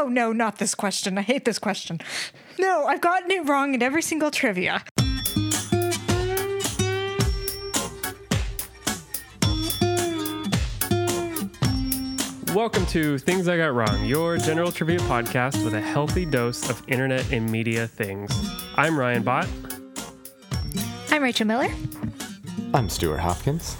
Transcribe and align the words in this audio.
Oh 0.00 0.06
no, 0.06 0.32
not 0.32 0.58
this 0.58 0.76
question. 0.76 1.18
I 1.18 1.22
hate 1.22 1.44
this 1.44 1.58
question. 1.58 2.00
No, 2.56 2.84
I've 2.84 3.00
gotten 3.00 3.32
it 3.32 3.48
wrong 3.48 3.74
in 3.74 3.82
every 3.82 4.00
single 4.00 4.30
trivia. 4.30 4.84
Welcome 12.54 12.86
to 12.86 13.18
Things 13.18 13.48
I 13.48 13.56
Got 13.56 13.74
Wrong, 13.74 14.04
your 14.04 14.36
general 14.36 14.70
trivia 14.70 15.00
podcast 15.00 15.64
with 15.64 15.74
a 15.74 15.80
healthy 15.80 16.24
dose 16.24 16.70
of 16.70 16.80
internet 16.86 17.32
and 17.32 17.50
media 17.50 17.88
things. 17.88 18.30
I'm 18.76 18.96
Ryan 18.96 19.24
Bott. 19.24 19.48
I'm 21.10 21.24
Rachel 21.24 21.48
Miller. 21.48 21.74
I'm 22.72 22.88
Stuart 22.88 23.18
Hopkins. 23.18 23.76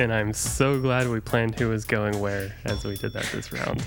And 0.00 0.12
I'm 0.12 0.32
so 0.32 0.80
glad 0.80 1.08
we 1.08 1.20
planned 1.20 1.56
who 1.56 1.68
was 1.68 1.84
going 1.84 2.18
where 2.18 2.52
as 2.64 2.84
we 2.84 2.96
did 2.96 3.12
that 3.12 3.26
this 3.26 3.52
round. 3.52 3.84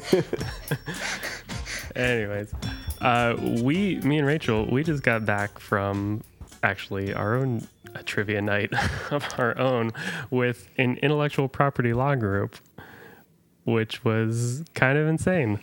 Anyways, 1.96 2.52
uh, 3.00 3.36
we, 3.62 3.96
me 4.00 4.18
and 4.18 4.26
Rachel, 4.26 4.66
we 4.66 4.84
just 4.84 5.02
got 5.02 5.24
back 5.24 5.58
from 5.58 6.22
actually 6.62 7.14
our 7.14 7.36
own 7.36 7.66
a 7.94 8.02
trivia 8.02 8.42
night 8.42 8.72
of 9.10 9.26
our 9.38 9.58
own 9.58 9.92
with 10.30 10.68
an 10.76 10.98
intellectual 10.98 11.48
property 11.48 11.92
law 11.92 12.14
group, 12.14 12.56
which 13.64 14.04
was 14.04 14.62
kind 14.74 14.98
of 14.98 15.08
insane. 15.08 15.60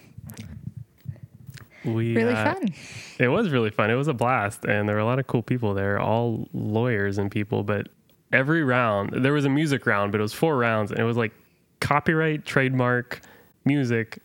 We 1.86 2.16
Really 2.16 2.34
uh, 2.34 2.54
fun. 2.54 2.74
It 3.20 3.28
was 3.28 3.50
really 3.50 3.70
fun. 3.70 3.92
It 3.92 3.96
was 3.96 4.08
a 4.08 4.14
blast, 4.14 4.66
and 4.66 4.88
there 4.88 4.96
were 4.96 5.02
a 5.02 5.06
lot 5.06 5.20
of 5.20 5.28
cool 5.28 5.44
people 5.44 5.74
there, 5.74 6.00
all 6.00 6.48
lawyers 6.54 7.18
and 7.18 7.30
people. 7.30 7.64
But 7.64 7.90
every 8.32 8.64
round, 8.64 9.24
there 9.24 9.34
was 9.34 9.46
a 9.46 9.50
music 9.50 9.86
round, 9.86 10.12
but 10.12 10.20
it 10.20 10.22
was 10.22 10.34
four 10.34 10.58
rounds, 10.58 10.92
and 10.92 11.00
it 11.00 11.04
was 11.04 11.18
like 11.18 11.34
copyright, 11.82 12.46
trademark, 12.46 13.22
music, 13.66 14.20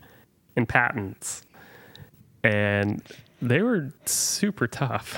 and 0.57 0.69
patents, 0.69 1.43
and 2.43 3.03
they 3.41 3.63
were 3.63 3.93
super 4.05 4.67
tough. 4.67 5.17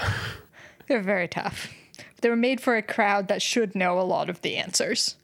They're 0.88 1.02
very 1.02 1.28
tough. 1.28 1.68
They 2.20 2.28
were 2.28 2.36
made 2.36 2.60
for 2.60 2.76
a 2.76 2.82
crowd 2.82 3.28
that 3.28 3.40
should 3.40 3.74
know 3.74 3.98
a 3.98 4.02
lot 4.02 4.28
of 4.28 4.42
the 4.42 4.56
answers. 4.56 5.16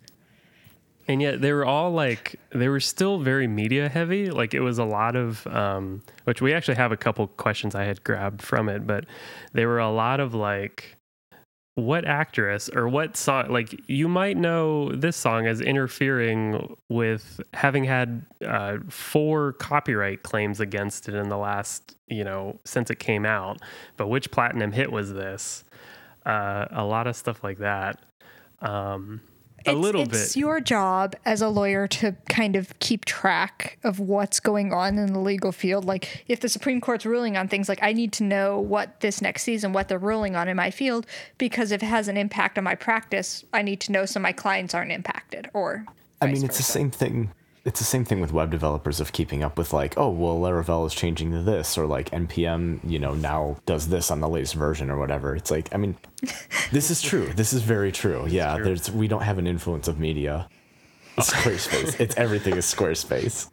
and 1.08 1.20
yet 1.20 1.40
they 1.40 1.52
were 1.52 1.64
all 1.64 1.90
like 1.92 2.36
they 2.50 2.68
were 2.68 2.80
still 2.80 3.18
very 3.18 3.46
media 3.46 3.88
heavy 3.88 4.28
like 4.30 4.54
it 4.54 4.60
was 4.60 4.78
a 4.78 4.84
lot 4.84 5.14
of 5.14 5.46
um, 5.48 6.02
which 6.24 6.40
we 6.42 6.52
actually 6.54 6.74
have 6.74 6.90
a 6.92 6.96
couple 6.96 7.26
questions 7.28 7.74
i 7.76 7.84
had 7.84 8.02
grabbed 8.02 8.42
from 8.42 8.68
it 8.68 8.86
but 8.86 9.04
they 9.52 9.66
were 9.66 9.78
a 9.78 9.90
lot 9.90 10.18
of 10.20 10.34
like 10.34 10.95
what 11.76 12.06
actress 12.06 12.70
or 12.74 12.88
what 12.88 13.18
song 13.18 13.50
like 13.50 13.78
you 13.86 14.08
might 14.08 14.38
know 14.38 14.90
this 14.92 15.14
song 15.14 15.46
as 15.46 15.60
interfering 15.60 16.74
with 16.88 17.38
having 17.52 17.84
had 17.84 18.24
uh, 18.46 18.78
four 18.88 19.52
copyright 19.52 20.22
claims 20.22 20.58
against 20.58 21.06
it 21.06 21.14
in 21.14 21.28
the 21.28 21.36
last 21.36 21.94
you 22.08 22.24
know 22.24 22.58
since 22.64 22.90
it 22.90 22.98
came 22.98 23.26
out. 23.26 23.60
But 23.98 24.08
which 24.08 24.30
platinum 24.30 24.72
hit 24.72 24.90
was 24.90 25.12
this? 25.12 25.64
Uh, 26.24 26.64
a 26.70 26.84
lot 26.84 27.06
of 27.06 27.14
stuff 27.14 27.44
like 27.44 27.58
that. 27.58 28.00
Um, 28.60 29.20
a 29.66 29.70
It's- 29.70 29.82
little 29.82 30.02
it's 30.02 30.34
bit 30.34 30.40
your 30.40 30.60
job 30.60 31.14
as 31.24 31.42
a 31.42 31.48
lawyer 31.48 31.86
to 31.88 32.14
kind 32.28 32.56
of 32.56 32.78
keep 32.78 33.04
track 33.04 33.78
of 33.84 33.98
what's 33.98 34.40
going 34.40 34.72
on 34.72 34.98
in 34.98 35.12
the 35.12 35.18
legal 35.18 35.52
field. 35.52 35.84
Like 35.84 36.24
if 36.28 36.40
the 36.40 36.48
Supreme 36.48 36.80
Court's 36.80 37.04
ruling 37.06 37.36
on 37.36 37.48
things, 37.48 37.68
like 37.68 37.82
I 37.82 37.92
need 37.92 38.12
to 38.14 38.24
know 38.24 38.58
what 38.58 39.00
this 39.00 39.20
next 39.20 39.42
season, 39.42 39.72
what 39.72 39.88
they're 39.88 39.98
ruling 39.98 40.36
on 40.36 40.48
in 40.48 40.56
my 40.56 40.70
field, 40.70 41.06
because 41.38 41.72
if 41.72 41.82
it 41.82 41.86
has 41.86 42.08
an 42.08 42.16
impact 42.16 42.58
on 42.58 42.64
my 42.64 42.74
practice, 42.74 43.44
I 43.52 43.62
need 43.62 43.80
to 43.80 43.92
know 43.92 44.06
so 44.06 44.20
my 44.20 44.32
clients 44.32 44.74
aren't 44.74 44.92
impacted. 44.92 45.48
Or 45.52 45.84
I 46.20 46.26
mean, 46.26 46.44
it's 46.44 46.56
the 46.56 46.62
same 46.62 46.90
thing. 46.90 47.30
It's 47.66 47.80
the 47.80 47.84
same 47.84 48.04
thing 48.04 48.20
with 48.20 48.32
web 48.32 48.50
developers 48.50 49.00
of 49.00 49.12
keeping 49.12 49.42
up 49.42 49.58
with 49.58 49.72
like, 49.72 49.98
oh, 49.98 50.08
well, 50.08 50.38
Laravel 50.38 50.86
is 50.86 50.94
changing 50.94 51.32
to 51.32 51.42
this, 51.42 51.76
or 51.76 51.84
like 51.84 52.10
npm, 52.10 52.78
you 52.88 53.00
know, 53.00 53.14
now 53.14 53.56
does 53.66 53.88
this 53.88 54.10
on 54.10 54.20
the 54.20 54.28
latest 54.28 54.54
version 54.54 54.88
or 54.88 54.98
whatever. 54.98 55.34
It's 55.34 55.50
like, 55.50 55.74
I 55.74 55.76
mean, 55.76 55.96
this 56.70 56.90
is 56.92 57.02
true. 57.02 57.26
This 57.34 57.52
is 57.52 57.62
very 57.62 57.90
true. 57.90 58.24
Yeah, 58.28 58.54
true. 58.54 58.64
there's 58.64 58.90
we 58.90 59.08
don't 59.08 59.22
have 59.22 59.38
an 59.38 59.48
influence 59.48 59.88
of 59.88 59.98
media. 59.98 60.48
Squarespace. 61.18 61.98
it's 62.00 62.16
everything 62.16 62.56
is 62.56 62.66
Squarespace. 62.66 63.50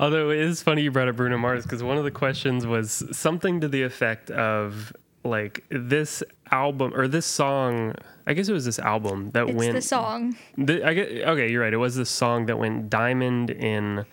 Although 0.00 0.30
it 0.30 0.38
is 0.38 0.62
funny 0.62 0.82
you 0.82 0.90
brought 0.90 1.08
up 1.08 1.16
Bruno 1.16 1.38
Mars 1.38 1.62
because 1.62 1.82
one 1.82 1.96
of 1.96 2.04
the 2.04 2.10
questions 2.10 2.66
was 2.66 3.04
something 3.12 3.60
to 3.60 3.68
the 3.68 3.82
effect 3.82 4.30
of 4.30 4.92
like 5.24 5.64
this 5.70 6.22
album 6.50 6.92
or 6.94 7.08
this 7.08 7.26
song. 7.26 7.94
I 8.26 8.32
guess 8.34 8.48
it 8.48 8.52
was 8.52 8.64
this 8.64 8.78
album 8.78 9.30
that 9.32 9.46
went 9.46 9.56
It's 9.56 9.58
went. 9.66 9.74
the 9.76 9.82
song. 9.82 10.36
The, 10.56 10.86
I 10.86 10.94
get, 10.94 11.10
okay, 11.28 11.50
you're 11.50 11.62
right. 11.62 11.72
It 11.72 11.78
was 11.78 11.96
this 11.96 12.08
song 12.10 12.46
that 12.46 12.58
went 12.58 12.88
diamond 12.90 13.50
in 13.50 14.04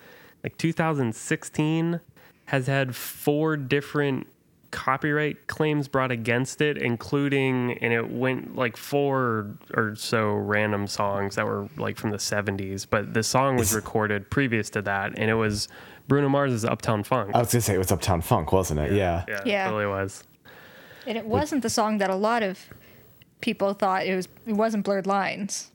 like 0.44 0.56
2016. 0.58 2.00
Has 2.46 2.66
had 2.66 2.94
four 2.94 3.56
different 3.56 4.26
copyright 4.72 5.46
claims 5.46 5.86
brought 5.88 6.10
against 6.10 6.60
it, 6.60 6.76
including, 6.76 7.78
and 7.80 7.92
it 7.92 8.10
went 8.10 8.56
like 8.56 8.76
four 8.76 9.56
or 9.74 9.94
so 9.96 10.32
random 10.32 10.86
songs 10.86 11.36
that 11.36 11.46
were 11.46 11.68
like 11.76 11.96
from 11.96 12.10
the 12.10 12.16
70s. 12.18 12.86
But 12.88 13.14
the 13.14 13.22
song 13.22 13.56
was 13.56 13.74
recorded 13.74 14.28
previous 14.30 14.68
to 14.70 14.82
that, 14.82 15.12
and 15.16 15.30
it 15.30 15.34
was 15.34 15.68
Bruno 16.08 16.28
Mars's 16.28 16.64
Uptown 16.64 17.04
Funk. 17.04 17.30
I 17.34 17.38
was 17.38 17.52
gonna 17.52 17.62
say 17.62 17.74
it 17.74 17.78
was 17.78 17.92
Uptown 17.92 18.20
Funk, 18.20 18.52
wasn't 18.52 18.80
it? 18.80 18.92
Yeah. 18.92 19.24
yeah, 19.28 19.40
Yeah. 19.46 19.62
it 19.66 19.70
totally 19.70 19.86
was. 19.86 20.24
And 21.06 21.18
it 21.18 21.26
wasn't 21.26 21.62
the 21.62 21.70
song 21.70 21.98
that 21.98 22.10
a 22.10 22.14
lot 22.16 22.42
of 22.42 22.58
people 23.40 23.74
thought 23.74 24.06
it 24.06 24.14
was. 24.14 24.28
It 24.46 24.54
wasn't 24.54 24.84
Blurred 24.84 25.06
Lines, 25.06 25.70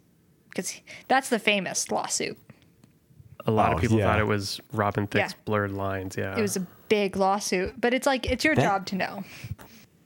because 0.49 0.79
that's 1.07 1.29
the 1.29 1.39
famous 1.39 1.91
lawsuit. 1.91 2.37
A 3.45 3.51
lot 3.51 3.71
Oh, 3.71 3.75
of 3.75 3.81
people 3.81 3.97
yeah. 3.97 4.05
thought 4.05 4.19
it 4.19 4.27
was 4.27 4.59
Robin 4.73 5.07
Thicke's 5.07 5.31
Yeah. 5.33 5.37
Blurred 5.45 5.71
Lines. 5.71 6.15
Yeah, 6.17 6.37
It 6.37 6.41
was 6.41 6.57
a 6.57 6.65
big 6.89 7.15
lawsuit, 7.15 7.79
but 7.79 7.93
it's 7.93 8.05
like 8.07 8.25
it's 8.25 8.43
your 8.43 8.55
That- 8.55 8.61
job 8.61 8.85
to 8.87 8.95
know. 8.95 9.23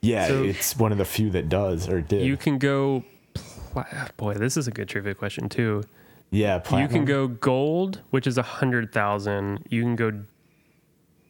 Yeah, 0.00 0.26
So- 0.28 0.42
it's 0.44 0.76
one 0.76 0.92
of 0.92 0.98
the 0.98 1.04
few 1.04 1.30
that 1.30 1.48
does 1.48 1.88
or 1.88 2.00
did. 2.00 2.24
you 2.26 2.36
can 2.36 2.58
go. 2.58 3.04
Pla- 3.72 4.08
boy, 4.16 4.34
this 4.34 4.56
is 4.56 4.68
a 4.68 4.70
good 4.70 4.88
trivia 4.88 5.14
question 5.14 5.48
too. 5.48 5.82
yeah, 6.30 6.60
You 6.78 6.88
can 6.88 7.04
go 7.04 7.26
gold, 7.28 8.00
which 8.10 8.26
is 8.26 8.36
a 8.38 8.42
hundred 8.42 8.92
thousand. 8.92 9.64
You 9.70 9.82
can 9.82 9.96
go 9.96 10.12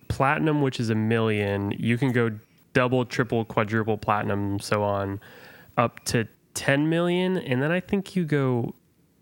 platinum, 0.09 0.63
which 0.63 0.79
is 0.81 0.91
a 0.91 0.95
million. 0.95 1.73
You 1.79 1.97
can 1.99 2.13
go 2.13 2.31
double, 2.73 3.05
triple, 3.05 3.45
quadruple 3.45 3.99
platinum, 3.99 4.59
so 4.59 4.83
on, 4.83 5.21
up 5.77 6.05
to 6.07 6.27
ten 6.55 6.89
million. 6.89 7.37
And 7.39 7.63
then 7.63 7.71
I 7.73 7.81
think 7.81 8.15
you 8.17 8.25
go, 8.25 8.75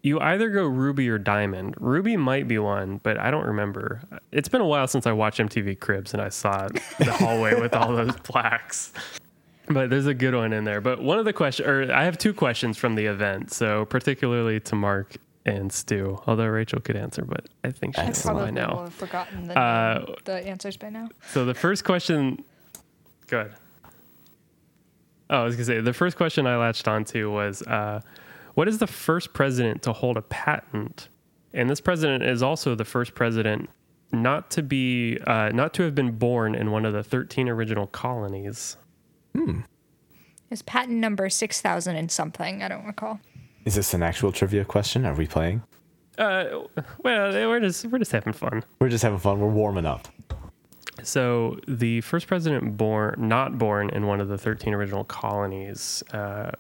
you 0.02 0.18
either 0.20 0.48
go 0.50 0.64
ruby 0.66 1.08
or 1.08 1.18
diamond. 1.18 1.74
Ruby 1.78 2.16
might 2.16 2.48
be 2.48 2.58
one, 2.58 2.98
but 3.02 3.18
I 3.18 3.30
don't 3.30 3.46
remember. 3.46 4.00
It's 4.32 4.48
been 4.48 4.60
a 4.60 4.66
while 4.66 4.86
since 4.86 5.06
I 5.06 5.12
watched 5.12 5.38
MTV 5.40 5.78
Cribs 5.80 6.12
and 6.14 6.22
I 6.22 6.28
saw 6.30 6.68
the 6.98 7.12
hallway 7.12 7.60
with 7.60 7.74
all 7.74 7.94
those 7.94 8.16
plaques. 8.22 8.92
But 9.68 9.88
there's 9.90 10.06
a 10.06 10.14
good 10.14 10.34
one 10.34 10.52
in 10.52 10.64
there. 10.64 10.80
But 10.80 11.00
one 11.02 11.18
of 11.18 11.24
the 11.24 11.32
questions, 11.32 11.68
or 11.68 11.92
I 11.92 12.04
have 12.04 12.18
two 12.18 12.34
questions 12.34 12.76
from 12.76 12.94
the 12.96 13.06
event. 13.06 13.52
So 13.52 13.84
particularly 13.84 14.58
to 14.60 14.74
Mark 14.74 15.16
and 15.46 15.72
Stu, 15.72 16.18
although 16.26 16.46
Rachel 16.46 16.80
could 16.80 16.96
answer, 16.96 17.22
but 17.24 17.46
I 17.62 17.70
think 17.70 17.94
she 17.96 18.02
knows 18.02 18.22
Probably 18.22 18.44
by 18.46 18.50
now. 18.50 18.82
have 18.84 18.94
forgotten 18.94 19.48
the, 19.48 19.58
Uh, 19.58 20.14
the 20.24 20.34
answers 20.46 20.76
by 20.76 20.90
now. 20.90 21.08
So 21.28 21.44
the 21.44 21.54
first 21.54 21.84
question, 21.84 22.42
go 23.30 23.38
ahead. 23.40 23.54
Oh, 25.30 25.42
I 25.42 25.44
was 25.44 25.54
gonna 25.54 25.64
say 25.64 25.80
the 25.80 25.92
first 25.92 26.16
question 26.16 26.46
I 26.46 26.56
latched 26.56 26.88
onto 26.88 27.30
was, 27.30 27.62
uh, 27.62 28.00
what 28.54 28.68
is 28.68 28.78
the 28.78 28.86
first 28.86 29.32
president 29.32 29.82
to 29.84 29.92
hold 29.92 30.16
a 30.16 30.22
patent? 30.22 31.08
And 31.54 31.70
this 31.70 31.80
president 31.80 32.24
is 32.24 32.42
also 32.42 32.74
the 32.74 32.84
first 32.84 33.14
president 33.14 33.70
not 34.12 34.50
to 34.50 34.62
be, 34.62 35.18
uh, 35.26 35.50
not 35.50 35.72
to 35.74 35.84
have 35.84 35.94
been 35.94 36.10
born 36.12 36.54
in 36.56 36.72
one 36.72 36.84
of 36.84 36.92
the 36.92 37.02
thirteen 37.04 37.48
original 37.48 37.86
colonies. 37.86 38.76
It's 40.50 40.62
patent 40.62 40.98
number 40.98 41.30
six 41.30 41.60
thousand 41.60 41.94
and 41.94 42.10
something. 42.10 42.62
I 42.62 42.68
don't 42.68 42.84
recall. 42.84 43.20
Is 43.64 43.76
this 43.76 43.94
an 43.94 44.02
actual 44.02 44.32
trivia 44.32 44.64
question? 44.64 45.06
Are 45.06 45.14
we 45.14 45.28
playing? 45.28 45.62
Uh, 46.18 46.64
well, 47.04 47.32
we're 47.32 47.60
just 47.60 47.86
we're 47.86 47.98
just 47.98 48.10
having 48.10 48.32
fun. 48.32 48.64
We're 48.80 48.88
just 48.88 49.04
having 49.04 49.20
fun. 49.20 49.38
We're 49.38 49.48
warming 49.48 49.86
up. 49.86 50.08
So 51.02 51.58
the 51.66 52.00
first 52.02 52.26
president 52.26 52.76
born, 52.76 53.14
not 53.18 53.58
born 53.58 53.90
in 53.90 54.06
one 54.06 54.20
of 54.20 54.28
the 54.28 54.38
13 54.38 54.74
original 54.74 55.04
colonies, 55.04 56.02
uh, 56.12 56.52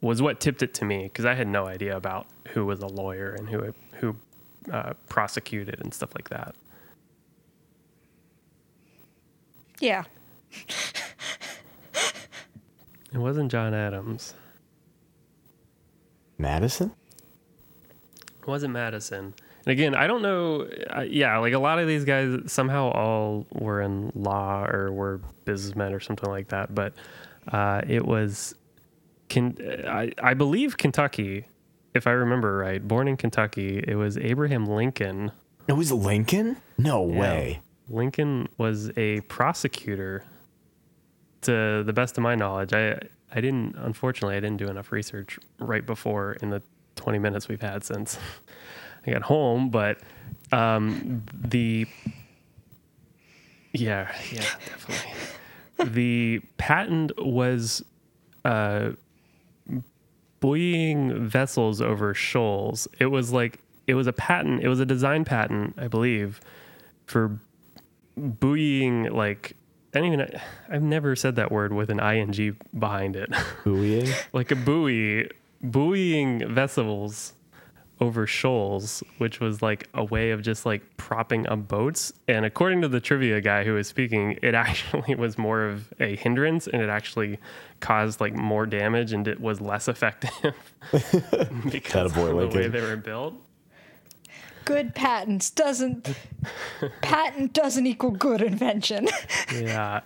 was 0.00 0.22
what 0.22 0.40
tipped 0.40 0.62
it 0.62 0.74
to 0.74 0.84
me 0.84 1.04
because 1.04 1.24
I 1.24 1.34
had 1.34 1.48
no 1.48 1.66
idea 1.66 1.96
about 1.96 2.26
who 2.48 2.64
was 2.64 2.80
a 2.80 2.86
lawyer 2.86 3.34
and 3.34 3.48
who 3.48 3.74
who 3.94 4.16
uh, 4.72 4.92
prosecuted 5.08 5.80
and 5.80 5.92
stuff 5.92 6.14
like 6.14 6.28
that. 6.30 6.54
Yeah, 9.80 10.04
It 13.12 13.18
wasn't 13.18 13.50
John 13.50 13.74
Adams. 13.74 14.34
Madison? 16.36 16.92
It 18.40 18.46
wasn't 18.46 18.72
Madison. 18.74 19.34
And 19.68 19.72
again, 19.72 19.94
I 19.94 20.06
don't 20.06 20.22
know. 20.22 20.66
Uh, 20.96 21.02
yeah, 21.02 21.36
like 21.36 21.52
a 21.52 21.58
lot 21.58 21.78
of 21.78 21.86
these 21.86 22.06
guys 22.06 22.38
somehow 22.46 22.90
all 22.90 23.46
were 23.52 23.82
in 23.82 24.10
law 24.14 24.64
or 24.64 24.90
were 24.90 25.20
businessmen 25.44 25.92
or 25.92 26.00
something 26.00 26.30
like 26.30 26.48
that. 26.48 26.74
But 26.74 26.94
uh, 27.52 27.82
it 27.86 28.06
was, 28.06 28.54
can 29.28 29.58
I, 29.86 30.10
I 30.22 30.32
believe 30.32 30.78
Kentucky, 30.78 31.48
if 31.92 32.06
I 32.06 32.12
remember 32.12 32.56
right, 32.56 32.86
born 32.86 33.08
in 33.08 33.18
Kentucky. 33.18 33.84
It 33.86 33.96
was 33.96 34.16
Abraham 34.16 34.64
Lincoln. 34.64 35.32
It 35.66 35.74
was 35.74 35.92
Lincoln? 35.92 36.56
No 36.78 37.02
way. 37.02 37.60
Lincoln 37.90 38.48
was 38.56 38.90
a 38.96 39.20
prosecutor. 39.22 40.24
To 41.42 41.84
the 41.84 41.92
best 41.92 42.16
of 42.16 42.22
my 42.22 42.34
knowledge, 42.34 42.72
I 42.72 42.98
I 43.32 43.40
didn't 43.40 43.76
unfortunately 43.76 44.36
I 44.36 44.40
didn't 44.40 44.56
do 44.56 44.68
enough 44.68 44.90
research 44.90 45.38
right 45.60 45.86
before 45.86 46.32
in 46.42 46.50
the 46.50 46.62
20 46.96 47.18
minutes 47.20 47.48
we've 47.48 47.62
had 47.62 47.84
since 47.84 48.18
I 49.08 49.12
got 49.12 49.22
home, 49.22 49.70
but 49.70 49.98
um, 50.52 51.24
the 51.32 51.86
yeah 53.72 54.10
yeah 54.32 54.40
definitely 54.40 55.12
the 55.84 56.40
patent 56.56 57.12
was 57.24 57.84
uh, 58.44 58.90
buoying 60.40 61.28
vessels 61.28 61.80
over 61.80 62.14
shoals. 62.14 62.88
It 62.98 63.06
was 63.06 63.32
like 63.32 63.60
it 63.86 63.94
was 63.94 64.06
a 64.06 64.12
patent. 64.12 64.62
It 64.62 64.68
was 64.68 64.80
a 64.80 64.86
design 64.86 65.24
patent, 65.24 65.74
I 65.78 65.88
believe, 65.88 66.40
for 67.06 67.38
buoying 68.16 69.04
like 69.04 69.56
I 69.94 70.00
don't 70.00 70.12
even. 70.12 70.40
I've 70.68 70.82
never 70.82 71.16
said 71.16 71.36
that 71.36 71.50
word 71.50 71.72
with 71.72 71.90
an 71.90 72.00
ing 72.00 72.56
behind 72.78 73.16
it. 73.16 73.30
Buoying? 73.64 74.08
like 74.32 74.50
a 74.50 74.56
buoy, 74.56 75.28
buoying 75.62 76.52
vessels 76.52 77.32
over 78.00 78.26
shoals, 78.26 79.02
which 79.18 79.40
was 79.40 79.60
like 79.62 79.88
a 79.94 80.04
way 80.04 80.30
of 80.30 80.42
just 80.42 80.64
like 80.64 80.82
propping 80.96 81.46
up 81.48 81.66
boats. 81.68 82.12
And 82.28 82.44
according 82.44 82.82
to 82.82 82.88
the 82.88 83.00
trivia 83.00 83.40
guy 83.40 83.64
who 83.64 83.74
was 83.74 83.88
speaking, 83.88 84.38
it 84.42 84.54
actually 84.54 85.14
was 85.14 85.38
more 85.38 85.64
of 85.64 85.92
a 86.00 86.16
hindrance 86.16 86.66
and 86.66 86.80
it 86.82 86.88
actually 86.88 87.38
caused 87.80 88.20
like 88.20 88.34
more 88.34 88.66
damage 88.66 89.12
and 89.12 89.26
it 89.26 89.40
was 89.40 89.60
less 89.60 89.88
effective 89.88 90.54
because 91.70 92.12
Attaboy, 92.12 92.44
of 92.44 92.52
the 92.52 92.58
way 92.58 92.68
they 92.68 92.80
were 92.80 92.96
built. 92.96 93.34
Good 94.64 94.94
patents 94.94 95.50
doesn't 95.50 96.14
patent 97.02 97.54
doesn't 97.54 97.86
equal 97.86 98.10
good 98.10 98.42
invention. 98.42 99.08
yeah. 99.54 100.02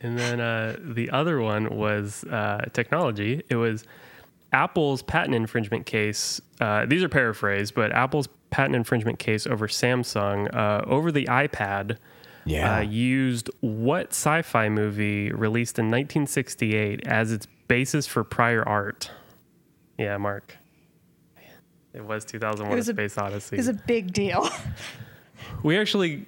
And 0.00 0.18
then 0.18 0.40
uh, 0.40 0.76
the 0.80 1.10
other 1.10 1.40
one 1.40 1.76
was 1.76 2.24
uh, 2.24 2.66
technology. 2.72 3.42
It 3.48 3.56
was 3.56 3.84
Apple's 4.52 5.02
patent 5.02 5.34
infringement 5.34 5.86
case. 5.86 6.40
Uh, 6.60 6.84
these 6.86 7.02
are 7.02 7.08
paraphrased, 7.08 7.74
but 7.74 7.92
Apple's 7.92 8.28
patent 8.50 8.76
infringement 8.76 9.18
case 9.18 9.46
over 9.46 9.66
Samsung 9.66 10.54
uh, 10.54 10.82
over 10.86 11.10
the 11.10 11.24
iPad 11.26 11.96
Yeah. 12.44 12.76
uh, 12.78 12.80
used 12.80 13.48
what 13.60 14.08
sci 14.10 14.42
fi 14.42 14.68
movie 14.68 15.32
released 15.32 15.78
in 15.78 15.86
1968 15.86 17.06
as 17.06 17.32
its 17.32 17.46
basis 17.68 18.06
for 18.06 18.24
prior 18.24 18.62
art? 18.68 19.10
Yeah, 19.98 20.16
Mark. 20.18 20.56
It 21.94 22.04
was 22.04 22.24
2001 22.24 22.72
It 22.72 22.76
was 22.76 22.88
A 22.88 22.92
a- 22.92 22.94
Space 22.94 23.18
Odyssey. 23.18 23.56
It 23.56 23.58
was 23.58 23.68
a 23.68 23.74
big 23.74 24.12
deal. 24.12 24.48
We 25.62 25.76
actually, 25.78 26.24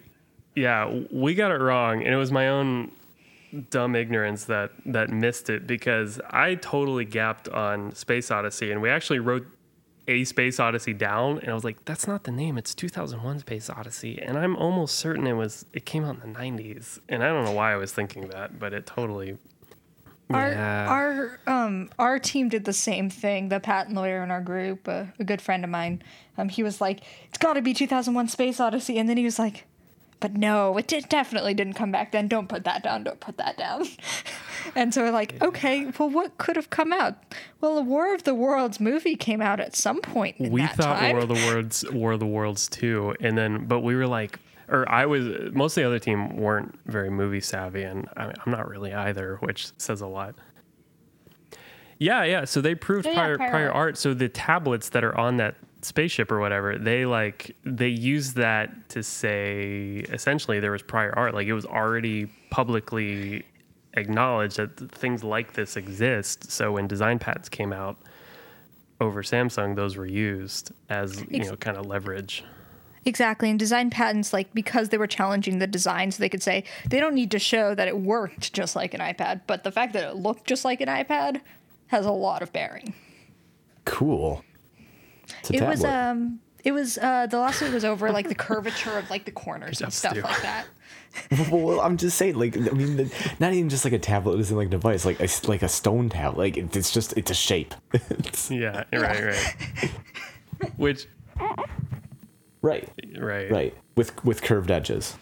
yeah, 0.55 1.03
we 1.11 1.35
got 1.35 1.51
it 1.53 1.61
wrong, 1.61 2.03
and 2.03 2.13
it 2.13 2.17
was 2.17 2.33
my 2.33 2.49
own 2.49 2.91
dumb 3.71 3.95
ignorance 3.97 4.45
that 4.45 4.71
that 4.87 5.11
missed 5.11 5.49
it 5.51 5.67
because 5.67 6.21
I 6.31 6.55
totally 6.57 7.05
gapped 7.05 7.49
on 7.49 7.95
Space 7.95 8.31
Odyssey, 8.31 8.71
and 8.71 8.81
we 8.83 8.91
actually 8.91 9.19
wrote 9.21 9.47
a 10.07 10.25
Space 10.25 10.61
Odyssey 10.61 10.93
down, 10.93 11.39
and 11.39 11.49
I 11.51 11.55
was 11.55 11.65
like, 11.65 11.85
"That's 11.87 12.07
not 12.07 12.25
the 12.25 12.31
name. 12.31 12.59
It's 12.59 12.75
2001 12.75 13.39
Space 13.41 13.71
Odyssey," 13.71 14.21
and 14.21 14.37
I'm 14.37 14.55
almost 14.57 14.97
certain 14.97 15.27
it 15.27 15.33
was. 15.33 15.65
It 15.73 15.87
came 15.87 16.05
out 16.05 16.17
in 16.23 16.33
the 16.33 16.39
90s, 16.39 16.99
and 17.09 17.23
I 17.25 17.29
don't 17.29 17.45
know 17.45 17.53
why 17.53 17.73
I 17.73 17.77
was 17.77 17.93
thinking 17.93 18.29
that, 18.29 18.59
but 18.59 18.73
it 18.75 18.85
totally. 18.87 19.39
Our 20.31 20.51
Yeah. 20.51 20.87
our 20.89 21.41
um 21.47 21.91
our 21.99 22.19
team 22.19 22.49
did 22.49 22.65
the 22.65 22.73
same 22.73 23.11
thing. 23.11 23.51
The 23.51 23.61
patent 23.61 23.95
lawyer 23.95 24.23
in 24.23 24.31
our 24.31 24.41
group, 24.41 24.89
uh, 24.89 25.05
a 25.19 25.25
good 25.25 25.43
friend 25.43 25.65
of 25.65 25.71
mine, 25.71 26.03
um, 26.39 26.49
he 26.49 26.63
was 26.63 26.81
like, 26.81 27.01
"It's 27.29 27.39
got 27.39 27.55
to 27.55 27.63
be 27.63 27.75
2001: 27.75 28.29
Space 28.29 28.59
Odyssey," 28.59 28.99
and 28.99 29.09
then 29.09 29.17
he 29.19 29.25
was 29.25 29.39
like, 29.39 29.65
"But 30.21 30.35
no, 30.35 30.77
it 30.77 30.87
did, 30.87 31.09
definitely 31.09 31.55
didn't 31.55 31.75
come 31.75 31.91
back 31.93 32.13
then. 32.13 32.29
Don't 32.29 32.49
put 32.49 32.65
that 32.65 32.83
down. 32.83 33.05
Don't 33.05 33.21
put 33.21 33.37
that 33.39 33.57
down." 33.57 33.87
and 34.75 34.93
so 34.95 35.03
we're 35.03 35.11
like, 35.11 35.41
"Okay, 35.43 35.87
well, 35.99 36.11
what 36.11 36.39
could 36.39 36.57
have 36.57 36.71
come 36.71 36.93
out? 36.93 37.17
Well, 37.61 37.79
a 37.79 37.83
War 37.83 38.15
of 38.15 38.25
the 38.25 38.35
Worlds 38.35 38.81
movie 38.81 39.17
came 39.17 39.41
out 39.41 39.61
at 39.61 39.75
some 39.77 40.01
point 40.01 40.37
in 40.39 40.51
we 40.53 40.63
that 40.63 40.77
thought 40.77 40.99
time. 40.99 41.13
War 41.17 41.23
of 41.23 41.29
the 41.29 41.35
Worlds, 41.35 41.85
War 41.93 42.13
of 42.13 42.21
the 42.21 42.27
Worlds 42.27 42.69
too, 42.69 43.15
and 43.21 43.37
then 43.37 43.67
but 43.67 43.81
we 43.81 43.95
were 43.95 44.07
like, 44.07 44.39
or 44.69 44.89
I 44.89 45.07
was 45.07 45.53
most 45.53 45.77
of 45.77 45.83
the 45.83 45.87
other 45.87 45.99
team 45.99 46.37
weren't 46.37 46.79
very 46.87 47.11
movie 47.11 47.41
savvy, 47.41 47.83
and 47.83 48.09
I 48.17 48.33
I'm 48.45 48.53
not 48.53 48.69
really 48.69 48.93
either, 48.95 49.37
which 49.41 49.69
says 49.79 50.01
a 50.01 50.07
lot. 50.07 50.35
Yeah, 51.99 52.25
yeah. 52.25 52.45
So 52.45 52.61
they 52.61 52.75
proved 52.75 53.07
Yeah, 53.07 53.13
yeah, 53.13 53.19
prior 53.19 53.37
prior 53.37 53.51
prior 53.51 53.67
art. 53.69 53.77
art. 53.77 53.99
So 53.99 54.15
the 54.15 54.29
tablets 54.29 54.89
that 54.91 55.05
are 55.05 55.17
on 55.17 55.37
that 55.37 55.55
spaceship 55.85 56.31
or 56.31 56.41
whatever, 56.41 56.79
they 56.79 57.07
like 57.07 57.57
they 57.65 57.89
use 57.89 58.35
that 58.35 58.89
to 58.91 59.03
say 59.03 60.05
essentially 60.11 60.61
there 60.61 60.73
was 60.73 60.83
prior 60.83 61.13
art. 61.17 61.35
Like 61.35 61.47
it 61.47 61.55
was 61.55 61.67
already 61.67 62.27
publicly 62.51 63.45
acknowledged 63.95 64.57
that 64.57 64.91
things 64.93 65.23
like 65.23 65.55
this 65.55 65.77
exist. 65.77 66.51
So 66.51 66.73
when 66.73 66.87
design 66.87 67.19
patents 67.19 67.49
came 67.49 67.73
out 67.73 67.97
over 69.01 69.23
Samsung, 69.23 69.77
those 69.77 69.97
were 69.97 70.07
used 70.07 70.73
as 70.89 71.25
you 71.31 71.45
know 71.45 71.57
kind 71.57 71.77
of 71.77 71.87
leverage. 71.87 72.45
Exactly. 73.07 73.51
And 73.51 73.59
design 73.59 73.91
patents, 73.91 74.33
like 74.33 74.53
because 74.55 74.89
they 74.89 74.97
were 74.97 75.07
challenging 75.07 75.59
the 75.59 75.67
design, 75.67 76.11
so 76.11 76.21
they 76.21 76.29
could 76.29 76.43
say 76.43 76.65
they 76.89 77.01
don't 77.01 77.15
need 77.15 77.31
to 77.33 77.39
show 77.39 77.75
that 77.75 77.87
it 77.87 77.99
worked 77.99 78.53
just 78.53 78.75
like 78.75 78.95
an 78.95 79.01
iPad, 79.01 79.43
but 79.47 79.63
the 79.65 79.73
fact 79.73 79.93
that 79.93 80.05
it 80.05 80.17
looked 80.17 80.47
just 80.47 80.65
like 80.65 80.81
an 80.81 80.89
iPad 80.89 81.41
has 81.89 82.07
a 82.07 82.11
lot 82.11 82.43
of 82.43 82.53
bearing. 82.53 82.95
cool. 83.85 84.43
It's 85.41 85.51
a 85.51 85.55
it 85.55 85.69
was 85.69 85.85
um 85.85 86.41
it 86.65 86.73
was 86.73 86.99
uh 86.99 87.27
the 87.27 87.39
lawsuit 87.39 87.73
was 87.73 87.85
over 87.85 88.11
like 88.11 88.29
the 88.29 88.35
curvature 88.35 88.99
of 88.99 89.11
like 89.11 89.25
the 89.25 89.31
corners 89.33 89.81
and 89.81 89.93
stuff 89.93 90.17
like 90.23 90.43
that. 90.43 90.67
well, 91.53 91.79
I'm 91.81 91.97
just 91.97 92.19
saying, 92.19 92.35
like, 92.35 92.57
I 92.57 92.73
mean, 92.73 92.97
the, 92.97 93.15
not 93.39 93.53
even 93.53 93.69
just 93.69 93.85
like 93.85 93.95
a 93.95 94.01
tablet 94.01 94.41
isn't 94.41 94.57
like 94.57 94.67
a 94.67 94.71
device, 94.71 95.05
like 95.05 95.21
a, 95.21 95.25
s- 95.25 95.45
like 95.47 95.63
a 95.63 95.69
stone 95.69 96.09
tablet. 96.09 96.57
Like, 96.57 96.57
it's 96.77 96.91
just, 96.91 97.17
it's 97.17 97.31
a 97.31 97.35
shape. 97.35 97.73
It's- 97.93 98.51
Yeah, 98.51 98.83
right, 98.93 99.25
right. 99.25 99.91
Which 100.77 101.07
right, 102.63 102.89
right. 103.19 103.51
right. 103.51 103.75
With 103.97 104.25
with 104.25 104.43
curved 104.43 104.71
edges. 104.71 105.17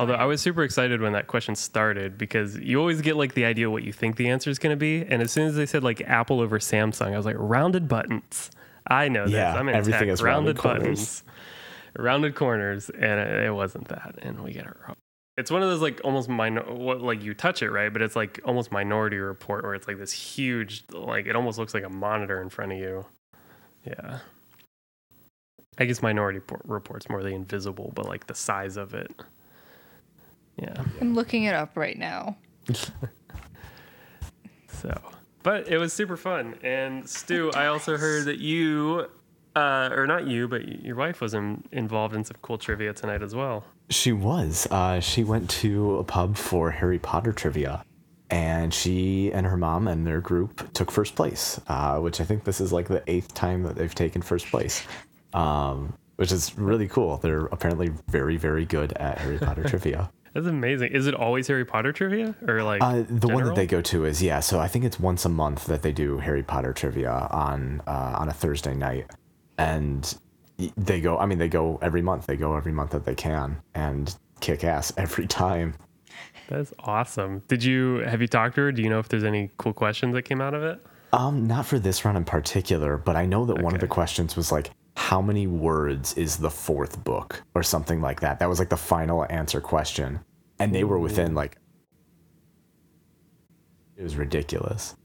Although 0.00 0.14
I 0.14 0.24
was 0.24 0.40
super 0.40 0.64
excited 0.64 1.00
when 1.00 1.12
that 1.12 1.26
question 1.28 1.54
started 1.54 2.18
because 2.18 2.56
you 2.58 2.80
always 2.80 3.00
get 3.00 3.16
like 3.16 3.34
the 3.34 3.44
idea 3.44 3.70
what 3.70 3.84
you 3.84 3.92
think 3.92 4.16
the 4.16 4.28
answer 4.28 4.50
is 4.50 4.58
going 4.58 4.72
to 4.72 4.76
be, 4.78 5.02
and 5.04 5.22
as 5.22 5.30
soon 5.30 5.46
as 5.46 5.54
they 5.56 5.66
said 5.66 5.84
like 5.84 6.00
Apple 6.02 6.40
over 6.40 6.58
Samsung, 6.58 7.12
I 7.12 7.16
was 7.16 7.26
like 7.26 7.36
rounded 7.38 7.86
buttons. 7.86 8.50
I 8.86 9.08
know 9.08 9.24
that. 9.24 9.30
Yeah. 9.32 9.54
I'm 9.54 9.68
in 9.68 9.74
everything 9.74 10.00
tech. 10.00 10.08
is 10.08 10.22
rounded 10.22 10.60
buttons, 10.60 11.24
rounded 11.98 12.34
corners, 12.34 12.90
and 12.90 13.20
it, 13.20 13.44
it 13.44 13.54
wasn't 13.54 13.88
that, 13.88 14.16
and 14.22 14.40
we 14.40 14.52
get 14.52 14.66
it 14.66 14.76
wrong. 14.86 14.96
It's 15.36 15.50
one 15.50 15.62
of 15.62 15.68
those 15.68 15.80
like 15.80 16.00
almost 16.04 16.28
minor, 16.28 16.62
what 16.62 17.00
like 17.00 17.22
you 17.22 17.34
touch 17.34 17.62
it 17.62 17.70
right, 17.70 17.92
but 17.92 18.02
it's 18.02 18.14
like 18.14 18.40
almost 18.44 18.70
Minority 18.70 19.16
Report 19.16 19.64
where 19.64 19.74
it's 19.74 19.88
like 19.88 19.98
this 19.98 20.12
huge, 20.12 20.84
like 20.92 21.26
it 21.26 21.34
almost 21.34 21.58
looks 21.58 21.74
like 21.74 21.82
a 21.82 21.88
monitor 21.88 22.40
in 22.40 22.50
front 22.50 22.72
of 22.72 22.78
you. 22.78 23.04
Yeah. 23.84 24.18
I 25.78 25.86
guess 25.86 26.02
Minority 26.02 26.38
Por- 26.38 26.60
Report's 26.64 27.08
more 27.08 27.22
the 27.22 27.30
invisible, 27.30 27.90
but 27.96 28.06
like 28.06 28.28
the 28.28 28.34
size 28.34 28.76
of 28.76 28.94
it. 28.94 29.10
Yeah. 30.56 30.84
I'm 31.00 31.14
looking 31.14 31.44
it 31.44 31.54
up 31.54 31.76
right 31.76 31.98
now. 31.98 32.36
But 35.44 35.68
it 35.68 35.76
was 35.76 35.92
super 35.92 36.16
fun. 36.16 36.56
And 36.62 37.08
Stu, 37.08 37.52
I 37.52 37.66
also 37.66 37.98
heard 37.98 38.24
that 38.24 38.38
you, 38.38 39.06
uh, 39.54 39.90
or 39.92 40.06
not 40.06 40.26
you, 40.26 40.48
but 40.48 40.82
your 40.82 40.96
wife 40.96 41.20
was 41.20 41.34
in, 41.34 41.62
involved 41.70 42.16
in 42.16 42.24
some 42.24 42.38
cool 42.40 42.56
trivia 42.56 42.94
tonight 42.94 43.22
as 43.22 43.34
well. 43.34 43.62
She 43.90 44.10
was. 44.10 44.66
Uh, 44.70 45.00
she 45.00 45.22
went 45.22 45.50
to 45.50 45.98
a 45.98 46.04
pub 46.04 46.38
for 46.38 46.70
Harry 46.70 46.98
Potter 46.98 47.32
trivia, 47.32 47.84
and 48.30 48.72
she 48.72 49.30
and 49.32 49.44
her 49.44 49.58
mom 49.58 49.86
and 49.86 50.06
their 50.06 50.22
group 50.22 50.72
took 50.72 50.90
first 50.90 51.14
place, 51.14 51.60
uh, 51.68 51.98
which 51.98 52.22
I 52.22 52.24
think 52.24 52.44
this 52.44 52.58
is 52.58 52.72
like 52.72 52.88
the 52.88 53.04
eighth 53.06 53.34
time 53.34 53.64
that 53.64 53.76
they've 53.76 53.94
taken 53.94 54.22
first 54.22 54.46
place, 54.46 54.86
um, 55.34 55.92
which 56.16 56.32
is 56.32 56.56
really 56.56 56.88
cool. 56.88 57.18
They're 57.18 57.46
apparently 57.46 57.90
very, 58.08 58.38
very 58.38 58.64
good 58.64 58.94
at 58.94 59.18
Harry 59.18 59.36
Potter 59.36 59.64
trivia. 59.68 60.10
That's 60.34 60.46
amazing. 60.46 60.90
Is 60.90 61.06
it 61.06 61.14
always 61.14 61.46
Harry 61.46 61.64
Potter 61.64 61.92
trivia 61.92 62.34
or 62.46 62.62
like 62.64 62.82
Uh, 62.82 63.04
the 63.08 63.28
one 63.28 63.44
that 63.44 63.54
they 63.54 63.66
go 63.66 63.80
to 63.82 64.04
is 64.04 64.20
yeah. 64.20 64.40
So 64.40 64.58
I 64.58 64.66
think 64.66 64.84
it's 64.84 64.98
once 64.98 65.24
a 65.24 65.28
month 65.28 65.66
that 65.66 65.82
they 65.82 65.92
do 65.92 66.18
Harry 66.18 66.42
Potter 66.42 66.72
trivia 66.72 67.28
on 67.30 67.80
uh, 67.86 68.16
on 68.18 68.28
a 68.28 68.32
Thursday 68.32 68.74
night, 68.74 69.06
and 69.58 70.12
they 70.76 71.00
go. 71.00 71.18
I 71.18 71.26
mean, 71.26 71.38
they 71.38 71.48
go 71.48 71.78
every 71.80 72.02
month. 72.02 72.26
They 72.26 72.36
go 72.36 72.56
every 72.56 72.72
month 72.72 72.90
that 72.90 73.04
they 73.04 73.14
can 73.14 73.58
and 73.74 74.14
kick 74.40 74.64
ass 74.64 74.92
every 74.96 75.28
time. 75.28 75.74
That's 76.48 76.74
awesome. 76.80 77.42
Did 77.48 77.62
you 77.62 77.98
have 78.06 78.20
you 78.20 78.26
talked 78.26 78.56
to 78.56 78.62
her? 78.62 78.72
Do 78.72 78.82
you 78.82 78.90
know 78.90 78.98
if 78.98 79.08
there's 79.08 79.24
any 79.24 79.50
cool 79.56 79.72
questions 79.72 80.14
that 80.14 80.22
came 80.22 80.40
out 80.40 80.54
of 80.54 80.64
it? 80.64 80.84
Um, 81.12 81.46
not 81.46 81.64
for 81.64 81.78
this 81.78 82.04
run 82.04 82.16
in 82.16 82.24
particular, 82.24 82.96
but 82.96 83.14
I 83.14 83.24
know 83.24 83.44
that 83.44 83.62
one 83.62 83.72
of 83.72 83.80
the 83.80 83.86
questions 83.86 84.34
was 84.34 84.50
like, 84.50 84.70
"How 84.96 85.20
many 85.20 85.46
words 85.46 86.14
is 86.14 86.36
the 86.38 86.50
fourth 86.50 87.02
book?" 87.04 87.42
or 87.54 87.62
something 87.62 88.00
like 88.00 88.20
that. 88.20 88.38
That 88.38 88.48
was 88.48 88.58
like 88.58 88.70
the 88.70 88.76
final 88.76 89.26
answer 89.30 89.60
question, 89.60 90.20
and 90.58 90.74
they 90.74 90.84
were 90.84 90.98
within 90.98 91.34
like. 91.34 91.56
It 93.96 94.02
was 94.02 94.16
ridiculous. 94.16 94.96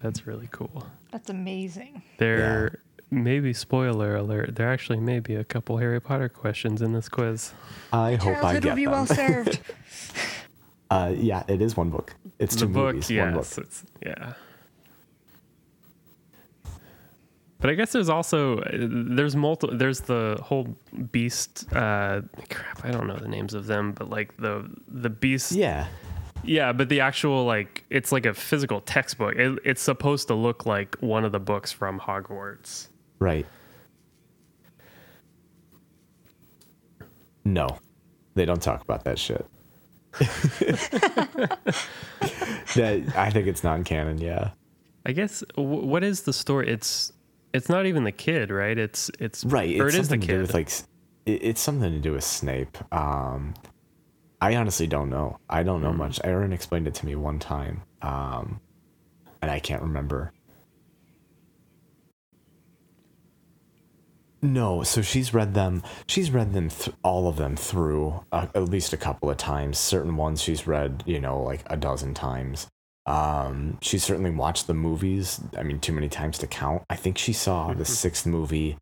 That's 0.00 0.26
really 0.26 0.48
cool. 0.50 0.86
That's 1.10 1.30
amazing. 1.30 2.02
They're 2.18 2.80
maybe 3.10 3.52
spoiler 3.52 4.16
alert. 4.16 4.56
There 4.56 4.70
actually 4.70 4.98
may 5.00 5.20
be 5.20 5.36
a 5.36 5.44
couple 5.44 5.76
Harry 5.78 6.00
Potter 6.00 6.28
questions 6.28 6.82
in 6.82 6.92
this 6.92 7.08
quiz. 7.08 7.52
I 7.92 8.16
hope 8.16 8.28
I 8.38 8.40
Childhood 8.40 8.54
will 8.54 8.60
get 8.70 8.76
be 8.76 8.84
them. 8.84 8.92
well 8.92 9.06
served. 9.06 9.60
uh, 10.90 11.14
yeah, 11.16 11.44
it 11.48 11.62
is 11.62 11.76
one 11.76 11.88
book. 11.90 12.14
It's 12.38 12.54
the 12.56 12.62
two 12.66 12.68
book, 12.72 12.94
movies. 12.96 13.10
yes, 13.10 13.24
One 13.24 13.34
book. 13.34 13.46
it's 13.58 13.84
yeah. 14.04 14.32
But 17.62 17.70
I 17.70 17.74
guess 17.74 17.92
there's 17.92 18.08
also 18.08 18.58
uh, 18.58 18.70
there's 18.90 19.36
multiple 19.36 19.76
there's 19.78 20.00
the 20.00 20.36
whole 20.42 20.76
beast 21.12 21.72
uh 21.72 22.22
crap 22.50 22.84
I 22.84 22.90
don't 22.90 23.06
know 23.06 23.16
the 23.16 23.28
names 23.28 23.54
of 23.54 23.66
them 23.66 23.92
but 23.92 24.10
like 24.10 24.36
the 24.36 24.68
the 24.88 25.08
beast 25.08 25.52
Yeah. 25.52 25.86
Yeah, 26.44 26.72
but 26.72 26.88
the 26.88 27.00
actual 27.00 27.44
like 27.44 27.84
it's 27.88 28.10
like 28.10 28.26
a 28.26 28.34
physical 28.34 28.80
textbook. 28.80 29.36
It, 29.36 29.60
it's 29.64 29.80
supposed 29.80 30.26
to 30.26 30.34
look 30.34 30.66
like 30.66 30.96
one 30.98 31.24
of 31.24 31.30
the 31.30 31.38
books 31.38 31.70
from 31.70 32.00
Hogwarts. 32.00 32.88
Right. 33.20 33.46
No, 37.44 37.68
they 38.34 38.44
don't 38.44 38.60
talk 38.60 38.82
about 38.82 39.04
that 39.04 39.20
shit. 39.20 39.46
that 42.74 43.12
I 43.16 43.30
think 43.30 43.46
it's 43.46 43.62
non-canon. 43.62 44.18
Yeah. 44.18 44.50
I 45.06 45.12
guess 45.12 45.44
w- 45.56 45.86
what 45.86 46.02
is 46.04 46.22
the 46.22 46.32
story? 46.32 46.68
It's 46.68 47.12
it's 47.54 47.68
not 47.68 47.86
even 47.86 48.04
the 48.04 48.12
kid, 48.12 48.50
right? 48.50 48.76
It's 48.78 49.10
it's 49.18 49.44
Right. 49.44 49.78
or 49.80 49.86
It's 49.88 49.96
it 49.96 50.00
is 50.00 50.08
the 50.08 50.14
something 50.14 50.20
to 50.20 50.26
do 50.26 50.32
kid. 50.34 50.40
with 50.42 50.54
like 50.54 50.68
it, 51.26 51.44
it's 51.44 51.60
something 51.60 51.92
to 51.92 51.98
do 52.00 52.12
with 52.12 52.24
Snape. 52.24 52.78
Um, 52.92 53.54
I 54.40 54.56
honestly 54.56 54.86
don't 54.86 55.10
know. 55.10 55.38
I 55.48 55.62
don't 55.62 55.78
Hmm. 55.80 55.84
know 55.86 55.92
much. 55.92 56.20
Aaron 56.24 56.52
explained 56.52 56.88
it 56.88 56.94
to 56.94 57.06
me 57.06 57.14
one 57.14 57.38
time, 57.38 57.82
um, 58.02 58.60
and 59.40 59.50
I 59.50 59.60
can't 59.60 59.82
remember. 59.82 60.32
No, 64.44 64.82
so 64.82 65.02
she's 65.02 65.32
read 65.32 65.54
them. 65.54 65.84
She's 66.08 66.32
read 66.32 66.52
them, 66.52 66.68
th- 66.68 66.96
all 67.04 67.28
of 67.28 67.36
them 67.36 67.54
through 67.54 68.24
uh, 68.32 68.48
at 68.56 68.64
least 68.68 68.92
a 68.92 68.96
couple 68.96 69.30
of 69.30 69.36
times. 69.36 69.78
Certain 69.78 70.16
ones 70.16 70.42
she's 70.42 70.66
read, 70.66 71.04
you 71.06 71.20
know, 71.20 71.40
like 71.40 71.62
a 71.66 71.76
dozen 71.76 72.12
times. 72.12 72.66
Um, 73.06 73.78
she 73.80 73.98
certainly 73.98 74.30
watched 74.30 74.66
the 74.66 74.74
movies. 74.74 75.40
I 75.58 75.62
mean, 75.62 75.80
too 75.80 75.92
many 75.92 76.08
times 76.08 76.38
to 76.38 76.46
count. 76.46 76.82
I 76.88 76.96
think 76.96 77.18
she 77.18 77.32
saw 77.32 77.72
the 77.74 77.84
sixth 77.84 78.26
movie 78.26 78.76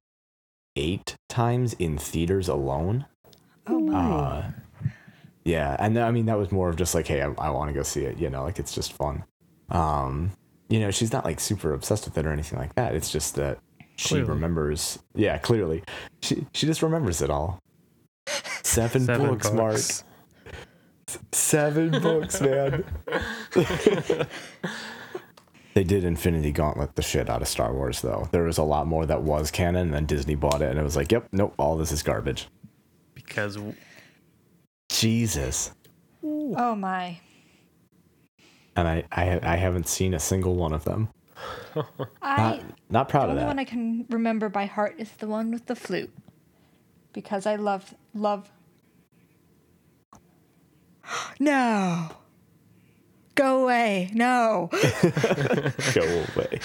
eight 0.77 1.17
times 1.29 1.73
in 1.75 1.97
theaters 1.99 2.49
alone. 2.49 3.07
Oh 3.67 3.81
my. 3.81 3.99
Uh, 3.99 4.51
yeah, 5.45 5.75
and 5.79 5.99
I 5.99 6.11
mean 6.11 6.27
that 6.27 6.37
was 6.39 6.53
more 6.53 6.69
of 6.69 6.77
just 6.77 6.95
like, 6.95 7.07
hey, 7.07 7.23
I, 7.23 7.33
I 7.39 7.51
want 7.51 7.69
to 7.71 7.75
go 7.75 7.83
see 7.83 8.05
it. 8.05 8.19
You 8.19 8.29
know, 8.29 8.43
like 8.43 8.59
it's 8.59 8.75
just 8.75 8.93
fun. 8.93 9.25
Um, 9.71 10.33
you 10.69 10.81
know, 10.81 10.91
she's 10.91 11.13
not 11.13 11.25
like 11.25 11.41
super 11.41 11.73
obsessed 11.73 12.05
with 12.05 12.19
it 12.19 12.27
or 12.27 12.33
anything 12.33 12.59
like 12.59 12.75
that. 12.75 12.95
It's 12.95 13.11
just 13.11 13.37
that 13.37 13.59
she 13.97 14.11
Clearly. 14.11 14.29
remembers. 14.29 14.99
Yeah, 15.15 15.39
clearly, 15.39 15.83
she 16.23 16.47
she 16.53 16.67
just 16.67 16.83
remembers 16.83 17.23
it 17.23 17.31
all. 17.31 17.59
Seven, 18.63 19.03
Seven 19.07 19.29
books, 19.29 19.51
Mark. 19.53 19.81
Books. 21.17 21.39
Seven 21.39 21.91
books, 22.03 22.41
man. 22.41 22.85
they 25.75 25.85
did 25.85 26.05
Infinity 26.05 26.53
Gauntlet 26.53 26.97
the 26.97 27.03
shit 27.03 27.29
out 27.31 27.43
of 27.43 27.49
Star 27.49 27.73
Wars, 27.73 28.01
though. 28.03 28.29
There 28.33 28.43
was 28.43 28.59
a 28.59 28.63
lot 28.63 28.87
more 28.87 29.07
that 29.07 29.23
was 29.23 29.51
canon, 29.51 29.83
and 29.87 29.95
then 29.95 30.07
Disney 30.07 30.35
bought 30.35 30.63
it, 30.63 30.71
and 30.71 30.79
it 30.79 30.83
was 30.83 30.97
like, 30.97 31.13
yep, 31.13 31.29
nope, 31.33 31.55
all 31.59 31.77
this 31.77 31.93
is 31.93 32.03
garbage. 32.03 32.49
because 33.15 33.55
w- 33.57 33.75
Jesus. 34.89 35.73
Oh 36.23 36.75
my. 36.75 37.19
And 38.77 38.87
I, 38.89 39.05
I, 39.13 39.41
I 39.43 39.57
haven't 39.57 39.89
seen 39.89 40.15
a 40.15 40.21
single 40.21 40.55
one 40.57 40.73
of 40.73 40.85
them. 40.85 41.09
I 42.23 42.37
Not, 42.37 42.63
not 42.91 43.09
the 43.09 43.13
proud 43.13 43.25
of 43.25 43.31
only 43.31 43.41
that. 43.43 43.47
one 43.47 43.59
I 43.59 43.65
can 43.65 44.05
remember 44.11 44.49
by 44.49 44.67
heart 44.67 44.97
is 44.99 45.11
the 45.13 45.27
one 45.27 45.51
with 45.51 45.67
the 45.67 45.75
flute. 45.77 46.13
Because 47.13 47.47
I 47.47 47.57
love 47.57 47.95
love 48.15 48.51
No. 51.41 52.09
Go 53.35 53.63
away. 53.63 54.11
No. 54.13 54.69
Go 55.95 56.25
away. 56.37 56.61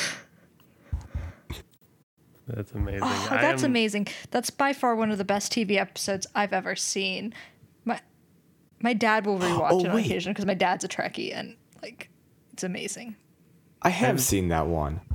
that's 2.47 2.71
amazing. 2.73 2.99
Oh, 3.03 3.27
I 3.31 3.41
that's 3.41 3.63
am- 3.63 3.71
amazing. 3.71 4.07
That's 4.31 4.49
by 4.49 4.73
far 4.73 4.95
one 4.95 5.09
of 5.11 5.17
the 5.17 5.23
best 5.25 5.51
TV 5.53 5.77
episodes 5.77 6.27
I've 6.35 6.51
ever 6.53 6.75
seen. 6.75 7.33
My 7.85 7.99
my 8.81 8.93
dad 8.93 9.25
will 9.25 9.35
oh, 9.41 9.47
rewatch 9.47 9.69
Oh, 9.71 9.79
it 9.79 9.87
on 9.87 9.95
wait. 9.95 10.05
occasion 10.05 10.33
because 10.33 10.45
my 10.45 10.53
dad's 10.53 10.83
a 10.83 10.87
Trekkie 10.87 11.33
and 11.33 11.55
like 11.81 12.09
it's 12.53 12.63
amazing. 12.63 13.15
I 13.81 13.89
have 13.89 14.07
I'm- 14.09 14.17
seen 14.17 14.49
that 14.49 14.67
one. 14.67 15.01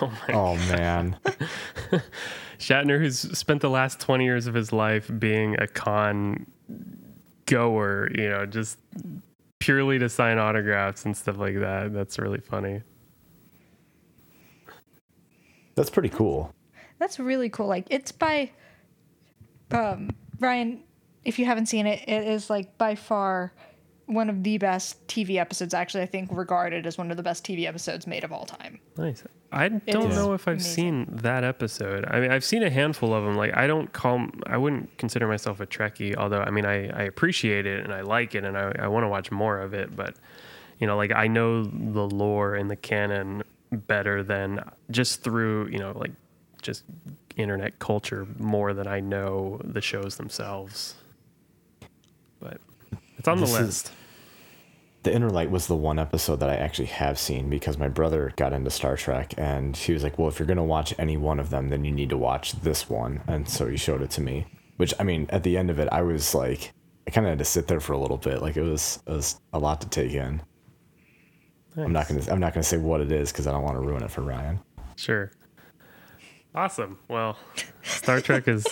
Oh 0.00 0.12
my 0.28 0.34
Oh, 0.34 0.56
man. 0.76 1.16
Shatner, 2.58 2.98
who's 2.98 3.18
spent 3.36 3.60
the 3.60 3.70
last 3.70 4.00
20 4.00 4.24
years 4.24 4.46
of 4.46 4.54
his 4.54 4.72
life 4.72 5.10
being 5.18 5.56
a 5.60 5.66
con 5.66 6.46
goer, 7.46 8.10
you 8.14 8.28
know, 8.28 8.46
just 8.46 8.78
purely 9.58 9.98
to 9.98 10.08
sign 10.08 10.38
autographs 10.38 11.04
and 11.04 11.16
stuff 11.16 11.38
like 11.38 11.58
that. 11.60 11.92
That's 11.92 12.18
really 12.18 12.40
funny. 12.40 12.82
That's 15.74 15.90
pretty 15.90 16.10
cool. 16.10 16.54
That's 16.98 17.18
really 17.18 17.48
cool. 17.48 17.66
Like 17.66 17.86
it's 17.90 18.12
by 18.12 18.50
um 19.70 20.10
Ryan, 20.38 20.82
if 21.24 21.38
you 21.38 21.46
haven't 21.46 21.66
seen 21.66 21.86
it, 21.86 22.08
it 22.08 22.28
is 22.28 22.50
like 22.50 22.76
by 22.78 22.94
far 22.94 23.52
one 24.06 24.28
of 24.28 24.42
the 24.42 24.58
best 24.58 25.06
TV 25.06 25.36
episodes 25.36 25.72
actually 25.72 26.02
I 26.02 26.06
think 26.06 26.28
regarded 26.32 26.86
as 26.86 26.98
one 26.98 27.10
of 27.10 27.16
the 27.16 27.22
best 27.22 27.44
TV 27.44 27.66
episodes 27.66 28.06
made 28.06 28.24
of 28.24 28.32
all 28.32 28.44
time. 28.44 28.78
Nice. 28.96 29.24
I 29.50 29.68
don't 29.68 30.10
know 30.10 30.32
if 30.32 30.48
I've 30.48 30.54
amazing. 30.54 30.74
seen 30.74 31.06
that 31.22 31.44
episode. 31.44 32.04
I 32.08 32.20
mean, 32.20 32.30
I've 32.30 32.44
seen 32.44 32.62
a 32.62 32.70
handful 32.70 33.14
of 33.14 33.24
them. 33.24 33.36
Like, 33.36 33.56
I 33.56 33.66
don't 33.66 33.92
call, 33.92 34.26
I 34.46 34.56
wouldn't 34.56 34.96
consider 34.98 35.28
myself 35.28 35.60
a 35.60 35.66
Trekkie, 35.66 36.16
although, 36.16 36.40
I 36.40 36.50
mean, 36.50 36.66
I, 36.66 36.88
I 36.88 37.04
appreciate 37.04 37.64
it 37.64 37.84
and 37.84 37.94
I 37.94 38.00
like 38.00 38.34
it 38.34 38.44
and 38.44 38.58
I, 38.58 38.72
I 38.80 38.88
want 38.88 39.04
to 39.04 39.08
watch 39.08 39.30
more 39.30 39.60
of 39.60 39.72
it. 39.72 39.94
But, 39.94 40.16
you 40.80 40.86
know, 40.86 40.96
like, 40.96 41.12
I 41.12 41.28
know 41.28 41.64
the 41.64 42.06
lore 42.08 42.56
and 42.56 42.68
the 42.68 42.76
canon 42.76 43.44
better 43.70 44.22
than 44.22 44.68
just 44.90 45.22
through, 45.22 45.68
you 45.68 45.78
know, 45.78 45.92
like, 45.96 46.12
just 46.60 46.82
internet 47.36 47.78
culture 47.78 48.26
more 48.38 48.74
than 48.74 48.86
I 48.86 49.00
know 49.00 49.60
the 49.62 49.80
shows 49.80 50.16
themselves. 50.16 50.94
But 52.40 52.60
it's 53.24 53.28
on 53.28 53.40
This 53.40 53.52
the 53.52 53.58
is- 53.60 53.66
list. 53.66 53.92
The 55.02 55.14
Inner 55.14 55.28
Light 55.30 55.50
was 55.50 55.66
the 55.66 55.76
one 55.76 55.98
episode 55.98 56.40
that 56.40 56.48
I 56.48 56.56
actually 56.56 56.86
have 56.86 57.18
seen 57.18 57.50
because 57.50 57.76
my 57.78 57.88
brother 57.88 58.32
got 58.36 58.52
into 58.54 58.70
Star 58.70 58.96
Trek 58.96 59.34
and 59.36 59.76
he 59.76 59.92
was 59.92 60.02
like, 60.02 60.18
Well, 60.18 60.28
if 60.28 60.38
you're 60.38 60.46
going 60.46 60.56
to 60.56 60.62
watch 60.62 60.94
any 60.98 61.18
one 61.18 61.38
of 61.40 61.50
them, 61.50 61.68
then 61.68 61.84
you 61.84 61.92
need 61.92 62.08
to 62.10 62.16
watch 62.16 62.52
this 62.52 62.88
one. 62.88 63.20
And 63.26 63.46
so 63.46 63.66
he 63.68 63.76
showed 63.76 64.00
it 64.00 64.10
to 64.12 64.22
me, 64.22 64.46
which 64.78 64.94
I 64.98 65.02
mean, 65.02 65.26
at 65.28 65.42
the 65.42 65.58
end 65.58 65.68
of 65.68 65.78
it, 65.78 65.88
I 65.92 66.00
was 66.00 66.34
like, 66.34 66.72
I 67.06 67.10
kind 67.10 67.26
of 67.26 67.30
had 67.32 67.38
to 67.38 67.44
sit 67.44 67.66
there 67.66 67.80
for 67.80 67.92
a 67.92 67.98
little 67.98 68.16
bit. 68.16 68.40
Like 68.40 68.56
it 68.56 68.62
was, 68.62 69.02
it 69.06 69.10
was 69.12 69.38
a 69.52 69.58
lot 69.58 69.82
to 69.82 69.88
take 69.90 70.12
in. 70.12 70.40
I'm 71.76 71.92
not 71.92 72.08
going 72.08 72.20
to, 72.22 72.32
I'm 72.32 72.40
not 72.40 72.54
going 72.54 72.62
to 72.62 72.68
say 72.68 72.78
what 72.78 73.02
it 73.02 73.12
is 73.12 73.30
because 73.30 73.46
I 73.46 73.52
don't 73.52 73.62
want 73.62 73.76
to 73.76 73.80
ruin 73.80 74.02
it 74.02 74.10
for 74.10 74.22
Ryan. 74.22 74.58
Sure. 74.96 75.30
Awesome. 76.54 76.98
Well, 77.08 77.36
Star 77.82 78.22
Trek 78.22 78.48
is 78.48 78.64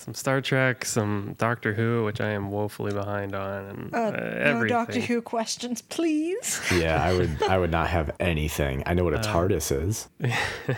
some 0.02 0.14
Star 0.14 0.40
Trek, 0.40 0.84
some 0.84 1.34
Doctor 1.38 1.72
Who, 1.74 2.04
which 2.04 2.20
I 2.20 2.30
am 2.30 2.50
woefully 2.50 2.92
behind 2.92 3.34
on, 3.34 3.64
and 3.64 3.94
uh, 3.94 3.98
Uh, 3.98 4.58
no. 4.60 4.66
Doctor 4.66 5.00
Who 5.00 5.22
questions, 5.22 5.80
please. 5.82 6.60
Yeah, 6.72 7.02
I 7.02 7.12
would, 7.12 7.42
I 7.44 7.58
would 7.58 7.70
not 7.70 7.88
have 7.88 8.10
anything. 8.18 8.82
I 8.86 8.94
know 8.94 9.04
what 9.04 9.14
a 9.14 9.18
TARDIS 9.18 9.70
is. 9.88 10.08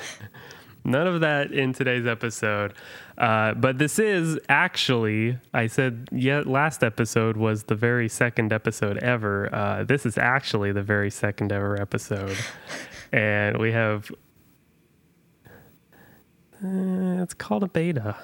None 0.84 1.06
of 1.06 1.20
that 1.20 1.50
in 1.50 1.72
today's 1.72 2.06
episode. 2.06 2.74
Uh, 3.16 3.54
but 3.54 3.78
this 3.78 3.98
is 3.98 4.38
actually, 4.50 5.38
I 5.54 5.66
said, 5.68 6.08
yeah, 6.12 6.42
last 6.44 6.84
episode 6.84 7.38
was 7.38 7.64
the 7.64 7.74
very 7.74 8.08
second 8.08 8.52
episode 8.52 8.98
ever. 8.98 9.48
Uh, 9.54 9.84
this 9.84 10.04
is 10.04 10.18
actually 10.18 10.72
the 10.72 10.82
very 10.82 11.10
second 11.10 11.52
ever 11.52 11.80
episode. 11.80 12.36
and 13.12 13.56
we 13.56 13.72
have, 13.72 14.10
uh, 16.62 17.22
it's 17.22 17.34
called 17.34 17.62
a 17.62 17.68
beta. 17.68 18.16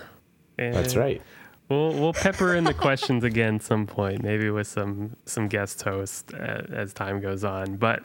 That's 0.60 0.96
right. 0.96 1.22
We'll 1.68 1.92
we'll 1.92 2.12
pepper 2.12 2.56
in 2.56 2.64
the 2.64 2.74
questions 2.74 3.22
again 3.22 3.60
some 3.60 3.86
point, 3.86 4.24
maybe 4.24 4.50
with 4.50 4.66
some 4.66 5.16
some 5.24 5.46
guest 5.46 5.80
hosts 5.82 6.34
uh, 6.34 6.66
as 6.72 6.92
time 6.92 7.20
goes 7.20 7.44
on. 7.44 7.76
But 7.76 8.02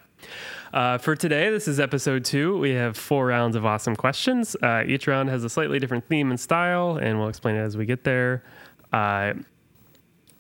uh, 0.72 1.00
for 1.00 1.16
today, 1.16 1.50
this 1.50 1.68
is 1.68 1.80
episode 1.80 2.24
two. 2.24 2.60
We 2.60 2.72
have 2.72 2.96
four 2.96 3.26
rounds 3.26 3.56
of 3.56 3.66
awesome 3.66 3.96
questions. 3.96 4.56
Uh, 4.62 4.84
each 4.86 5.08
round 5.08 5.30
has 5.30 5.44
a 5.44 5.50
slightly 5.50 5.80
different 5.80 6.08
theme 6.08 6.30
and 6.30 6.40
style, 6.40 6.98
and 6.98 7.20
we'll 7.20 7.30
explain 7.30 7.56
it 7.56 7.62
as 7.62 7.76
we 7.76 7.88
get 7.88 8.04
there. 8.04 8.44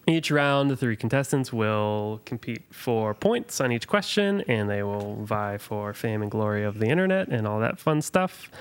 Each 0.08 0.30
round, 0.30 0.70
the 0.70 0.78
three 0.78 0.96
contestants 0.96 1.52
will 1.52 2.22
compete 2.26 2.62
for 2.72 3.16
points 3.16 3.60
on 3.60 3.72
each 3.72 3.88
question, 3.88 4.42
and 4.42 4.70
they 4.70 4.84
will 4.84 5.24
vie 5.24 5.58
for 5.58 5.94
fame 5.94 6.22
and 6.22 6.30
glory 6.30 6.64
of 6.64 6.78
the 6.78 6.88
internet 6.88 7.28
and 7.30 7.48
all 7.48 7.60
that 7.60 7.80
fun 7.80 8.04
stuff. 8.04 8.52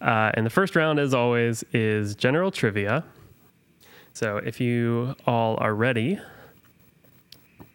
Uh, 0.00 0.30
and 0.32 0.46
the 0.46 0.50
first 0.50 0.74
round, 0.74 0.98
as 0.98 1.12
always, 1.12 1.62
is 1.72 2.14
general 2.14 2.50
trivia. 2.50 3.04
So 4.14 4.38
if 4.38 4.60
you 4.60 5.14
all 5.26 5.58
are 5.60 5.74
ready, 5.74 6.20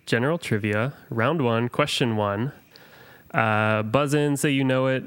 general 0.08 0.40
trivia. 0.40 0.94
Round 1.12 1.44
one, 1.44 1.70
question 1.70 2.18
one. 2.18 2.52
Uh, 3.32 3.84
buzz 3.84 4.16
in, 4.16 4.38
say 4.38 4.50
you 4.50 4.64
know 4.64 4.88
it. 4.88 5.04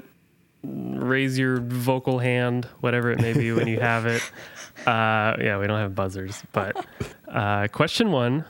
Raise 0.63 1.37
your 1.37 1.59
vocal 1.59 2.19
hand, 2.19 2.69
whatever 2.79 3.11
it 3.11 3.19
may 3.19 3.33
be 3.33 3.51
when 3.51 3.67
you 3.67 3.81
have 3.81 4.05
it. 4.05 4.21
Uh, 4.79 5.37
yeah, 5.39 5.57
we 5.59 5.67
don't 5.67 5.79
have 5.79 5.95
buzzers, 5.95 6.43
but 6.51 6.85
uh, 7.27 7.67
question 7.69 8.11
one: 8.11 8.45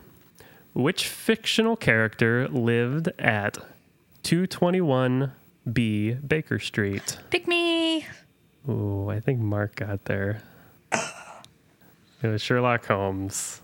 Which 0.73 1.07
fictional 1.07 1.75
character 1.75 2.47
lived 2.47 3.09
at 3.19 3.57
221B 4.23 6.27
Baker 6.27 6.59
Street? 6.59 7.17
Pick 7.29 7.47
me. 7.47 8.07
Ooh, 8.69 9.09
I 9.09 9.19
think 9.19 9.39
Mark 9.39 9.75
got 9.75 10.05
there. 10.05 10.41
It 12.23 12.27
was 12.27 12.41
Sherlock 12.41 12.85
Holmes. 12.85 13.61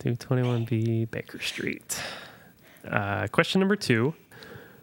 221B 0.00 1.10
Baker 1.10 1.40
Street. 1.40 1.98
Uh, 2.86 3.26
question 3.28 3.60
number 3.60 3.76
two 3.76 4.12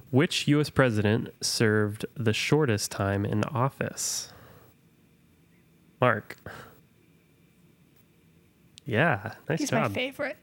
Which 0.10 0.48
U.S. 0.48 0.72
president 0.72 1.30
served 1.42 2.08
the 2.16 2.34
shortest 2.34 2.90
time 2.90 3.24
in 3.24 3.44
office? 3.44 4.34
Mark. 6.02 6.38
Yeah, 8.86 9.34
nice 9.48 9.60
He's 9.60 9.72
my 9.72 9.88
favorite. 9.90 10.38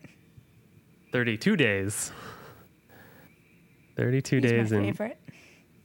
32 1.12 1.57
days. 1.57 2.12
32 3.97 4.37
He's 4.37 4.50
days 4.50 4.73
my 4.73 4.78
favorite. 4.78 5.18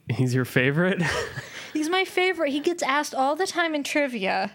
he's 0.09 0.35
your 0.35 0.45
favorite? 0.45 1.01
He's 1.73 1.89
my 1.89 2.05
favorite. 2.05 2.51
He 2.51 2.59
gets 2.59 2.83
asked 2.83 3.15
all 3.15 3.35
the 3.35 3.47
time 3.47 3.73
in 3.73 3.83
trivia. 3.83 4.51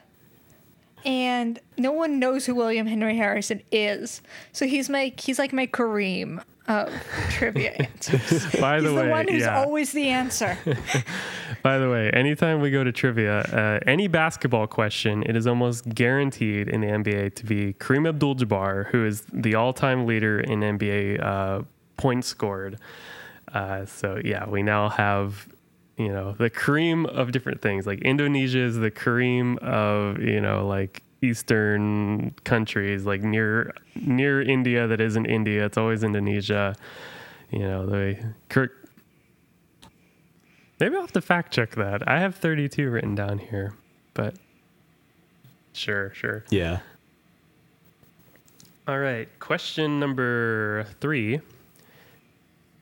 And 1.04 1.58
no 1.76 1.92
one 1.92 2.18
knows 2.18 2.46
who 2.46 2.54
William 2.54 2.86
Henry 2.86 3.16
Harrison 3.16 3.62
is. 3.70 4.22
So 4.52 4.66
he's 4.66 4.88
my 4.88 5.12
he's 5.16 5.38
like 5.38 5.52
my 5.52 5.66
Kareem 5.66 6.42
of 6.68 6.92
trivia 7.30 7.72
answers. 7.72 8.46
By 8.60 8.80
the 8.80 8.82
He's 8.82 8.82
the 8.82 8.88
the, 8.88 8.94
way, 8.94 9.10
one 9.10 9.28
who's 9.28 9.42
yeah. 9.42 9.58
always 9.58 9.92
the 9.92 10.08
answer. 10.08 10.58
By 11.62 11.78
the 11.78 11.90
way, 11.90 12.10
anytime 12.10 12.60
we 12.60 12.70
go 12.70 12.84
to 12.84 12.92
trivia, 12.92 13.40
uh, 13.40 13.80
any 13.86 14.06
basketball 14.06 14.66
question, 14.66 15.22
it 15.24 15.34
is 15.34 15.46
almost 15.46 15.88
guaranteed 15.88 16.68
in 16.68 16.82
the 16.82 16.86
NBA 16.86 17.34
to 17.36 17.46
be 17.46 17.72
Kareem 17.74 18.08
Abdul-Jabbar, 18.08 18.88
who 18.88 19.04
is 19.04 19.22
the 19.32 19.54
all-time 19.54 20.06
leader 20.06 20.38
in 20.40 20.60
NBA 20.60 21.24
uh, 21.24 21.62
points 21.96 22.28
scored. 22.28 22.78
Uh, 23.52 23.86
so 23.86 24.20
yeah, 24.22 24.48
we 24.48 24.62
now 24.62 24.90
have 24.90 25.48
you 25.98 26.08
know 26.08 26.34
the 26.38 26.48
Kareem 26.48 27.06
of 27.06 27.32
different 27.32 27.60
things. 27.60 27.86
Like 27.86 28.00
Indonesia 28.02 28.60
is 28.60 28.76
the 28.76 28.90
Kareem 28.90 29.58
of 29.58 30.20
you 30.22 30.40
know 30.40 30.66
like 30.66 31.02
Eastern 31.20 32.30
countries, 32.44 33.04
like 33.04 33.22
near 33.22 33.74
near 33.96 34.40
India 34.40 34.86
that 34.86 35.00
isn't 35.00 35.26
India. 35.26 35.66
It's 35.66 35.76
always 35.76 36.04
Indonesia. 36.04 36.76
You 37.50 37.60
know 37.60 37.86
the 37.86 38.34
Kirk. 38.48 38.72
Maybe 40.78 40.94
I'll 40.94 41.00
have 41.00 41.12
to 41.12 41.20
fact 41.20 41.52
check 41.52 41.74
that. 41.74 42.08
I 42.08 42.20
have 42.20 42.36
32 42.36 42.88
written 42.88 43.16
down 43.16 43.38
here, 43.38 43.74
but 44.14 44.36
sure, 45.72 46.12
sure. 46.14 46.44
Yeah. 46.50 46.80
All 48.86 48.98
right. 49.00 49.28
Question 49.40 49.98
number 49.98 50.86
three. 51.00 51.40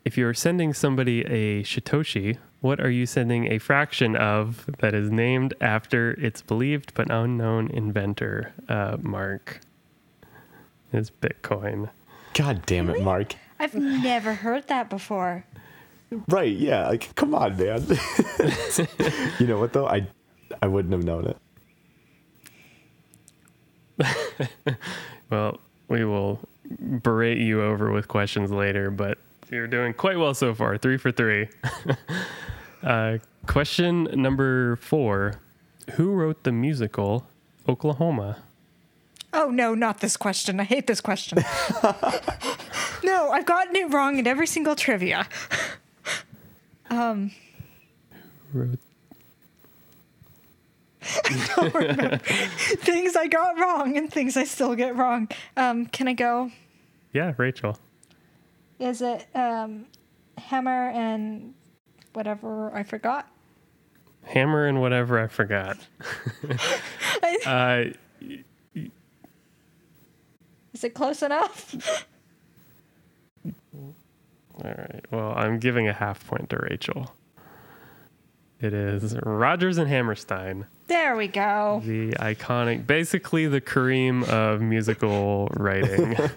If 0.05 0.19
you're 0.19 0.35
sending 0.35 0.75
somebody 0.75 1.23
a 1.23 1.63
Satoshi, 1.65 2.39
what 2.67 2.81
are 2.81 2.91
you 2.91 3.07
sending 3.07 3.51
a 3.53 3.59
fraction 3.59 4.17
of 4.17 4.69
that 4.79 4.95
is 4.95 5.11
named 5.11 5.55
after 5.61 6.13
its 6.13 6.43
believed 6.43 6.93
but 6.95 7.11
unknown 7.11 7.71
inventor, 7.71 8.53
uh, 8.69 8.97
Mark? 9.01 9.61
Is 10.93 11.11
Bitcoin. 11.11 11.91
God 12.35 12.65
damn 12.67 12.89
it, 12.91 13.03
Mark. 13.03 13.35
I've 13.59 13.75
never 13.75 14.35
heard 14.35 14.69
that 14.69 14.89
before. 14.91 15.45
Right, 16.29 16.57
yeah. 16.57 16.89
Like, 16.89 17.15
come 17.17 17.35
on, 17.35 17.57
man. 17.57 17.85
you 19.39 19.47
know 19.47 19.59
what 19.59 19.73
though? 19.73 19.87
I 19.87 20.07
I 20.63 20.67
wouldn't 20.69 20.93
have 20.93 21.05
known 21.05 21.35
it. 23.99 24.77
Well, 25.31 25.59
we 25.89 26.05
will 26.05 26.41
berate 26.81 27.39
you 27.39 27.63
over 27.63 27.91
with 27.91 28.09
questions 28.09 28.51
later, 28.51 28.91
but 28.91 29.19
you're 29.51 29.67
doing 29.67 29.95
quite 29.95 30.19
well 30.19 30.35
so 30.35 30.55
far. 30.55 30.77
Three 30.79 30.97
for 30.97 31.13
three. 31.13 31.49
uh, 32.83 33.19
question 33.47 34.05
number 34.05 34.77
four 34.77 35.35
Who 35.93 36.13
wrote 36.13 36.45
the 36.45 36.53
musical 36.53 37.27
Oklahoma? 37.69 38.43
Oh 39.33 39.51
no, 39.51 39.75
not 39.75 40.01
this 40.01 40.17
question. 40.17 40.61
I 40.61 40.65
hate 40.65 40.87
this 40.87 41.01
question. 41.01 41.39
no, 43.05 43.31
I've 43.31 43.47
gotten 43.47 43.77
it 43.77 43.93
wrong 43.93 44.19
in 44.19 44.27
every 44.27 44.47
single 44.47 44.75
trivia. 44.77 45.27
Wrote 48.53 48.79
things 52.81 53.15
I 53.17 53.29
got 53.29 53.59
wrong 53.59 53.97
and 53.97 54.13
things 54.13 54.37
I 54.37 54.45
still 54.45 54.75
get 54.75 54.97
wrong. 54.97 55.29
Um, 55.57 55.87
can 55.87 56.09
I 56.09 56.15
go? 56.15 56.51
yeah, 57.13 57.33
Rachel. 57.37 57.79
Is 58.79 59.01
it 59.03 59.27
um, 59.35 59.87
Hammer 60.39 60.91
and 60.91 61.55
whatever 62.13 62.75
I 62.75 62.83
forgot? 62.83 63.29
Hammer 64.25 64.67
and 64.67 64.81
whatever 64.81 65.19
I 65.21 65.29
forgot. 65.29 65.79
uh, 67.47 67.85
Is 70.75 70.85
it 70.85 70.95
close 70.95 71.23
enough? 71.23 72.05
all 73.45 73.95
right. 74.65 75.05
Well, 75.11 75.33
I'm 75.37 75.59
giving 75.59 75.89
a 75.89 75.93
half 75.93 76.27
point 76.27 76.51
to 76.51 76.59
Rachel. 76.59 77.15
It 78.61 78.73
is 78.73 79.15
Rodgers 79.23 79.77
and 79.79 79.89
Hammerstein. 79.89 80.67
There 80.87 81.17
we 81.17 81.29
go. 81.29 81.83
The 81.85 82.13
iconic, 82.13 82.87
basically 82.87 83.47
the 83.49 83.61
Kareem 83.61 84.27
of 84.29 84.61
musical 84.61 85.49
writing. 85.57 86.17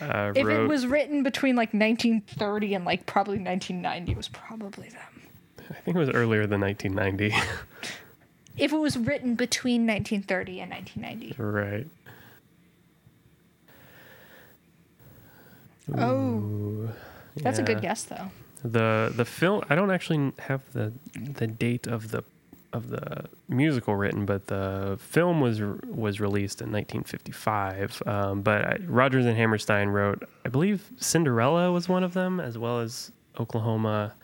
Uh, 0.00 0.32
If 0.36 0.46
it 0.46 0.68
was 0.68 0.86
written 0.86 1.24
between 1.24 1.56
like 1.56 1.74
1930 1.74 2.74
and 2.74 2.84
like 2.84 3.06
probably 3.06 3.38
1990, 3.40 4.12
it 4.12 4.16
was 4.16 4.28
probably 4.28 4.88
them. 4.88 5.22
I 5.68 5.74
think 5.80 5.96
it 5.96 5.98
was 5.98 6.10
earlier 6.10 6.46
than 6.46 6.60
1990. 6.60 7.34
If 8.56 8.72
it 8.72 8.76
was 8.76 8.96
written 8.96 9.34
between 9.34 9.86
1930 9.86 10.60
and 10.60 10.70
1990. 10.70 11.42
right. 11.42 11.86
Oh, 15.98 16.90
that's 17.36 17.58
a 17.58 17.62
good 17.62 17.80
guess 17.80 18.04
though. 18.04 18.30
The 18.64 19.12
the 19.14 19.24
film 19.24 19.62
I 19.70 19.74
don't 19.74 19.90
actually 19.90 20.32
have 20.38 20.70
the 20.72 20.92
the 21.14 21.46
date 21.46 21.86
of 21.86 22.10
the 22.10 22.24
of 22.72 22.88
the 22.88 23.24
musical 23.48 23.96
written, 23.96 24.24
but 24.24 24.46
the 24.46 24.96
film 25.00 25.40
was 25.40 25.60
was 25.60 26.20
released 26.20 26.60
in 26.60 26.66
1955. 26.66 28.02
Um, 28.06 28.42
but 28.42 28.64
I, 28.64 28.76
Rodgers 28.86 29.26
and 29.26 29.36
Hammerstein 29.36 29.88
wrote, 29.88 30.28
I 30.44 30.48
believe 30.48 30.90
Cinderella 30.96 31.72
was 31.72 31.88
one 31.88 32.04
of 32.04 32.14
them, 32.14 32.40
as 32.40 32.58
well 32.58 32.80
as 32.80 33.10
Oklahoma. 33.38 34.14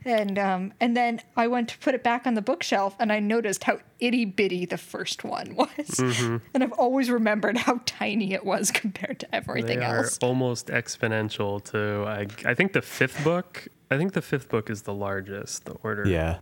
And 0.06 0.38
um, 0.38 0.74
and 0.80 0.96
then 0.96 1.20
I 1.36 1.48
went 1.48 1.70
to 1.70 1.78
put 1.80 1.96
it 1.96 2.04
back 2.04 2.28
on 2.28 2.36
the 2.36 2.42
bookshelf, 2.42 2.96
and 3.00 3.12
I 3.12 3.20
noticed 3.20 3.64
how 3.64 3.80
itty 4.00 4.26
bitty 4.26 4.66
the 4.66 4.78
first 4.78 5.24
one 5.24 5.56
was, 5.80 6.00
and 6.00 6.64
I've 6.64 6.74
always 6.74 7.10
remembered 7.10 7.58
how 7.58 7.82
tiny 7.86 8.34
it 8.34 8.46
was 8.46 8.70
compared 8.74 9.20
to 9.22 9.36
everything 9.36 9.80
they 9.80 9.86
are 9.86 10.08
almost 10.22 10.68
exponential 10.68 11.64
to, 11.72 12.06
I, 12.08 12.28
I 12.50 12.54
think 12.54 12.74
the 12.74 12.82
fifth 12.82 13.24
book 13.24 13.68
I 13.92 13.98
think 13.98 14.14
the 14.14 14.22
fifth 14.22 14.50
book 14.50 14.70
is 14.70 14.82
the 14.84 14.94
largest, 14.94 15.66
the 15.66 15.74
order. 15.84 16.08
Yeah. 16.08 16.40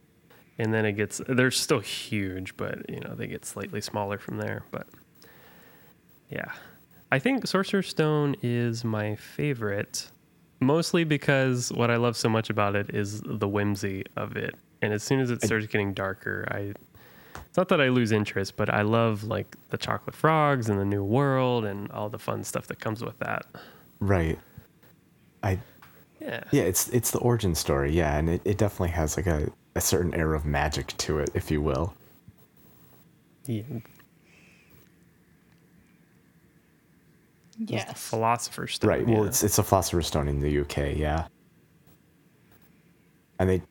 And 0.58 0.74
then 0.74 0.86
it 0.86 0.94
gets 0.94 1.22
they're 1.28 1.52
still 1.52 1.80
huge, 1.80 2.56
but 2.58 2.90
you 2.90 3.00
know, 3.00 3.16
they 3.16 3.28
get 3.28 3.46
slightly 3.46 3.82
smaller 3.82 4.18
from 4.18 4.38
there. 4.38 4.64
But 4.72 4.88
yeah. 6.30 6.52
I 7.12 7.20
think 7.20 7.46
Sorcerer's 7.46 7.90
Stone 7.90 8.38
is 8.42 8.84
my 8.84 9.16
favorite. 9.16 10.10
Mostly 10.66 11.04
because 11.04 11.72
what 11.72 11.92
I 11.92 11.98
love 11.98 12.16
so 12.18 12.30
much 12.30 12.50
about 12.50 12.76
it 12.76 12.94
is 12.94 13.22
the 13.22 13.48
whimsy 13.48 14.06
of 14.16 14.36
it. 14.36 14.56
And 14.82 14.94
as 14.94 15.04
soon 15.04 15.20
as 15.20 15.30
it 15.30 15.42
starts 15.44 15.66
getting 15.68 15.94
darker, 15.94 16.48
I 16.52 16.74
it's 17.54 17.58
not 17.58 17.70
that 17.70 17.80
I 17.80 17.90
lose 17.90 18.12
interest, 18.12 18.56
but 18.56 18.70
I 18.70 18.82
love 18.82 19.24
like 19.24 19.56
the 19.70 19.78
chocolate 19.78 20.16
frogs 20.16 20.70
and 20.70 20.80
the 20.80 20.86
new 20.86 21.04
world 21.04 21.66
and 21.66 21.92
all 21.92 22.10
the 22.10 22.18
fun 22.18 22.44
stuff 22.44 22.68
that 22.68 22.80
comes 22.80 23.04
with 23.04 23.18
that. 23.20 23.46
Right. 24.00 24.40
I 25.44 25.60
Yeah. 26.20 26.44
yeah, 26.52 26.64
it's 26.64 26.90
it's 26.90 27.12
the 27.12 27.20
origin 27.20 27.54
story, 27.54 27.92
yeah, 27.92 28.18
and 28.18 28.30
it, 28.30 28.42
it 28.44 28.58
definitely 28.58 28.90
has 28.90 29.18
like 29.18 29.28
a, 29.28 29.52
a 29.76 29.82
certain 29.82 30.14
air 30.16 30.34
of 30.34 30.46
magic 30.46 30.98
to 30.98 31.20
it, 31.20 31.30
if 31.34 31.52
you 31.52 31.62
will. 31.62 31.94
Yeah. 33.46 33.64
Yes. 37.66 38.10
Philosopher's 38.10 38.76
Stone. 38.76 38.90
Right. 38.90 39.06
Well, 39.08 39.22
yeah. 39.24 39.28
it's 39.28 39.44
it's 39.44 39.58
a 39.58 39.64
philosopher's 39.64 40.08
stone 40.08 40.28
in 40.28 40.40
the 40.40 40.60
UK, 40.62 40.96
yeah. 40.98 41.28
And 43.40 43.50
they, 43.50 43.62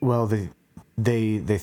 well, 0.00 0.26
they, 0.26 0.48
they, 0.98 1.38
they, 1.38 1.60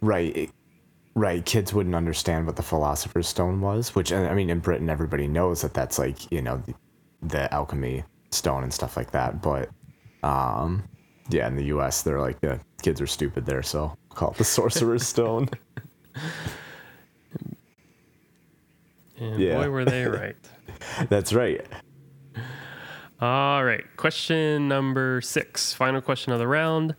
right, 0.00 0.36
it- 0.36 0.50
right. 1.14 1.44
Kids 1.44 1.72
wouldn't 1.74 1.94
understand 1.94 2.46
what 2.46 2.56
the 2.56 2.62
philosopher's 2.62 3.28
stone 3.28 3.60
was, 3.60 3.94
which 3.94 4.12
I 4.12 4.32
mean, 4.34 4.50
in 4.50 4.60
Britain, 4.60 4.88
everybody 4.90 5.26
knows 5.26 5.62
that 5.62 5.74
that's 5.74 5.98
like 5.98 6.30
you 6.32 6.42
know, 6.42 6.62
the, 6.66 6.74
the 7.22 7.52
alchemy 7.54 8.04
stone 8.30 8.62
and 8.62 8.72
stuff 8.72 8.96
like 8.96 9.10
that. 9.12 9.42
But, 9.42 9.68
um, 10.22 10.84
yeah, 11.28 11.46
in 11.48 11.56
the 11.56 11.64
U.S., 11.66 12.02
they're 12.02 12.20
like 12.20 12.40
the 12.40 12.60
kids 12.82 13.00
are 13.00 13.06
stupid 13.06 13.46
there, 13.46 13.62
so 13.62 13.96
call 14.16 14.32
it 14.32 14.38
the 14.38 14.44
sorcerer's 14.44 15.06
stone. 15.06 15.48
and 19.18 19.38
yeah. 19.38 19.56
boy, 19.56 19.70
were 19.70 19.84
they 19.84 20.06
right. 20.06 20.36
That's 21.08 21.32
right. 21.32 21.64
All 23.20 23.64
right. 23.64 23.84
Question 23.96 24.68
number 24.68 25.20
six. 25.20 25.72
Final 25.72 26.00
question 26.00 26.32
of 26.32 26.38
the 26.38 26.48
round. 26.48 26.94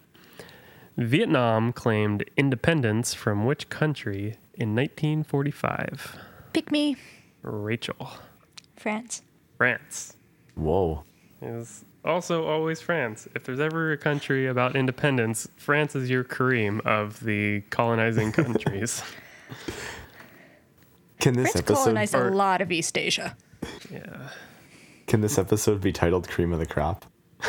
Vietnam 0.98 1.72
claimed 1.74 2.24
independence 2.38 3.14
from 3.14 3.46
which 3.46 3.70
country 3.70 4.38
in 4.56 4.74
1945? 4.74 6.18
Pick 6.54 6.72
me, 6.72 6.96
Rachel. 7.44 8.14
France. 8.76 9.22
France 9.58 10.16
Whoa. 10.56 11.04
is 11.42 11.86
also 12.08 12.46
always 12.48 12.82
France. 12.82 13.28
If 13.36 13.44
there's 13.44 13.60
ever 13.60 13.92
a 13.92 13.98
country 13.98 14.48
about 14.48 14.76
independence, 14.76 15.48
France 15.58 15.96
is 15.96 16.10
your 16.10 16.24
Kareem 16.24 16.80
of 16.86 17.20
the 17.24 17.62
colonizing 17.70 18.32
countries. 18.34 19.04
Can 21.20 21.34
this 21.36 21.52
France 21.52 21.66
episode 21.66 21.84
colonized 21.84 22.16
or- 22.16 22.30
a 22.30 22.36
lot 22.36 22.62
of 22.62 22.72
East 22.72 22.98
Asia. 22.98 23.36
yeah. 23.92 24.30
can 25.08 25.22
this 25.22 25.38
episode 25.38 25.82
be 25.82 25.92
titled 25.92 26.28
"Cream 26.30 26.54
of 26.54 26.60
the 26.60 26.66
Crop"? 26.66 27.06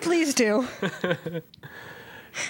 Please 0.00 0.34
do. 0.34 0.66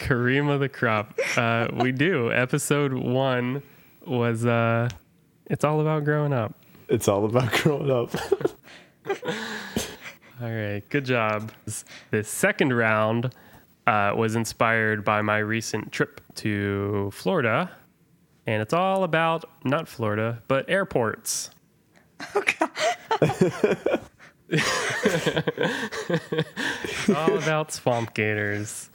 Kareem 0.00 0.48
of 0.48 0.60
the 0.60 0.68
crop. 0.68 1.18
Uh, 1.36 1.66
we 1.74 1.90
do. 1.92 2.32
Episode 2.32 2.92
one 2.92 3.62
was 4.06 4.46
uh, 4.46 4.88
it's 5.46 5.64
all 5.64 5.80
about 5.80 6.04
growing 6.04 6.32
up. 6.32 6.54
It's 6.88 7.08
all 7.08 7.24
about 7.24 7.52
growing 7.52 7.90
up. 7.90 8.10
All 10.42 10.50
right, 10.50 10.82
good 10.88 11.04
job. 11.04 11.52
The 12.10 12.24
second 12.24 12.72
round 12.72 13.32
uh, 13.86 14.12
was 14.16 14.34
inspired 14.34 15.04
by 15.04 15.22
my 15.22 15.38
recent 15.38 15.92
trip 15.92 16.20
to 16.36 17.12
Florida, 17.12 17.70
and 18.44 18.60
it's 18.60 18.74
all 18.74 19.04
about 19.04 19.44
not 19.64 19.86
Florida, 19.86 20.42
but 20.48 20.68
airports. 20.68 21.50
it's 22.34 22.58
all 27.14 27.38
about 27.38 27.70
swamp 27.70 28.12
gators. 28.12 28.90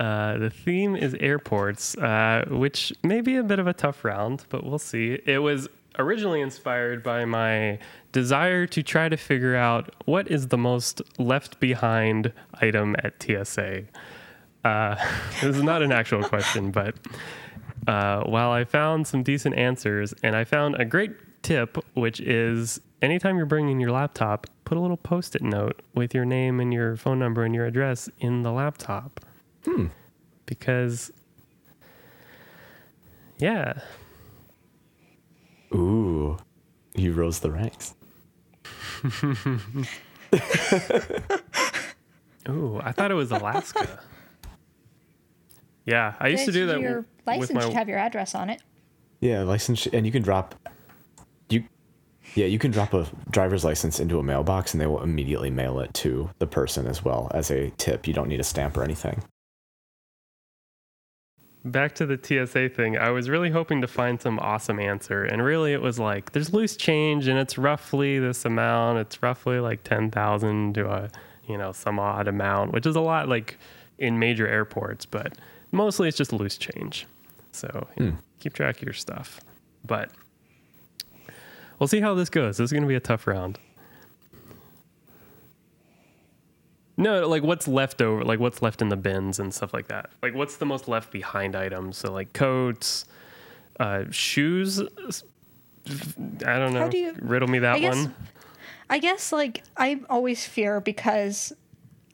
Uh, 0.00 0.38
the 0.38 0.48
theme 0.48 0.96
is 0.96 1.14
airports, 1.20 1.98
uh, 1.98 2.46
which 2.48 2.94
may 3.02 3.20
be 3.20 3.36
a 3.36 3.42
bit 3.42 3.58
of 3.58 3.66
a 3.66 3.74
tough 3.74 4.06
round, 4.06 4.46
but 4.48 4.64
we'll 4.64 4.78
see. 4.78 5.18
It 5.26 5.40
was 5.40 5.68
originally 5.98 6.40
inspired 6.40 7.02
by 7.02 7.24
my 7.24 7.78
desire 8.12 8.66
to 8.66 8.82
try 8.82 9.08
to 9.08 9.16
figure 9.16 9.56
out 9.56 9.94
what 10.04 10.30
is 10.30 10.48
the 10.48 10.58
most 10.58 11.02
left 11.18 11.60
behind 11.60 12.32
item 12.54 12.96
at 13.02 13.22
TSA. 13.22 13.84
Uh, 14.64 14.96
this 15.40 15.56
is 15.56 15.62
not 15.62 15.82
an 15.82 15.92
actual 15.92 16.22
question, 16.22 16.70
but 16.70 16.94
uh, 17.86 18.22
while 18.24 18.50
I 18.50 18.64
found 18.64 19.06
some 19.06 19.22
decent 19.22 19.56
answers, 19.56 20.14
and 20.22 20.36
I 20.36 20.44
found 20.44 20.76
a 20.76 20.84
great 20.84 21.12
tip, 21.42 21.78
which 21.94 22.20
is 22.20 22.80
anytime 23.02 23.36
you're 23.36 23.46
bringing 23.46 23.80
your 23.80 23.92
laptop, 23.92 24.46
put 24.64 24.76
a 24.76 24.80
little 24.80 24.96
post 24.96 25.34
it 25.34 25.42
note 25.42 25.80
with 25.94 26.14
your 26.14 26.24
name 26.24 26.60
and 26.60 26.72
your 26.72 26.96
phone 26.96 27.18
number 27.18 27.44
and 27.44 27.54
your 27.54 27.66
address 27.66 28.08
in 28.18 28.42
the 28.42 28.52
laptop. 28.52 29.20
Because, 30.46 31.10
yeah, 33.38 33.80
you 36.98 37.12
rose 37.12 37.40
the 37.40 37.50
ranks. 37.50 37.94
Ooh, 42.48 42.80
I 42.82 42.92
thought 42.92 43.10
it 43.10 43.14
was 43.14 43.30
Alaska. 43.30 44.00
yeah, 45.84 46.14
I 46.18 46.28
used 46.28 46.46
to 46.46 46.52
do 46.52 46.66
that 46.66 46.80
Your 46.80 47.02
w- 47.02 47.06
license 47.26 47.48
with 47.48 47.56
my. 47.56 47.62
should 47.62 47.72
have 47.74 47.88
your 47.88 47.98
address 47.98 48.34
on 48.34 48.48
it. 48.50 48.62
Yeah, 49.20 49.42
license, 49.42 49.86
and 49.88 50.06
you 50.06 50.12
can 50.12 50.22
drop. 50.22 50.54
You, 51.50 51.64
yeah, 52.34 52.46
you 52.46 52.58
can 52.58 52.70
drop 52.70 52.94
a 52.94 53.06
driver's 53.30 53.64
license 53.64 54.00
into 54.00 54.18
a 54.18 54.22
mailbox, 54.22 54.72
and 54.72 54.80
they 54.80 54.86
will 54.86 55.02
immediately 55.02 55.50
mail 55.50 55.80
it 55.80 55.92
to 55.94 56.30
the 56.38 56.46
person 56.46 56.86
as 56.86 57.04
well 57.04 57.30
as 57.34 57.50
a 57.50 57.70
tip. 57.78 58.06
You 58.06 58.14
don't 58.14 58.28
need 58.28 58.40
a 58.40 58.44
stamp 58.44 58.76
or 58.76 58.84
anything. 58.84 59.22
Back 61.64 61.94
to 61.96 62.06
the 62.06 62.16
TSA 62.16 62.70
thing, 62.70 62.96
I 62.96 63.10
was 63.10 63.28
really 63.28 63.50
hoping 63.50 63.80
to 63.80 63.88
find 63.88 64.20
some 64.20 64.38
awesome 64.38 64.78
answer. 64.78 65.24
And 65.24 65.42
really, 65.42 65.72
it 65.72 65.82
was 65.82 65.98
like, 65.98 66.32
there's 66.32 66.52
loose 66.52 66.76
change 66.76 67.26
and 67.26 67.38
it's 67.38 67.58
roughly 67.58 68.18
this 68.18 68.44
amount. 68.44 68.98
It's 68.98 69.22
roughly 69.22 69.58
like 69.58 69.82
10,000 69.82 70.74
to 70.74 70.88
a, 70.88 71.10
you 71.46 71.58
know, 71.58 71.72
some 71.72 71.98
odd 71.98 72.28
amount, 72.28 72.72
which 72.72 72.86
is 72.86 72.96
a 72.96 73.00
lot 73.00 73.28
like 73.28 73.58
in 73.98 74.18
major 74.18 74.46
airports, 74.46 75.04
but 75.04 75.34
mostly 75.72 76.08
it's 76.08 76.16
just 76.16 76.32
loose 76.32 76.56
change. 76.56 77.06
So 77.52 77.88
you 77.96 78.06
know, 78.06 78.12
hmm. 78.12 78.16
keep 78.38 78.52
track 78.52 78.76
of 78.76 78.82
your 78.82 78.92
stuff. 78.94 79.40
But 79.84 80.10
we'll 81.78 81.88
see 81.88 82.00
how 82.00 82.14
this 82.14 82.30
goes. 82.30 82.58
This 82.58 82.66
is 82.66 82.72
going 82.72 82.82
to 82.82 82.88
be 82.88 82.94
a 82.94 83.00
tough 83.00 83.26
round. 83.26 83.58
No, 86.98 87.26
like 87.28 87.42
what's 87.42 87.66
left 87.66 88.02
over, 88.02 88.22
like 88.24 88.40
what's 88.40 88.60
left 88.60 88.82
in 88.82 88.88
the 88.90 88.96
bins 88.96 89.38
and 89.38 89.54
stuff 89.54 89.72
like 89.72 89.88
that. 89.88 90.10
Like 90.22 90.34
what's 90.34 90.56
the 90.56 90.66
most 90.66 90.88
left 90.88 91.10
behind 91.12 91.54
items? 91.56 91.96
So 91.96 92.12
like 92.12 92.32
coats, 92.34 93.06
uh, 93.80 94.04
shoes. 94.10 94.80
I 94.80 96.58
don't 96.58 96.74
know. 96.74 96.88
do 96.90 96.98
you- 96.98 97.16
Riddle 97.20 97.48
me 97.48 97.60
that 97.60 97.76
I 97.76 97.78
guess- 97.78 97.96
one. 97.96 98.14
I 98.90 98.98
guess 98.98 99.32
like 99.32 99.62
I 99.76 100.00
always 100.10 100.44
fear 100.46 100.80
because 100.80 101.52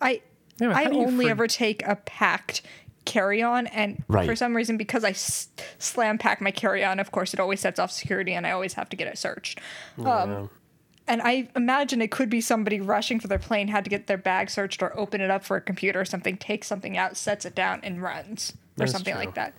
I 0.00 0.20
Yeah, 0.60 0.70
I 0.70 0.84
how 0.84 0.90
do 0.90 0.96
you 0.98 1.06
only 1.06 1.24
for- 1.24 1.30
ever 1.30 1.46
take 1.48 1.84
a 1.86 1.96
packed 1.96 2.62
carry 3.04 3.42
on 3.42 3.66
and 3.68 4.02
for 4.26 4.34
some 4.36 4.54
reason 4.56 4.76
because 4.76 5.04
I 5.04 5.10
s- 5.10 5.48
slam 5.78 6.16
pack 6.18 6.40
my 6.40 6.50
carry 6.50 6.82
on 6.84 6.98
of 7.00 7.10
course 7.10 7.32
it 7.34 7.40
always 7.40 7.60
sets 7.60 7.78
off 7.78 7.90
security 7.90 8.32
and 8.32 8.46
I 8.46 8.50
always 8.52 8.74
have 8.74 8.88
to 8.90 8.96
get 8.96 9.08
it 9.08 9.18
searched. 9.18 9.60
Um, 9.98 10.04
Yeah. 10.04 10.46
And 11.06 11.20
I 11.22 11.48
imagine 11.54 12.00
it 12.00 12.10
could 12.10 12.30
be 12.30 12.40
somebody 12.40 12.80
rushing 12.80 13.20
for 13.20 13.28
their 13.28 13.38
plane 13.38 13.68
had 13.68 13.84
to 13.84 13.90
get 13.90 14.06
their 14.06 14.16
bag 14.16 14.48
searched 14.48 14.82
or 14.82 14.98
open 14.98 15.20
it 15.20 15.30
up 15.30 15.44
for 15.44 15.56
a 15.56 15.60
computer 15.60 16.00
or 16.00 16.04
something, 16.04 16.36
takes 16.38 16.66
something 16.66 16.96
out, 16.96 17.16
sets 17.16 17.44
it 17.44 17.54
down 17.54 17.80
and 17.82 18.02
runs 18.02 18.52
or 18.52 18.56
That's 18.78 18.92
something 18.92 19.14
true. 19.14 19.24
like 19.24 19.34
that. 19.34 19.52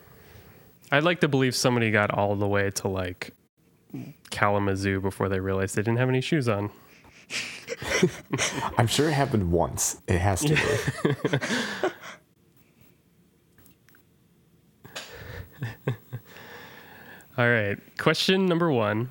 I'd 0.91 1.03
like 1.03 1.19
to 1.21 1.27
believe 1.27 1.55
somebody 1.55 1.91
got 1.91 2.11
all 2.11 2.35
the 2.35 2.47
way 2.47 2.71
to 2.71 2.87
like 2.87 3.31
Kalamazoo 4.31 5.01
before 5.01 5.29
they 5.29 5.39
realized 5.39 5.75
they 5.75 5.81
didn't 5.83 5.97
have 5.97 6.09
any 6.09 6.21
shoes 6.21 6.49
on. 6.49 6.71
I'm 8.77 8.87
sure 8.87 9.09
it 9.09 9.13
happened 9.13 9.51
once. 9.51 10.01
It 10.07 10.19
has 10.19 10.41
to 10.41 10.55
be. 10.55 11.87
All 17.37 17.49
right. 17.49 17.77
Question 17.97 18.45
number 18.45 18.71
one 18.71 19.09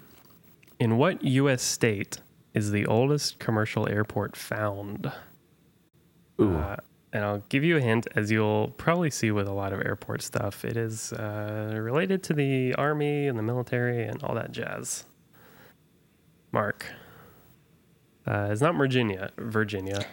In 0.79 0.97
what 0.97 1.23
U.S. 1.23 1.63
state 1.63 2.19
is 2.55 2.71
the 2.71 2.87
oldest 2.87 3.39
commercial 3.39 3.89
airport 3.89 4.37
found? 4.37 5.13
Ooh. 6.41 6.57
Uh, 6.57 6.77
and 7.13 7.25
I'll 7.25 7.43
give 7.49 7.63
you 7.63 7.77
a 7.77 7.81
hint, 7.81 8.09
as 8.17 8.31
you'll 8.31 8.69
probably 8.77 9.11
see 9.11 9.31
with 9.31 9.47
a 9.47 9.53
lot 9.53 9.73
of 9.73 9.81
airport 9.81 10.23
stuff. 10.23 10.65
It 10.65 10.77
is 10.77 11.13
uh, 11.13 11.73
related 11.75 12.23
to 12.25 12.35
the 12.35 12.75
army 12.75 13.29
and 13.29 13.39
the 13.39 13.43
military 13.43 14.05
and 14.05 14.23
all 14.25 14.35
that 14.35 14.51
jazz. 14.51 15.05
Mark. 16.51 16.87
Uh, 18.27 18.49
it's 18.51 18.61
not 18.61 18.75
Virginia. 18.75 19.31
Virginia. 19.39 20.05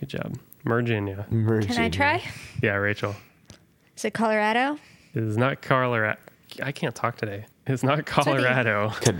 Good 0.00 0.08
job. 0.08 0.38
Virginia. 0.64 1.26
Virginia. 1.30 1.74
Can 1.74 1.84
I 1.84 1.90
try? 1.90 2.22
Yeah, 2.62 2.74
Rachel. 2.74 3.14
Is 3.96 4.04
it 4.04 4.14
Colorado? 4.14 4.78
It 5.14 5.22
is 5.22 5.36
not 5.36 5.60
Colorado. 5.60 6.18
I 6.62 6.72
can't 6.72 6.94
talk 6.94 7.16
today. 7.16 7.46
It's 7.66 7.82
not 7.82 8.06
Colorado. 8.06 8.90
Could, 9.00 9.18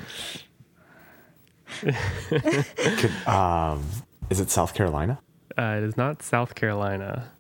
could 2.29 3.11
um, 3.27 3.85
is 4.31 4.41
it 4.41 4.51
South 4.51 4.75
Carolina? 4.75 5.19
Uh, 5.57 5.77
it 5.79 5.83
is 5.85 5.97
not 5.97 6.23
South 6.23 6.55
Carolina. 6.55 7.31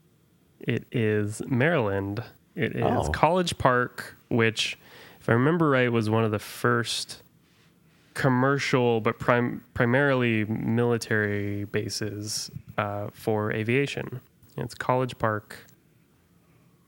It 0.61 0.85
is 0.93 1.41
Maryland. 1.47 2.23
It 2.55 2.75
is 2.77 2.83
Oh. 2.85 3.11
College 3.13 3.57
Park, 3.59 4.17
which, 4.29 4.77
if 5.21 5.29
I 5.29 5.33
remember 5.33 5.71
right, 5.71 5.91
was 5.91 6.11
one 6.11 6.25
of 6.25 6.31
the 6.33 6.39
first 6.41 7.23
commercial 8.15 9.01
but 9.01 9.19
prim- 9.21 9.63
primarily 9.75 10.45
military 10.47 11.65
bases 11.65 12.51
uh, 12.77 13.09
for 13.13 13.53
aviation. 13.53 14.21
It's 14.57 14.75
College 14.75 15.17
Park, 15.19 15.57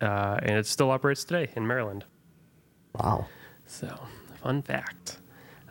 uh, 0.00 0.38
and 0.42 0.56
it 0.56 0.66
still 0.66 0.90
operates 0.90 1.22
today 1.22 1.50
in 1.54 1.64
Maryland. 1.68 2.04
Wow. 2.94 3.26
So, 3.66 3.96
fun 4.42 4.62
fact. 4.62 5.19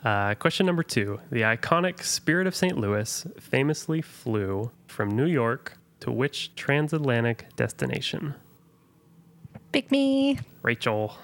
Uh, 0.03 0.33
question 0.35 0.65
number 0.65 0.83
two. 0.83 1.19
The 1.31 1.41
iconic 1.41 2.03
Spirit 2.03 2.47
of 2.47 2.55
St. 2.55 2.77
Louis 2.77 3.27
famously 3.39 4.01
flew 4.01 4.71
from 4.87 5.09
New 5.09 5.25
York 5.25 5.77
to 5.99 6.11
which 6.11 6.55
transatlantic 6.55 7.53
destination? 7.55 8.35
Pick 9.71 9.91
me. 9.91 10.39
Rachel. 10.61 11.15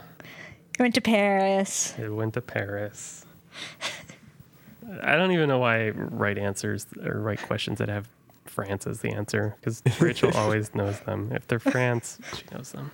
I 0.79 0.83
went 0.83 0.95
to 0.95 1.01
Paris. 1.01 1.95
It 1.97 2.09
went 2.09 2.33
to 2.33 2.41
Paris. 2.41 3.25
I 5.01 5.15
don't 5.15 5.31
even 5.31 5.47
know 5.47 5.59
why 5.59 5.87
I 5.87 5.89
write 5.89 6.37
answers 6.37 6.85
or 7.03 7.19
write 7.19 7.41
questions 7.41 7.79
that 7.79 7.89
have 7.89 8.07
France 8.45 8.85
as 8.85 8.99
the 8.99 9.09
answer 9.11 9.55
because 9.59 9.81
Rachel 9.99 10.31
always 10.35 10.75
knows 10.75 10.99
them. 11.01 11.31
If 11.31 11.47
they're 11.47 11.59
France, 11.59 12.19
she 12.37 12.43
knows 12.53 12.71
them. 12.71 12.91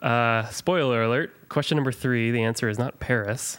Uh, 0.00 0.46
spoiler 0.50 1.02
alert. 1.02 1.48
Question 1.48 1.76
number 1.76 1.92
three. 1.92 2.30
The 2.30 2.42
answer 2.44 2.68
is 2.68 2.78
not 2.78 3.00
Paris. 3.00 3.58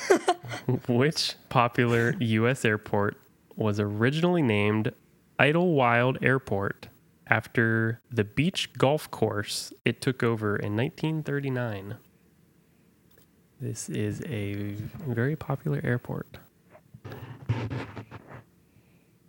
Which 0.88 1.34
popular 1.48 2.14
U.S. 2.18 2.64
airport 2.64 3.16
was 3.56 3.78
originally 3.78 4.42
named 4.42 4.92
Idlewild 5.38 6.18
Airport 6.22 6.88
after 7.26 8.00
the 8.10 8.24
beach 8.24 8.72
golf 8.74 9.10
course 9.10 9.72
it 9.84 10.00
took 10.00 10.22
over 10.22 10.56
in 10.56 10.76
1939? 10.76 11.96
This 13.60 13.88
is 13.88 14.22
a 14.26 14.74
very 15.06 15.36
popular 15.36 15.80
airport. 15.84 16.38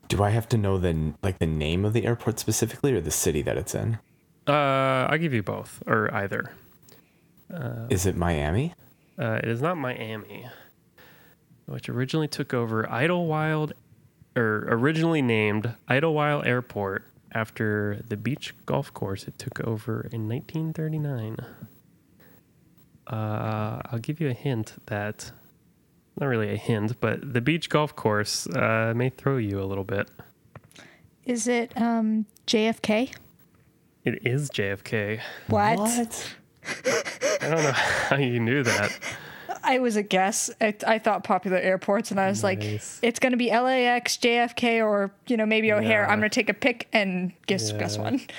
Do 0.07 0.23
I 0.23 0.29
have 0.29 0.47
to 0.49 0.57
know 0.57 0.77
the 0.77 1.13
like 1.23 1.39
the 1.39 1.47
name 1.47 1.85
of 1.85 1.93
the 1.93 2.05
airport 2.05 2.39
specifically 2.39 2.93
or 2.93 3.01
the 3.01 3.11
city 3.11 3.41
that 3.43 3.57
it's 3.57 3.75
in? 3.75 3.99
Uh, 4.47 5.07
I'll 5.09 5.17
give 5.17 5.33
you 5.33 5.43
both 5.43 5.81
or 5.87 6.13
either. 6.13 6.51
Is 7.89 8.05
it 8.05 8.15
Miami? 8.15 8.73
Uh, 9.19 9.39
it 9.43 9.47
is 9.47 9.61
not 9.61 9.77
Miami, 9.77 10.47
which 11.65 11.89
originally 11.89 12.27
took 12.27 12.53
over 12.53 12.89
Idlewild, 12.89 13.73
or 14.35 14.65
originally 14.69 15.21
named 15.21 15.75
Idlewild 15.87 16.45
Airport 16.47 17.05
after 17.31 18.01
the 18.07 18.17
beach 18.17 18.53
golf 18.65 18.93
course 18.93 19.27
it 19.27 19.37
took 19.37 19.59
over 19.61 20.07
in 20.11 20.27
1939. 20.27 21.37
Uh, 23.07 23.81
I'll 23.85 23.99
give 23.99 24.19
you 24.21 24.29
a 24.29 24.33
hint 24.33 24.73
that, 24.87 25.31
not 26.19 26.27
really 26.27 26.51
a 26.51 26.57
hint, 26.57 26.99
but 26.99 27.33
the 27.33 27.41
beach 27.41 27.69
golf 27.69 27.95
course 27.95 28.47
uh, 28.47 28.93
may 28.95 29.09
throw 29.09 29.37
you 29.37 29.61
a 29.61 29.65
little 29.65 29.83
bit. 29.83 30.09
Is 31.25 31.47
it 31.47 31.71
um, 31.79 32.25
JFK? 32.47 33.13
It 34.03 34.25
is 34.27 34.49
JFK. 34.49 35.21
What? 35.47 36.35
I 36.85 37.49
don't 37.49 37.63
know 37.63 37.71
how 37.73 38.17
you 38.17 38.39
knew 38.39 38.63
that. 38.63 38.97
I 39.65 39.79
was 39.79 39.95
a 39.95 40.03
guess. 40.03 40.49
I, 40.59 40.75
I 40.85 40.99
thought 40.99 41.23
popular 41.23 41.57
airports, 41.57 42.11
and 42.11 42.19
I 42.19 42.27
was 42.27 42.43
like, 42.43 42.61
it's 42.61 43.19
going 43.19 43.31
to 43.31 43.37
be 43.37 43.49
LAX, 43.49 44.17
JFK, 44.17 44.85
or 44.85 45.13
you 45.27 45.37
know 45.37 45.45
maybe 45.45 45.71
O'Hare. 45.71 46.01
Yeah. 46.01 46.09
I'm 46.09 46.19
going 46.19 46.29
to 46.29 46.35
take 46.35 46.49
a 46.49 46.53
pick 46.53 46.87
and 46.91 47.31
guess 47.47 47.71
guess 47.71 47.97
one. 47.97 48.21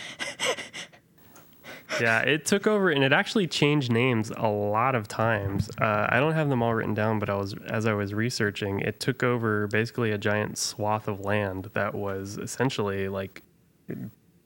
Yeah, 2.00 2.20
it 2.20 2.44
took 2.44 2.66
over 2.66 2.90
and 2.90 3.04
it 3.04 3.12
actually 3.12 3.46
changed 3.46 3.92
names 3.92 4.32
a 4.36 4.48
lot 4.48 4.94
of 4.94 5.06
times. 5.06 5.70
Uh, 5.80 6.06
I 6.08 6.18
don't 6.18 6.34
have 6.34 6.48
them 6.48 6.62
all 6.62 6.74
written 6.74 6.94
down, 6.94 7.18
but 7.18 7.30
I 7.30 7.34
was 7.34 7.54
as 7.68 7.86
I 7.86 7.92
was 7.92 8.12
researching, 8.12 8.80
it 8.80 9.00
took 9.00 9.22
over 9.22 9.68
basically 9.68 10.10
a 10.10 10.18
giant 10.18 10.58
swath 10.58 11.08
of 11.08 11.20
land 11.20 11.70
that 11.74 11.94
was 11.94 12.36
essentially 12.36 13.08
like 13.08 13.42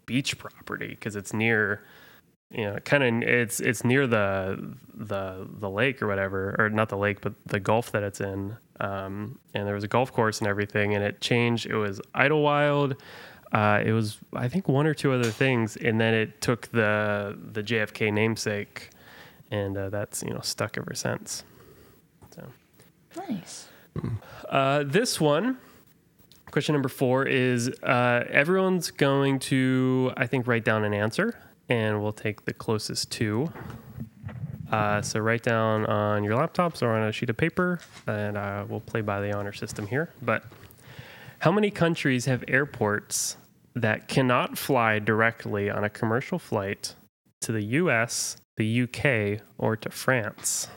beach 0.06 0.38
property 0.38 0.88
because 0.88 1.16
it's 1.16 1.32
near, 1.32 1.84
you 2.50 2.64
know, 2.64 2.78
kind 2.84 3.02
of 3.02 3.28
it's 3.28 3.60
it's 3.60 3.84
near 3.84 4.06
the 4.06 4.74
the 4.94 5.46
the 5.58 5.68
lake 5.70 6.00
or 6.02 6.06
whatever, 6.06 6.56
or 6.58 6.70
not 6.70 6.88
the 6.88 6.96
lake, 6.96 7.20
but 7.20 7.34
the 7.46 7.60
gulf 7.60 7.92
that 7.92 8.02
it's 8.02 8.20
in. 8.20 8.56
Um, 8.80 9.38
and 9.54 9.66
there 9.66 9.74
was 9.74 9.84
a 9.84 9.88
golf 9.88 10.12
course 10.12 10.38
and 10.38 10.48
everything, 10.48 10.94
and 10.94 11.02
it 11.04 11.20
changed. 11.20 11.66
It 11.66 11.76
was 11.76 12.00
Idlewild. 12.14 12.96
Uh, 13.52 13.82
it 13.84 13.92
was, 13.92 14.18
I 14.34 14.46
think, 14.48 14.68
one 14.68 14.86
or 14.86 14.92
two 14.94 15.12
other 15.12 15.30
things, 15.30 15.76
and 15.76 16.00
then 16.00 16.14
it 16.14 16.40
took 16.40 16.68
the 16.68 17.36
the 17.52 17.62
JFK 17.62 18.12
namesake, 18.12 18.90
and 19.50 19.76
uh, 19.76 19.88
that's 19.90 20.22
you 20.22 20.30
know 20.32 20.40
stuck 20.40 20.78
ever 20.78 20.94
since. 20.94 21.44
So 22.34 22.46
Nice. 23.28 23.68
uh, 24.48 24.84
this 24.86 25.20
one, 25.20 25.58
question 26.50 26.74
number 26.74 26.88
four 26.88 27.24
is 27.24 27.68
uh, 27.82 28.24
everyone's 28.30 28.90
going 28.90 29.38
to 29.40 30.12
I 30.16 30.26
think 30.26 30.46
write 30.46 30.64
down 30.64 30.84
an 30.84 30.94
answer, 30.94 31.34
and 31.68 32.02
we'll 32.02 32.12
take 32.12 32.44
the 32.44 32.52
closest 32.52 33.10
two. 33.10 33.52
Uh, 34.70 35.00
so 35.00 35.18
write 35.20 35.42
down 35.42 35.86
on 35.86 36.24
your 36.24 36.36
laptops 36.36 36.82
or 36.82 36.90
on 36.90 37.08
a 37.08 37.12
sheet 37.12 37.30
of 37.30 37.36
paper, 37.36 37.80
and 38.06 38.36
uh, 38.36 38.64
we'll 38.68 38.80
play 38.80 39.00
by 39.00 39.20
the 39.20 39.32
honor 39.32 39.52
system 39.52 39.86
here. 39.86 40.10
But 40.20 40.44
how 41.38 41.52
many 41.52 41.70
countries 41.70 42.26
have 42.26 42.44
airports 42.48 43.36
that 43.74 44.08
cannot 44.08 44.58
fly 44.58 44.98
directly 44.98 45.70
on 45.70 45.84
a 45.84 45.90
commercial 45.90 46.38
flight 46.38 46.94
to 47.42 47.52
the 47.52 47.62
US, 47.62 48.36
the 48.56 48.82
UK, 48.82 49.42
or 49.56 49.76
to 49.76 49.90
France? 49.90 50.68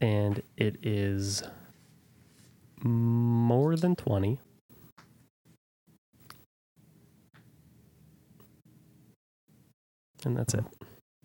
And 0.00 0.42
it 0.56 0.76
is 0.82 1.42
more 2.82 3.76
than 3.76 3.94
20. 3.94 4.40
And 10.24 10.36
that's 10.36 10.54
it. 10.54 10.64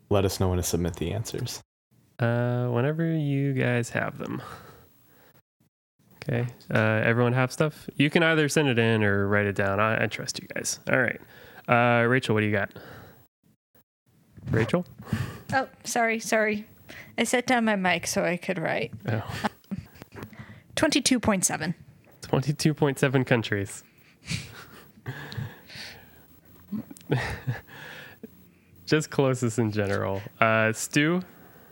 Let 0.09 0.25
us 0.25 0.39
know 0.39 0.49
when 0.49 0.57
to 0.57 0.63
submit 0.63 0.95
the 0.95 1.11
answers. 1.11 1.61
Uh, 2.19 2.67
whenever 2.67 3.05
you 3.05 3.53
guys 3.53 3.89
have 3.89 4.17
them. 4.17 4.41
Okay. 6.17 6.47
Uh, 6.73 7.01
everyone 7.03 7.33
have 7.33 7.51
stuff? 7.51 7.87
You 7.97 8.09
can 8.09 8.23
either 8.23 8.49
send 8.49 8.67
it 8.67 8.79
in 8.79 9.03
or 9.03 9.27
write 9.27 9.45
it 9.45 9.55
down. 9.55 9.79
I, 9.79 10.03
I 10.03 10.07
trust 10.07 10.39
you 10.41 10.47
guys. 10.47 10.79
All 10.89 10.99
right. 10.99 11.19
Uh, 11.67 12.05
Rachel, 12.07 12.33
what 12.33 12.41
do 12.41 12.47
you 12.47 12.51
got? 12.51 12.71
Rachel? 14.49 14.85
Oh, 15.53 15.67
sorry, 15.83 16.19
sorry. 16.19 16.67
I 17.17 17.23
set 17.23 17.47
down 17.47 17.65
my 17.65 17.75
mic 17.75 18.07
so 18.07 18.23
I 18.23 18.37
could 18.37 18.59
write. 18.59 18.91
Oh, 19.07 19.23
22.7. 20.75 21.73
22.7 22.21 23.25
countries. 23.25 23.83
Just 28.85 29.09
closest 29.09 29.57
in 29.59 29.71
general. 29.71 30.21
Uh, 30.39 30.71
Stu, 30.73 31.21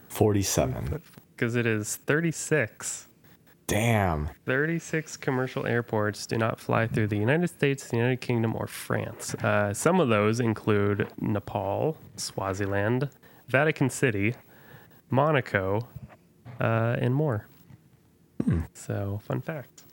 47. 0.09 1.01
because 1.35 1.55
it 1.55 1.65
is 1.65 1.95
36. 1.97 3.07
Damn. 3.67 4.29
36 4.45 5.17
commercial 5.17 5.65
airports 5.65 6.25
do 6.27 6.37
not 6.37 6.59
fly 6.59 6.85
through 6.87 7.07
the 7.07 7.17
United 7.17 7.49
States, 7.49 7.87
the 7.87 7.97
United 7.97 8.19
Kingdom, 8.21 8.55
or 8.55 8.67
France. 8.67 9.33
Uh, 9.35 9.73
some 9.73 9.99
of 9.99 10.09
those 10.09 10.39
include 10.39 11.07
Nepal, 11.19 11.97
Swaziland, 12.17 13.09
Vatican 13.47 13.89
City, 13.89 14.35
Monaco, 15.09 15.87
uh, 16.59 16.97
and 16.99 17.15
more. 17.15 17.47
So, 18.73 19.21
fun 19.23 19.39
fact. 19.39 19.83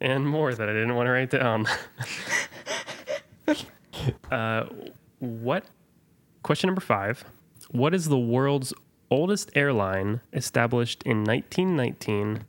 And 0.00 0.26
more 0.26 0.54
that 0.54 0.68
I 0.68 0.72
didn't 0.72 0.94
want 0.94 1.08
to 1.08 1.10
write 1.10 1.30
down. 1.30 1.66
uh, 4.30 4.66
what? 5.18 5.64
Question 6.42 6.68
number 6.68 6.80
five. 6.80 7.24
What 7.70 7.94
is 7.94 8.06
the 8.06 8.18
world's 8.18 8.72
oldest 9.10 9.50
airline 9.54 10.20
established 10.32 11.02
in 11.04 11.24
1919 11.24 12.44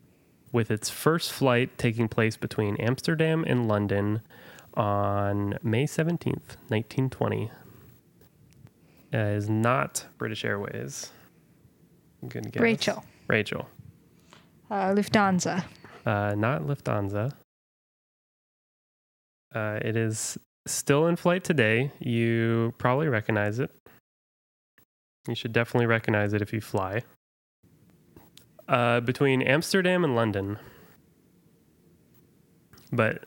with 0.52 0.72
its 0.72 0.90
first 0.90 1.32
flight 1.32 1.78
taking 1.78 2.08
place 2.08 2.38
between 2.38 2.76
Amsterdam 2.78 3.44
and 3.48 3.68
London 3.68 4.22
on 4.76 5.58
May 5.64 5.86
17th, 5.86 6.58
1920? 6.70 7.52
Uh, 9.14 9.18
is 9.18 9.50
not 9.50 10.06
British 10.18 10.44
Airways. 10.44 11.12
Good 12.28 12.52
guess. 12.52 12.62
Rachel. 12.62 13.06
Rachel. 13.28 13.68
Uh, 14.70 14.92
Lufthansa. 14.94 15.64
Uh, 16.06 16.36
not 16.36 16.64
Lufthansa. 16.64 17.32
Uh, 19.56 19.80
it 19.82 19.96
is 19.96 20.38
still 20.72 21.08
in 21.08 21.16
flight 21.16 21.44
today. 21.44 21.92
You 22.00 22.74
probably 22.78 23.08
recognize 23.08 23.60
it. 23.60 23.72
You 25.28 25.36
should 25.36 25.54
definitely 25.54 25.88
recognize 25.88 26.34
it 26.34 26.42
if 26.42 26.54
you 26.54 26.62
fly. 26.62 27.04
Uh, 28.68 29.00
between 29.00 29.42
Amsterdam 29.42 30.04
and 30.04 30.16
London. 30.16 30.58
But 32.92 33.26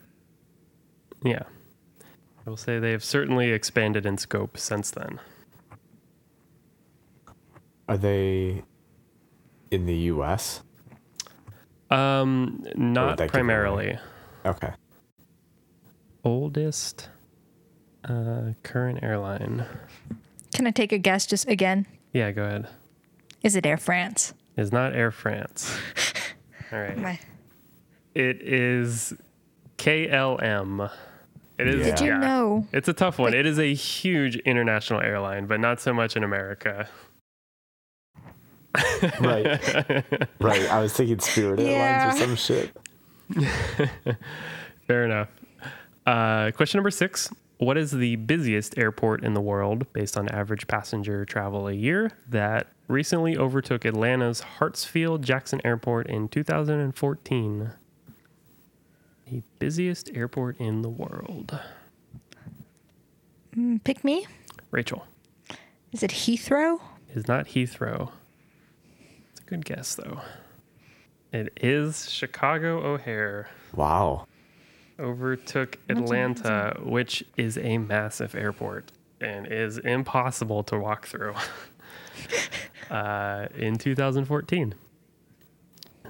yeah, 1.23 1.43
I 2.45 2.49
will 2.49 2.57
say 2.57 2.79
they 2.79 2.91
have 2.91 3.03
certainly 3.03 3.51
expanded 3.51 4.05
in 4.05 4.17
scope 4.17 4.57
since 4.57 4.91
then. 4.91 5.19
Are 7.87 7.97
they 7.97 8.63
in 9.69 9.85
the 9.85 9.95
U.S.? 9.95 10.61
Um, 11.89 12.63
not 12.75 13.17
that 13.17 13.25
give 13.25 13.25
it 13.25 13.31
primarily. 13.31 13.99
Okay. 14.45 14.71
Oldest 16.23 17.09
uh, 18.07 18.53
current 18.63 18.99
airline. 19.03 19.65
Can 20.53 20.67
I 20.67 20.71
take 20.71 20.91
a 20.91 20.97
guess 20.97 21.25
just 21.25 21.47
again? 21.47 21.85
Yeah, 22.13 22.31
go 22.31 22.43
ahead. 22.43 22.67
Is 23.43 23.55
it 23.55 23.65
Air 23.65 23.77
France? 23.77 24.33
Is 24.57 24.71
not 24.71 24.93
Air 24.95 25.11
France. 25.11 25.75
All 26.71 26.79
right. 26.79 26.97
My- 26.97 27.19
It 28.13 28.41
is 28.41 29.13
KLM. 29.77 30.91
It 31.57 31.67
is. 31.67 31.85
Did 31.85 31.99
you 32.01 32.17
know? 32.17 32.67
It's 32.73 32.87
a 32.87 32.93
tough 32.93 33.19
one. 33.19 33.33
It 33.33 33.45
is 33.45 33.59
a 33.59 33.73
huge 33.73 34.35
international 34.37 34.99
airline, 35.01 35.45
but 35.45 35.59
not 35.59 35.79
so 35.79 35.93
much 35.93 36.15
in 36.17 36.23
America. 36.23 36.87
Right. 39.19 39.45
right. 40.39 40.69
I 40.71 40.79
was 40.81 40.93
thinking 40.93 41.19
Spirit 41.19 41.59
Airlines 41.59 42.15
or 42.21 42.25
some 42.25 42.35
shit. 42.35 42.71
Fair 44.87 45.05
enough. 45.05 45.29
Uh, 46.05 46.51
question 46.51 46.77
number 46.79 46.91
six. 46.91 47.29
What 47.61 47.77
is 47.77 47.91
the 47.91 48.15
busiest 48.15 48.75
airport 48.75 49.23
in 49.23 49.35
the 49.35 49.39
world 49.39 49.85
based 49.93 50.17
on 50.17 50.27
average 50.29 50.65
passenger 50.65 51.25
travel 51.25 51.67
a 51.67 51.73
year 51.73 52.11
that 52.27 52.65
recently 52.87 53.37
overtook 53.37 53.85
Atlanta's 53.85 54.41
Hartsfield 54.57 55.21
Jackson 55.21 55.61
Airport 55.63 56.07
in 56.07 56.27
2014? 56.27 57.69
The 59.27 59.43
busiest 59.59 60.09
airport 60.15 60.59
in 60.59 60.81
the 60.81 60.89
world. 60.89 61.59
Mm, 63.55 63.83
Pick 63.83 64.03
me. 64.03 64.25
Rachel. 64.71 65.05
Is 65.91 66.01
it 66.01 66.09
Heathrow? 66.09 66.81
is 67.13 67.27
not 67.27 67.45
Heathrow. 67.45 68.09
It's 69.29 69.41
a 69.41 69.43
good 69.43 69.65
guess, 69.65 69.93
though. 69.93 70.21
It 71.31 71.53
is 71.61 72.09
Chicago 72.09 72.81
O'Hare. 72.83 73.49
Wow. 73.75 74.25
Overtook 75.01 75.77
Atlanta, 75.89 76.77
which 76.83 77.23
is 77.37 77.57
a 77.57 77.77
massive 77.77 78.35
airport 78.35 78.91
and 79.19 79.47
is 79.47 79.77
impossible 79.77 80.63
to 80.63 80.77
walk 80.79 81.07
through 81.07 81.33
uh, 82.89 83.47
in 83.55 83.77
2014. 83.77 84.73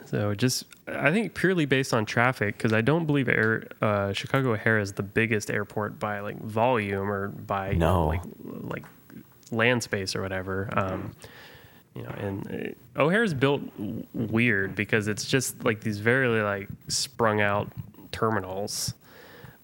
So 0.05 0.33
just, 0.35 0.65
I 0.87 1.11
think 1.11 1.33
purely 1.35 1.65
based 1.65 1.93
on 1.93 2.05
traffic, 2.05 2.57
because 2.57 2.73
I 2.73 2.81
don't 2.81 3.05
believe 3.05 3.29
air, 3.29 3.67
uh, 3.81 4.11
Chicago 4.13 4.53
O'Hare 4.53 4.79
is 4.79 4.93
the 4.93 5.03
biggest 5.03 5.49
airport 5.49 5.99
by 5.99 6.19
like 6.19 6.37
volume 6.41 7.09
or 7.09 7.29
by 7.29 7.73
No. 7.73 8.07
like 8.07 8.21
like 8.43 8.83
land 9.51 9.83
space 9.83 10.15
or 10.15 10.21
whatever. 10.21 10.69
Um, 10.73 11.11
you 11.95 12.03
know, 12.03 12.09
and 12.17 12.75
uh, 12.97 13.01
O'Hare's 13.01 13.33
built 13.33 13.61
w- 13.77 14.05
weird 14.13 14.75
because 14.75 15.07
it's 15.07 15.25
just 15.25 15.63
like 15.63 15.81
these 15.81 15.99
very 15.99 16.41
like 16.41 16.67
sprung 16.89 17.39
out 17.41 17.69
terminals, 18.11 18.95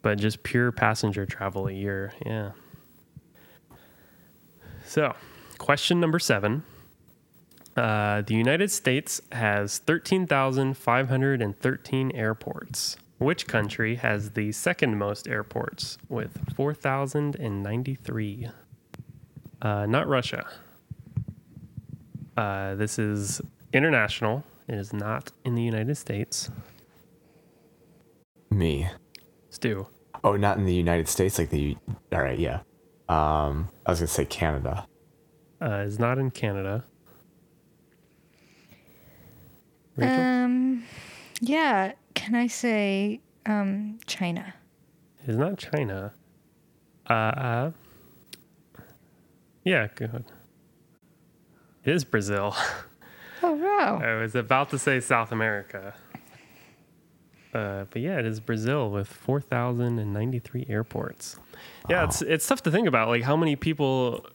but 0.01 0.17
just 0.17 0.43
pure 0.43 0.71
passenger 0.71 1.25
travel 1.25 1.67
a 1.67 1.73
year. 1.73 2.13
Yeah. 2.25 2.51
So, 4.85 5.13
question 5.57 5.99
number 5.99 6.19
seven. 6.19 6.63
Uh, 7.75 8.21
the 8.21 8.33
United 8.33 8.71
States 8.71 9.19
has 9.31 9.79
13,513 9.79 12.11
airports. 12.13 12.95
Which 13.19 13.47
country 13.47 13.95
has 13.95 14.31
the 14.31 14.51
second 14.51 14.97
most 14.97 15.27
airports 15.27 15.97
with 16.07 16.37
4,093? 16.55 18.49
Uh, 19.61 19.85
not 19.87 20.07
Russia. 20.07 20.45
Uh, 22.35 22.75
this 22.75 22.99
is 22.99 23.41
international. 23.73 24.43
It 24.67 24.75
is 24.75 24.93
not 24.93 25.31
in 25.43 25.55
the 25.55 25.63
United 25.63 25.97
States. 25.97 26.51
Me. 28.49 28.87
Stu. 29.49 29.87
Oh, 30.23 30.35
not 30.35 30.57
in 30.57 30.65
the 30.65 30.73
United 30.73 31.07
States, 31.07 31.37
like 31.37 31.49
the. 31.49 31.77
All 32.11 32.21
right, 32.21 32.39
yeah. 32.39 32.61
Um, 33.09 33.69
I 33.85 33.91
was 33.91 33.99
gonna 33.99 34.07
say 34.07 34.25
Canada. 34.25 34.87
Uh, 35.61 35.83
is 35.85 35.99
not 35.99 36.17
in 36.17 36.31
Canada. 36.31 36.83
Rachel? 39.95 40.21
Um, 40.21 40.83
yeah. 41.41 41.93
Can 42.13 42.35
I 42.35 42.47
say 42.47 43.21
um, 43.45 43.99
China? 44.05 44.53
It 45.23 45.31
is 45.31 45.37
not 45.37 45.57
China. 45.57 46.13
Uh, 47.09 47.13
uh, 47.13 47.71
yeah, 49.63 49.87
good. 49.95 50.25
It 51.83 51.93
is 51.93 52.03
Brazil. 52.03 52.55
Oh 53.43 53.53
wow. 53.53 54.01
I 54.03 54.19
was 54.19 54.33
about 54.33 54.71
to 54.71 54.79
say 54.79 54.99
South 54.99 55.31
America. 55.31 55.93
Uh, 57.53 57.85
but 57.89 58.01
yeah, 58.01 58.19
it 58.19 58.25
is 58.25 58.39
Brazil 58.39 58.89
with 58.91 59.07
4,093 59.07 60.65
airports. 60.69 61.37
Yeah, 61.89 62.03
it's 62.03 62.21
it's 62.21 62.45
tough 62.45 62.61
to 62.63 62.71
think 62.71 62.87
about 62.87 63.07
like 63.07 63.23
how 63.23 63.37
many 63.37 63.55
people 63.55 64.25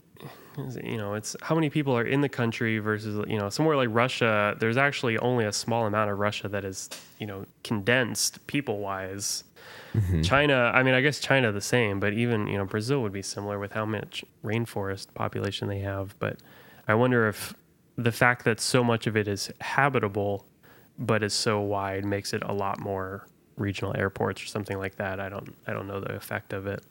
you 0.83 0.98
know, 0.98 1.14
it's 1.14 1.35
how 1.40 1.55
many 1.55 1.70
people 1.70 1.96
are 1.96 2.05
in 2.05 2.20
the 2.20 2.29
country 2.29 2.79
versus 2.79 3.25
you 3.29 3.38
know, 3.38 3.48
somewhere 3.48 3.77
like 3.77 3.88
Russia, 3.90 4.57
there's 4.59 4.77
actually 4.77 5.18
only 5.18 5.44
a 5.44 5.53
small 5.53 5.87
amount 5.87 6.11
of 6.11 6.18
Russia 6.18 6.48
that 6.48 6.64
is, 6.64 6.90
you 7.18 7.27
know, 7.27 7.46
condensed 7.64 8.46
people-wise. 8.46 9.44
China, 10.22 10.70
I 10.75 10.83
mean, 10.83 10.94
I 10.94 11.01
guess 11.01 11.20
China 11.20 11.53
the 11.53 11.61
same, 11.61 12.01
but 12.01 12.12
even, 12.12 12.46
you 12.46 12.59
know, 12.59 12.64
Brazil 12.64 13.03
would 13.03 13.12
be 13.12 13.22
similar 13.22 13.59
with 13.59 13.72
how 13.72 13.85
much 13.85 14.25
rainforest 14.44 15.12
population 15.14 15.68
they 15.68 15.81
have, 15.81 16.18
but 16.18 16.38
I 16.88 16.94
wonder 16.94 17.29
if 17.29 17.55
the 17.96 18.12
fact 18.12 18.44
that 18.44 18.59
so 18.59 18.83
much 18.83 19.07
of 19.07 19.16
it 19.16 19.29
is 19.29 19.51
habitable 19.61 20.46
but 21.03 21.23
is 21.23 21.35
so 21.35 21.61
wide 21.61 22.05
makes 22.05 22.33
it 22.33 22.43
a 22.45 22.53
lot 22.53 22.81
more 22.81 23.27
regional 23.57 23.95
airports 23.97 24.43
or 24.43 24.47
something 24.47 24.79
like 24.79 24.97
that. 24.97 25.21
I 25.21 25.29
don't 25.29 25.55
I 25.67 25.73
don't 25.73 25.87
know 25.87 26.01
the 26.01 26.15
effect 26.15 26.53
of 26.53 26.67
it. 26.67 26.83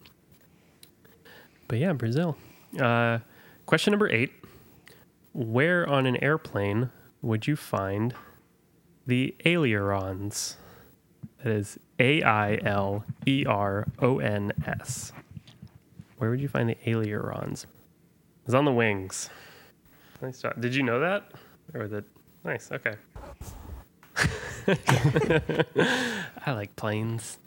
But 1.67 1.80
yeah, 1.80 1.93
Brazil. 1.93 2.38
Uh, 2.80 3.19
question 3.65 3.91
number 3.91 4.10
eight: 4.10 4.34
Where 5.34 5.88
on 5.88 6.06
an 6.06 6.21
airplane 6.24 6.89
would 7.21 7.47
you 7.47 7.56
find 7.56 8.13
the 9.08 9.34
ailerons? 9.45 10.58
That 11.43 11.54
is 11.54 11.80
A 11.97 12.21
I 12.21 12.60
L 12.63 13.06
E 13.26 13.45
R 13.47 13.88
O 14.00 14.19
N 14.19 14.52
S. 14.65 15.13
Where 16.17 16.30
would 16.30 16.41
you 16.41 16.50
find 16.50 16.69
the 16.69 16.78
ailerons? 16.86 17.65
It's 18.45 18.54
on 18.54 18.65
the 18.65 18.71
wings. 18.71 19.30
Nice 20.21 20.41
job. 20.41 20.60
Did 20.60 20.76
you 20.76 20.84
know 20.84 21.00
that? 21.00 21.32
Or 21.74 21.88
that? 21.88 22.04
Nice. 22.43 22.71
Okay. 22.71 22.95
I 26.45 26.51
like 26.51 26.75
planes. 26.75 27.38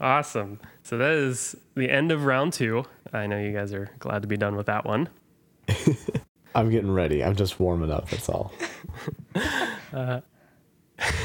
Awesome. 0.00 0.60
So 0.82 0.96
that 0.98 1.10
is 1.12 1.56
the 1.74 1.90
end 1.90 2.12
of 2.12 2.24
round 2.24 2.52
two. 2.52 2.84
I 3.12 3.26
know 3.26 3.38
you 3.38 3.52
guys 3.52 3.72
are 3.72 3.90
glad 3.98 4.22
to 4.22 4.28
be 4.28 4.36
done 4.36 4.56
with 4.56 4.66
that 4.66 4.84
one. 4.84 5.08
I'm 6.54 6.70
getting 6.70 6.90
ready. 6.90 7.22
I'm 7.22 7.36
just 7.36 7.60
warming 7.60 7.90
up. 7.90 8.08
That's 8.10 8.28
all. 8.28 8.52
Uh, 9.90 10.20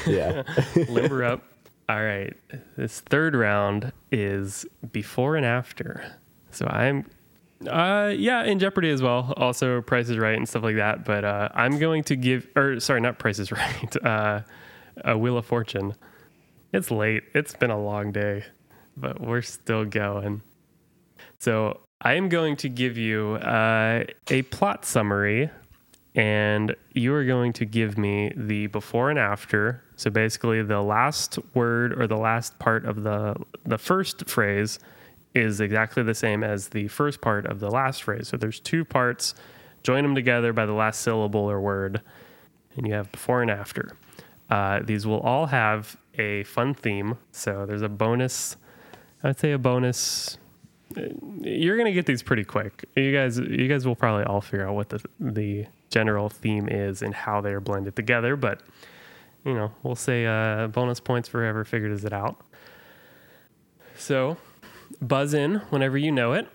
yeah. 0.07 0.43
Limber 0.87 1.21
up. 1.25 1.43
All 1.89 2.01
right. 2.01 2.33
This 2.77 3.01
third 3.01 3.35
round 3.35 3.91
is 4.09 4.65
before 4.93 5.35
and 5.35 5.45
after. 5.45 6.13
So 6.51 6.65
I'm, 6.67 7.05
uh, 7.67 8.13
yeah, 8.15 8.45
in 8.45 8.59
Jeopardy 8.59 8.89
as 8.89 9.01
well. 9.01 9.33
Also, 9.35 9.81
Price 9.81 10.07
is 10.07 10.17
Right 10.17 10.37
and 10.37 10.47
stuff 10.47 10.63
like 10.63 10.77
that. 10.77 11.03
But 11.03 11.25
uh, 11.25 11.49
I'm 11.53 11.77
going 11.77 12.05
to 12.05 12.15
give, 12.15 12.47
or 12.55 12.79
sorry, 12.79 13.01
not 13.01 13.19
Price 13.19 13.37
is 13.37 13.51
Right. 13.51 14.05
Uh, 14.05 14.41
a 15.03 15.17
Wheel 15.17 15.37
of 15.37 15.45
Fortune. 15.45 15.95
It's 16.71 16.89
late. 16.89 17.23
It's 17.33 17.55
been 17.55 17.71
a 17.71 17.81
long 17.81 18.11
day, 18.11 18.45
but 18.97 19.21
we're 19.21 19.41
still 19.41 19.85
going. 19.85 20.41
So 21.39 21.81
I 22.01 22.13
am 22.13 22.29
going 22.29 22.55
to 22.57 22.69
give 22.69 22.97
you 22.97 23.35
uh, 23.35 24.03
a 24.29 24.41
plot 24.43 24.85
summary, 24.85 25.49
and 26.15 26.75
you 26.93 27.13
are 27.13 27.25
going 27.25 27.53
to 27.53 27.65
give 27.65 27.97
me 27.97 28.31
the 28.35 28.67
before 28.67 29.09
and 29.09 29.19
after. 29.19 29.83
So 29.95 30.09
basically, 30.09 30.61
the 30.63 30.81
last 30.81 31.39
word 31.53 31.99
or 31.99 32.07
the 32.07 32.17
last 32.17 32.57
part 32.59 32.85
of 32.85 33.03
the 33.03 33.35
the 33.65 33.77
first 33.77 34.27
phrase 34.27 34.79
is 35.33 35.61
exactly 35.61 36.03
the 36.03 36.13
same 36.13 36.43
as 36.43 36.69
the 36.69 36.87
first 36.87 37.21
part 37.21 37.45
of 37.45 37.59
the 37.59 37.69
last 37.69 38.03
phrase. 38.03 38.27
So 38.27 38.37
there's 38.37 38.59
two 38.59 38.85
parts. 38.85 39.33
Join 39.83 40.03
them 40.03 40.15
together 40.15 40.53
by 40.53 40.65
the 40.65 40.73
last 40.73 41.01
syllable 41.01 41.49
or 41.49 41.59
word, 41.59 42.01
and 42.75 42.87
you 42.87 42.93
have 42.93 43.11
before 43.11 43.41
and 43.41 43.51
after. 43.51 43.95
Uh, 44.53 44.83
these 44.83 45.07
will 45.07 45.19
all 45.21 45.47
have 45.47 45.97
a 46.19 46.43
fun 46.43 46.75
theme. 46.75 47.17
So 47.31 47.65
there's 47.65 47.81
a 47.81 47.89
bonus. 47.89 48.55
I'd 49.23 49.39
say 49.39 49.51
a 49.51 49.57
bonus. 49.57 50.37
You're 51.41 51.75
gonna 51.75 51.91
get 51.91 52.05
these 52.05 52.21
pretty 52.21 52.43
quick. 52.43 52.85
You 52.95 53.11
guys, 53.11 53.39
you 53.39 53.67
guys 53.67 53.87
will 53.87 53.95
probably 53.95 54.25
all 54.25 54.41
figure 54.41 54.67
out 54.67 54.75
what 54.75 54.89
the 54.89 55.03
the 55.19 55.65
general 55.89 56.29
theme 56.29 56.69
is 56.69 57.01
and 57.01 57.15
how 57.15 57.41
they 57.41 57.51
are 57.51 57.59
blended 57.59 57.95
together. 57.95 58.35
But 58.35 58.61
you 59.43 59.55
know, 59.55 59.71
we'll 59.81 59.95
say 59.95 60.27
uh, 60.27 60.67
bonus 60.67 60.99
points 60.99 61.27
for 61.27 61.41
whoever 61.41 61.65
figures 61.65 62.05
it 62.05 62.13
out. 62.13 62.39
So 63.97 64.37
buzz 65.01 65.33
in 65.33 65.61
whenever 65.71 65.97
you 65.97 66.11
know 66.11 66.33
it. 66.33 66.47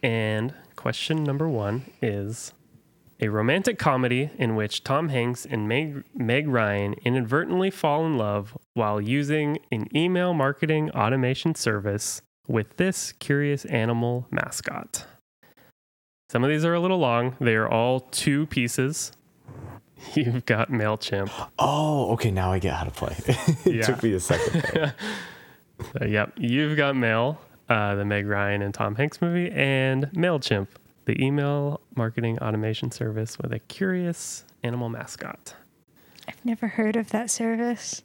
And 0.00 0.54
question 0.76 1.24
number 1.24 1.48
one 1.48 1.90
is 2.00 2.52
a 3.20 3.28
romantic 3.28 3.78
comedy 3.78 4.30
in 4.38 4.56
which 4.56 4.82
Tom 4.82 5.08
Hanks 5.10 5.44
and 5.46 5.68
Meg, 5.68 6.04
Meg 6.14 6.48
Ryan 6.48 6.94
inadvertently 7.04 7.70
fall 7.70 8.06
in 8.06 8.16
love 8.16 8.56
while 8.74 9.00
using 9.00 9.58
an 9.70 9.88
email 9.94 10.32
marketing 10.34 10.90
automation 10.92 11.54
service 11.54 12.22
with 12.48 12.76
this 12.76 13.12
curious 13.12 13.64
animal 13.66 14.26
mascot. 14.30 15.04
Some 16.30 16.44
of 16.44 16.50
these 16.50 16.64
are 16.64 16.74
a 16.74 16.80
little 16.80 16.98
long. 16.98 17.36
They 17.40 17.54
are 17.56 17.68
all 17.68 18.00
two 18.00 18.46
pieces. 18.46 19.12
You've 20.14 20.46
got 20.46 20.70
MailChimp. 20.70 21.30
Oh, 21.58 22.12
okay. 22.12 22.30
Now 22.30 22.52
I 22.52 22.58
get 22.58 22.74
how 22.74 22.84
to 22.84 22.90
play. 22.90 23.14
it 23.66 23.74
Yeah. 23.74 23.82
took 23.82 24.02
me 24.02 24.14
a 24.14 24.20
second. 24.20 24.64
Uh, 26.00 26.04
yep. 26.06 26.32
You've 26.38 26.76
got 26.76 26.96
Mail, 26.96 27.38
uh, 27.68 27.96
the 27.96 28.04
Meg 28.04 28.26
Ryan 28.26 28.62
and 28.62 28.72
Tom 28.72 28.94
Hanks 28.94 29.20
movie, 29.20 29.50
and 29.50 30.04
MailChimp, 30.12 30.68
the 31.04 31.22
email 31.22 31.80
marketing 31.94 32.38
automation 32.38 32.90
service 32.90 33.38
with 33.38 33.52
a 33.52 33.58
curious 33.58 34.44
animal 34.62 34.88
mascot. 34.88 35.54
I've 36.28 36.44
never 36.44 36.68
heard 36.68 36.96
of 36.96 37.10
that 37.10 37.30
service. 37.30 38.02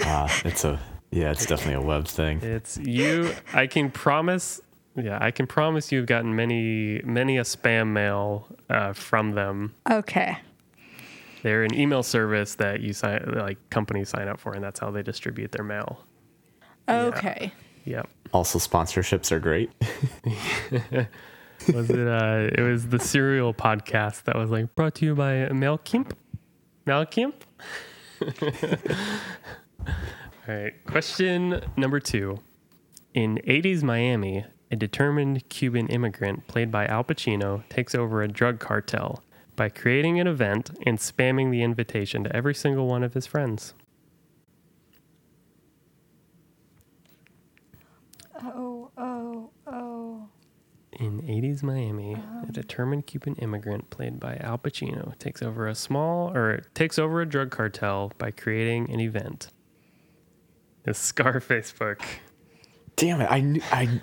Ah, 0.00 0.40
it's 0.44 0.64
a 0.64 0.78
yeah. 1.10 1.30
It's 1.30 1.46
definitely 1.46 1.82
a 1.82 1.86
web 1.86 2.06
thing. 2.06 2.40
It's 2.42 2.76
you. 2.78 3.32
I 3.52 3.66
can 3.66 3.90
promise. 3.90 4.60
Yeah, 4.96 5.18
I 5.20 5.30
can 5.30 5.46
promise 5.46 5.92
you've 5.92 6.06
gotten 6.06 6.34
many, 6.34 7.00
many 7.04 7.38
a 7.38 7.42
spam 7.42 7.88
mail 7.88 8.46
uh, 8.68 8.92
from 8.92 9.32
them. 9.32 9.74
Okay. 9.90 10.38
They're 11.42 11.62
an 11.64 11.74
email 11.74 12.02
service 12.02 12.56
that 12.56 12.80
you 12.80 12.92
sign, 12.92 13.32
like 13.34 13.58
companies 13.70 14.10
sign 14.10 14.28
up 14.28 14.40
for, 14.40 14.52
and 14.52 14.62
that's 14.62 14.80
how 14.80 14.90
they 14.90 15.02
distribute 15.02 15.52
their 15.52 15.64
mail. 15.64 16.04
Okay. 16.88 17.52
Yep. 17.84 18.08
Also, 18.32 18.58
sponsorships 18.58 19.32
are 19.32 19.40
great. 19.40 19.70
was 21.68 21.90
it 21.90 22.06
uh 22.06 22.48
it 22.52 22.62
was 22.62 22.88
the 22.88 22.98
serial 22.98 23.52
podcast 23.54 24.24
that 24.24 24.36
was 24.36 24.50
like 24.50 24.74
brought 24.74 24.94
to 24.96 25.04
you 25.04 25.14
by 25.14 25.48
MailKimp 25.50 26.12
MailKimp 26.86 27.34
all 30.48 30.54
right 30.54 30.84
question 30.86 31.60
number 31.76 32.00
two. 32.00 32.40
In 33.14 33.40
80s 33.46 33.82
miami 33.82 34.44
a 34.70 34.76
determined 34.76 35.48
cuban 35.48 35.88
immigrant 35.88 36.46
played 36.46 36.70
by 36.70 36.86
al 36.86 37.02
pacino 37.04 37.68
takes 37.68 37.94
over 37.94 38.22
a 38.22 38.28
drug 38.28 38.60
cartel 38.60 39.22
by 39.56 39.68
creating 39.68 40.20
an 40.20 40.26
event 40.26 40.70
and 40.86 40.98
spamming 40.98 41.50
the 41.50 41.62
invitation 41.62 42.24
to 42.24 42.34
every 42.34 42.54
single 42.54 42.86
one 42.86 43.02
of 43.02 43.14
his 43.14 43.26
friends. 43.26 43.74
Oh, 48.42 48.90
oh, 48.96 49.50
oh. 49.66 50.28
In 51.00 51.22
80s 51.22 51.62
Miami, 51.62 52.12
a 52.12 52.18
oh. 52.18 52.50
determined 52.50 53.06
Cuban 53.06 53.34
immigrant 53.36 53.88
played 53.88 54.20
by 54.20 54.36
Al 54.36 54.58
Pacino 54.58 55.18
takes 55.18 55.40
over 55.40 55.66
a 55.66 55.74
small 55.74 56.28
or 56.36 56.62
takes 56.74 56.98
over 56.98 57.22
a 57.22 57.26
drug 57.26 57.50
cartel 57.50 58.12
by 58.18 58.30
creating 58.30 58.90
an 58.90 59.00
event. 59.00 59.48
The 60.82 60.92
Scarface 60.92 61.72
book. 61.72 62.02
Damn 62.96 63.22
it! 63.22 63.28
I 63.30 63.40
knew 63.40 63.62
I 63.72 64.00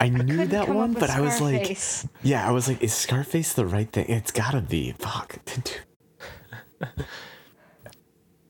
I 0.00 0.08
knew 0.08 0.24
Couldn't 0.24 0.48
that 0.48 0.68
one, 0.68 0.94
but 0.94 1.10
I 1.10 1.20
was 1.20 1.40
like, 1.40 1.64
Scarface. 1.64 2.08
yeah, 2.24 2.48
I 2.48 2.50
was 2.50 2.66
like, 2.66 2.82
is 2.82 2.92
Scarface 2.92 3.52
the 3.52 3.64
right 3.64 3.90
thing? 3.92 4.06
It's 4.08 4.32
gotta 4.32 4.62
be. 4.62 4.96
Fuck. 4.98 5.38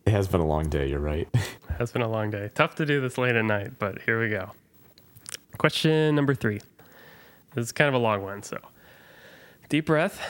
it 0.07 0.11
has 0.11 0.29
been 0.29 0.41
a 0.41 0.47
long 0.47 0.71
day. 0.71 0.89
You're 0.89 0.99
right. 0.99 1.29
it 1.35 1.41
has 1.79 1.93
been 1.93 2.01
a 2.01 2.09
long 2.09 2.31
day. 2.31 2.51
Tough 2.55 2.75
to 2.77 2.87
do 2.87 3.03
this 3.03 3.19
late 3.19 3.37
at 3.37 3.45
night, 3.45 3.79
but 3.79 4.01
here 4.01 4.19
we 4.19 4.31
go. 4.31 4.53
Question 5.59 6.15
number 6.15 6.35
three. 6.35 6.61
This 7.55 7.67
is 7.67 7.73
kind 7.73 7.89
of 7.89 7.95
a 7.95 7.99
long 7.99 8.23
one, 8.23 8.43
so 8.43 8.59
deep 9.69 9.87
breath. 9.87 10.21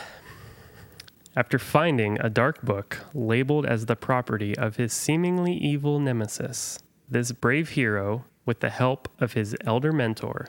After 1.35 1.59
finding 1.59 2.21
a 2.21 2.29
dark 2.29 2.63
book 2.63 2.99
labeled 3.15 3.65
as 3.65 3.87
the 3.87 3.97
property 3.97 4.57
of 4.57 4.77
his 4.77 4.93
seemingly 4.93 5.55
evil 5.55 5.99
nemesis, 5.99 6.79
this 7.09 7.33
brave 7.33 7.71
hero, 7.71 8.25
with 8.45 8.61
the 8.61 8.71
help 8.71 9.09
of 9.21 9.33
his 9.33 9.57
elder 9.65 9.93
mentor, 9.93 10.49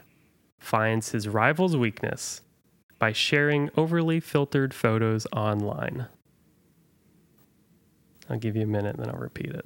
finds 0.57 1.11
his 1.11 1.28
rival's 1.28 1.78
weakness 1.78 2.41
by 2.99 3.11
sharing 3.11 3.69
overly 3.78 4.19
filtered 4.19 4.74
photos 4.74 5.28
online. 5.34 6.07
I'll 8.30 8.39
give 8.39 8.55
you 8.55 8.63
a 8.63 8.67
minute, 8.67 8.97
then 8.97 9.09
I'll 9.09 9.17
repeat 9.17 9.51
it. 9.51 9.65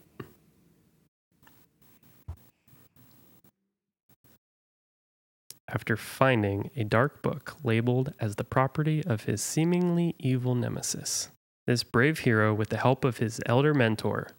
After 5.69 5.97
finding 5.97 6.69
a 6.75 6.83
dark 6.83 7.21
book 7.21 7.55
labeled 7.63 8.13
as 8.19 8.35
the 8.35 8.43
property 8.43 9.03
of 9.05 9.23
his 9.23 9.41
seemingly 9.41 10.15
evil 10.19 10.55
nemesis. 10.55 11.29
This 11.65 11.83
brave 11.83 12.19
hero, 12.19 12.53
with 12.53 12.69
the 12.69 12.77
help 12.77 13.03
of 13.03 13.17
his 13.17 13.41
elder 13.45 13.73
mentor, 13.73 14.29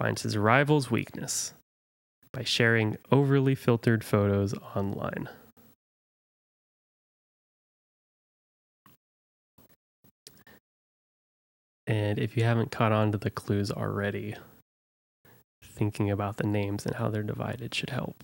finds 0.00 0.22
his 0.22 0.38
rival's 0.38 0.90
weakness 0.90 1.52
by 2.32 2.42
sharing 2.42 2.96
overly 3.12 3.54
filtered 3.54 4.02
photos 4.02 4.54
online. 4.74 5.28
And 11.86 12.18
if 12.18 12.36
you 12.36 12.44
haven't 12.44 12.70
caught 12.70 12.92
on 12.92 13.12
to 13.12 13.18
the 13.18 13.30
clues 13.30 13.70
already, 13.70 14.36
thinking 15.62 16.10
about 16.10 16.38
the 16.38 16.46
names 16.46 16.86
and 16.86 16.94
how 16.96 17.08
they're 17.10 17.22
divided 17.22 17.74
should 17.74 17.90
help. 17.90 18.16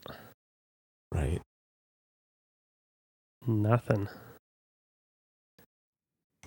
right. 1.12 1.40
Nothing. 3.46 4.08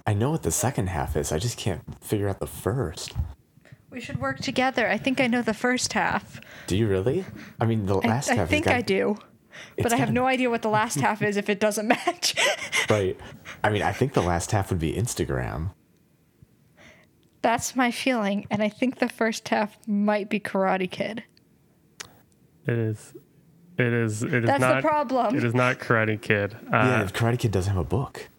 I 0.06 0.14
know 0.14 0.32
what 0.32 0.44
the 0.44 0.52
second 0.52 0.88
half 0.88 1.16
is. 1.16 1.32
I 1.32 1.40
just 1.40 1.58
can't 1.58 1.82
figure 2.04 2.28
out 2.28 2.40
the 2.40 2.48
first. 2.48 3.14
We 3.90 4.02
should 4.02 4.20
work 4.20 4.40
together. 4.40 4.90
I 4.90 4.98
think 4.98 5.22
I 5.22 5.28
know 5.28 5.42
the 5.42 5.54
first 5.54 5.94
half. 5.94 6.42
Do 6.68 6.76
you 6.76 6.88
really? 6.88 7.26
I 7.62 7.66
mean, 7.66 7.86
the 7.86 7.98
I, 8.00 8.08
last 8.08 8.30
I 8.30 8.36
half. 8.36 8.50
think 8.50 8.66
got, 8.66 8.76
I 8.76 8.82
do. 8.82 9.18
But 9.78 9.94
I 9.94 9.98
have 9.98 10.08
gotta- 10.08 10.14
no 10.14 10.26
idea 10.26 10.50
what 10.50 10.62
the 10.64 10.70
last 10.70 11.00
half 11.00 11.22
is 11.22 11.38
if 11.38 11.48
it 11.50 11.60
doesn't 11.60 11.88
match. 11.88 12.36
Right. 12.90 13.18
I 13.64 13.70
mean, 13.70 13.82
I 13.82 13.94
think 13.94 14.12
the 14.14 14.22
last 14.22 14.52
half 14.52 14.70
would 14.70 14.78
be 14.80 14.92
Instagram. 14.94 15.72
That's 17.42 17.78
my 17.78 17.92
feeling. 17.92 18.46
And 18.52 18.62
I 18.62 18.68
think 18.68 19.00
the 19.00 19.08
first 19.08 19.48
half 19.48 19.78
might 19.88 20.30
be 20.30 20.40
Karate 20.40 20.92
Kid. 20.92 21.24
It 22.68 22.78
is. 22.78 23.14
It 23.78 23.92
is. 23.94 24.22
It 24.24 24.34
is 24.34 24.46
That's 24.46 24.60
the 24.62 24.74
not. 24.76 24.84
problem. 24.84 25.36
It 25.36 25.44
is 25.44 25.54
not 25.56 25.80
Karate 25.80 26.22
Kid. 26.22 26.56
yeah, 26.70 27.00
Uh, 27.00 27.04
if 27.04 27.14
Karate 27.14 27.40
Kid 27.40 27.52
doesn't 27.52 27.74
have 27.74 27.82
a 27.82 27.88
book. 27.88 28.30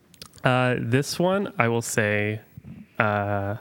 uh, 0.45 0.76
this 0.78 1.18
one, 1.18 1.53
I 1.59 1.66
will 1.68 1.82
say, 1.82 2.41
uh, 2.99 3.57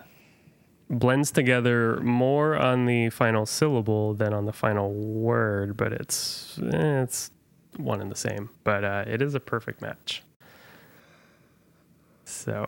blends 0.90 1.32
together 1.32 2.00
more 2.02 2.56
on 2.56 2.86
the 2.86 3.10
final 3.10 3.46
syllable 3.48 4.14
than 4.14 4.34
on 4.34 4.46
the 4.46 4.54
final 4.54 4.92
word, 4.94 5.76
but 5.76 5.92
it's 5.94 6.60
eh, 6.60 7.02
it's 7.02 7.32
one 7.78 8.02
and 8.02 8.12
the 8.12 8.16
same. 8.16 8.50
But 8.64 8.84
uh, 8.84 9.06
it 9.08 9.22
is 9.22 9.34
a 9.34 9.40
perfect 9.40 9.82
match. 9.82 10.22
So, 12.26 12.66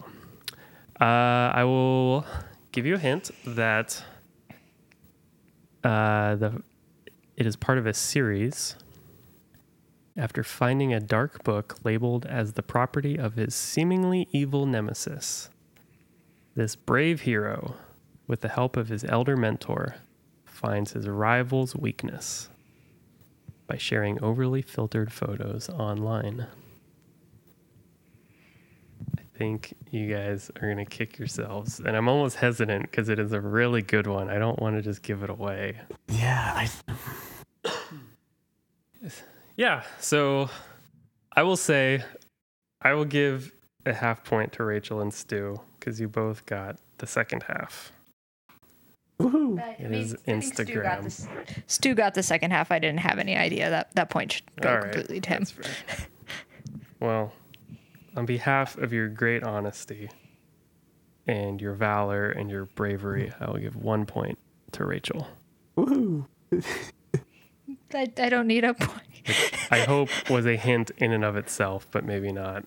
uh, 1.00 1.04
I 1.04 1.64
will 1.64 2.26
give 2.72 2.86
you 2.88 2.96
a 2.96 3.00
hint 3.00 3.30
that 3.46 4.04
uh, 5.84 6.36
the 6.36 6.64
it 7.38 7.46
is 7.46 7.56
part 7.56 7.78
of 7.78 7.86
a 7.86 7.94
series. 7.94 8.76
After 10.18 10.44
finding 10.44 10.94
a 10.94 11.02
dark 11.02 11.44
book 11.44 11.78
labeled 11.84 12.26
as 12.26 12.54
the 12.54 12.64
property 12.64 13.18
of 13.18 13.34
his 13.34 13.54
seemingly 13.54 14.30
evil 14.32 14.66
nemesis, 14.66 15.50
this 16.56 16.78
brave 16.78 17.22
hero, 17.22 17.76
with 18.26 18.40
the 18.40 18.48
help 18.48 18.78
of 18.78 18.88
his 18.88 19.04
elder 19.04 19.36
mentor, 19.36 19.96
finds 20.46 20.94
his 20.94 21.10
rival's 21.10 21.76
weakness 21.76 22.48
by 23.68 23.76
sharing 23.76 24.24
overly 24.24 24.62
filtered 24.62 25.12
photos 25.12 25.68
online. 25.68 26.48
I 29.18 29.38
think 29.38 29.74
you 29.92 30.14
guys 30.14 30.50
are 30.56 30.74
going 30.74 30.78
to 30.78 30.86
kick 30.86 31.20
yourselves, 31.20 31.80
and 31.82 31.90
I'm 31.90 32.08
almost 32.08 32.38
hesitant 32.38 32.84
because 32.84 33.10
it 33.10 33.20
is 33.20 33.34
a 33.34 33.42
really 33.42 33.82
good 33.82 34.08
one. 34.08 34.30
I 34.30 34.40
don't 34.40 34.62
want 34.62 34.78
to 34.78 34.82
just 34.82 35.02
give 35.02 35.24
it 35.24 35.30
away. 35.30 35.82
Yeah, 36.08 36.68
I. 37.66 37.70
Yeah, 39.58 39.84
so 40.00 40.50
I 41.34 41.44
will 41.44 41.58
say 41.58 42.04
I 42.82 42.94
will 42.94 43.06
give 43.06 43.54
a 43.86 43.94
half 43.94 44.24
point 44.24 44.52
to 44.54 44.64
Rachel 44.64 45.02
and 45.02 45.14
Stu 45.14 45.60
because 45.80 46.00
you 46.00 46.08
both 46.10 46.46
got 46.46 46.78
the 46.98 47.08
second 47.08 47.44
half. 47.44 47.92
Woohoo! 49.20 49.64
It 49.80 49.94
is 49.94 50.14
Instagram. 50.28 50.44
Stu 50.52 50.82
got, 50.82 51.04
the, 51.04 51.64
Stu 51.68 51.96
got 51.96 52.14
the 52.16 52.24
second 52.24 52.52
half. 52.52 52.72
I 52.72 52.80
didn't 52.80 53.00
have 53.00 53.18
any 53.18 53.38
idea. 53.38 53.70
That 53.70 53.96
that 53.96 54.10
point 54.10 54.34
should 54.34 54.44
go 54.60 54.70
All 54.70 54.76
right, 54.76 54.92
completely 54.92 55.22
to 55.22 55.30
him. 55.30 55.46
Well, 57.02 57.34
on 58.16 58.26
behalf 58.26 58.78
of 58.78 58.94
your 58.94 59.10
great 59.10 59.44
honesty 59.44 60.10
and 61.28 61.62
your 61.62 61.74
valor 61.74 62.30
and 62.32 62.50
your 62.50 62.66
bravery, 62.68 63.34
I 63.40 63.52
will 63.52 63.60
give 63.60 63.76
one 63.76 64.06
point 64.06 64.40
to 64.72 64.86
Rachel. 64.86 65.28
Woohoo! 65.78 66.26
I, 67.94 68.12
I 68.18 68.30
don't 68.30 68.48
need 68.48 68.64
a 68.64 68.74
point. 68.74 69.15
I 69.72 69.80
hope 69.80 70.10
was 70.30 70.46
a 70.46 70.56
hint 70.56 70.92
in 70.98 71.12
and 71.12 71.24
of 71.24 71.36
itself, 71.36 71.88
but 71.92 72.06
maybe 72.06 72.32
not. 72.32 72.66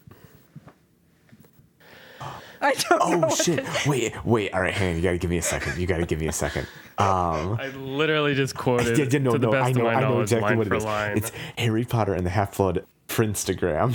I 2.60 2.74
don't 2.74 3.20
know. 3.20 3.28
Oh 3.30 3.34
shit! 3.34 3.64
Wait, 3.86 4.24
wait. 4.24 4.52
All 4.52 4.60
right, 4.60 4.74
hang 4.74 4.90
on. 4.90 4.96
You 4.96 5.02
gotta 5.02 5.18
give 5.18 5.30
me 5.30 5.38
a 5.38 5.42
second. 5.42 5.78
You 5.78 5.86
gotta 5.86 6.06
give 6.06 6.20
me 6.20 6.26
a 6.26 6.32
second. 6.32 6.66
Um, 6.98 7.56
I 7.60 7.68
literally 7.76 8.34
just 8.34 8.56
quoted 8.56 8.98
yeah, 8.98 9.04
yeah, 9.08 9.18
no, 9.20 9.32
to 9.32 9.38
the 9.38 9.46
no. 9.46 9.52
best 9.52 9.68
I 9.68 9.72
know. 9.72 9.80
of 9.80 9.84
my 9.84 9.94
I 9.94 10.00
know 10.00 10.08
knowledge, 10.10 10.32
exactly 10.32 10.48
line 10.48 10.58
what 10.58 10.66
it 10.66 10.72
is. 10.76 10.84
line. 10.84 11.16
It's 11.18 11.32
Harry 11.56 11.84
Potter 11.84 12.14
and 12.14 12.26
the 12.26 12.30
Half 12.30 12.56
Blood 12.56 12.84
Princegram. 13.06 13.94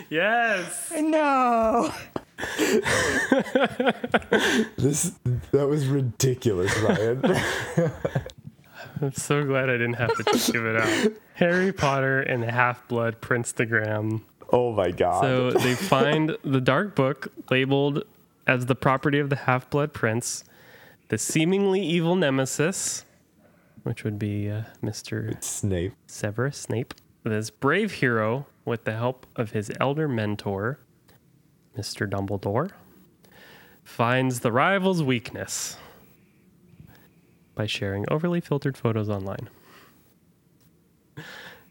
yes. 0.10 0.92
No. 0.96 1.92
this 4.76 5.12
that 5.50 5.66
was 5.66 5.86
ridiculous, 5.88 6.76
Ryan. 6.78 7.22
I'm 9.00 9.12
so 9.12 9.44
glad 9.44 9.68
I 9.68 9.72
didn't 9.72 9.94
have 9.94 10.14
to 10.16 10.24
give 10.52 10.64
it 10.64 10.76
out. 10.76 11.12
Harry 11.34 11.72
Potter 11.72 12.20
and 12.20 12.42
the 12.42 12.50
Half 12.50 12.88
Blood 12.88 13.20
Princegram. 13.20 14.22
oh 14.52 14.72
my 14.72 14.90
god. 14.90 15.22
So 15.22 15.50
they 15.50 15.74
find 15.74 16.36
the 16.44 16.60
dark 16.60 16.94
book 16.94 17.32
labeled 17.50 18.04
as 18.46 18.66
the 18.66 18.74
property 18.74 19.18
of 19.18 19.28
the 19.28 19.36
Half 19.36 19.68
Blood 19.70 19.92
Prince, 19.92 20.44
the 21.08 21.18
seemingly 21.18 21.82
evil 21.82 22.16
nemesis, 22.16 23.04
which 23.82 24.02
would 24.04 24.18
be 24.18 24.48
uh, 24.50 24.62
Mr. 24.82 25.42
Snape. 25.42 25.92
Severus 26.06 26.58
Snape, 26.58 26.94
this 27.22 27.50
brave 27.50 27.92
hero, 27.92 28.46
with 28.64 28.84
the 28.84 28.92
help 28.94 29.26
of 29.36 29.50
his 29.52 29.70
elder 29.80 30.08
mentor, 30.08 30.80
Mr. 31.76 32.08
Dumbledore, 32.08 32.70
finds 33.84 34.40
the 34.40 34.50
rival's 34.50 35.02
weakness 35.02 35.76
by 37.56 37.66
sharing 37.66 38.04
overly 38.08 38.40
filtered 38.40 38.76
photos 38.76 39.08
online. 39.08 39.48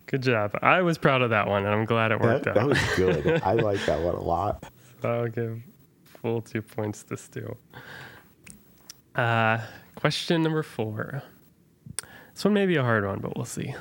Good 0.08 0.22
job. 0.22 0.52
I 0.62 0.82
was 0.82 0.98
proud 0.98 1.22
of 1.22 1.30
that 1.30 1.48
one, 1.48 1.66
and 1.66 1.74
I'm 1.74 1.86
glad 1.86 2.12
it 2.12 2.20
worked 2.20 2.46
that 2.46 2.58
out. 2.58 2.68
That 2.68 2.68
was 2.68 2.80
good. 2.98 3.42
I 3.44 3.54
like 3.54 3.84
that 3.86 4.02
one 4.02 4.16
a 4.16 4.22
lot. 4.22 4.70
I'll 5.04 5.28
give 5.28 5.62
full 6.04 6.42
two 6.42 6.62
points 6.62 7.04
to 7.04 7.16
Stu. 7.16 7.56
Uh, 9.16 9.60
question 9.96 10.44
number 10.44 10.64
four. 10.64 11.24
This 12.34 12.44
one 12.44 12.54
may 12.54 12.66
be 12.66 12.76
a 12.76 12.84
hard 12.84 13.06
one, 13.06 13.20
but 13.20 13.36
we'll 13.36 13.46
see. 13.46 13.74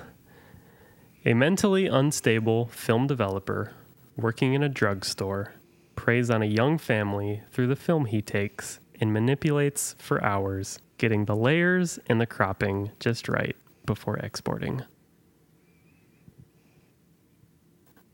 A 1.26 1.34
mentally 1.34 1.86
unstable 1.86 2.66
film 2.66 3.06
developer 3.06 3.72
working 4.16 4.54
in 4.54 4.62
a 4.62 4.68
drugstore 4.68 5.54
preys 5.96 6.30
on 6.30 6.42
a 6.42 6.46
young 6.46 6.78
family 6.78 7.42
through 7.50 7.66
the 7.66 7.76
film 7.76 8.06
he 8.06 8.20
takes 8.20 8.78
and 9.00 9.12
manipulates 9.12 9.96
for 9.98 10.22
hours, 10.22 10.78
getting 11.04 11.26
the 11.26 11.36
layers 11.36 11.98
and 12.06 12.18
the 12.18 12.24
cropping 12.24 12.90
just 12.98 13.28
right 13.28 13.54
before 13.84 14.16
exporting. 14.16 14.80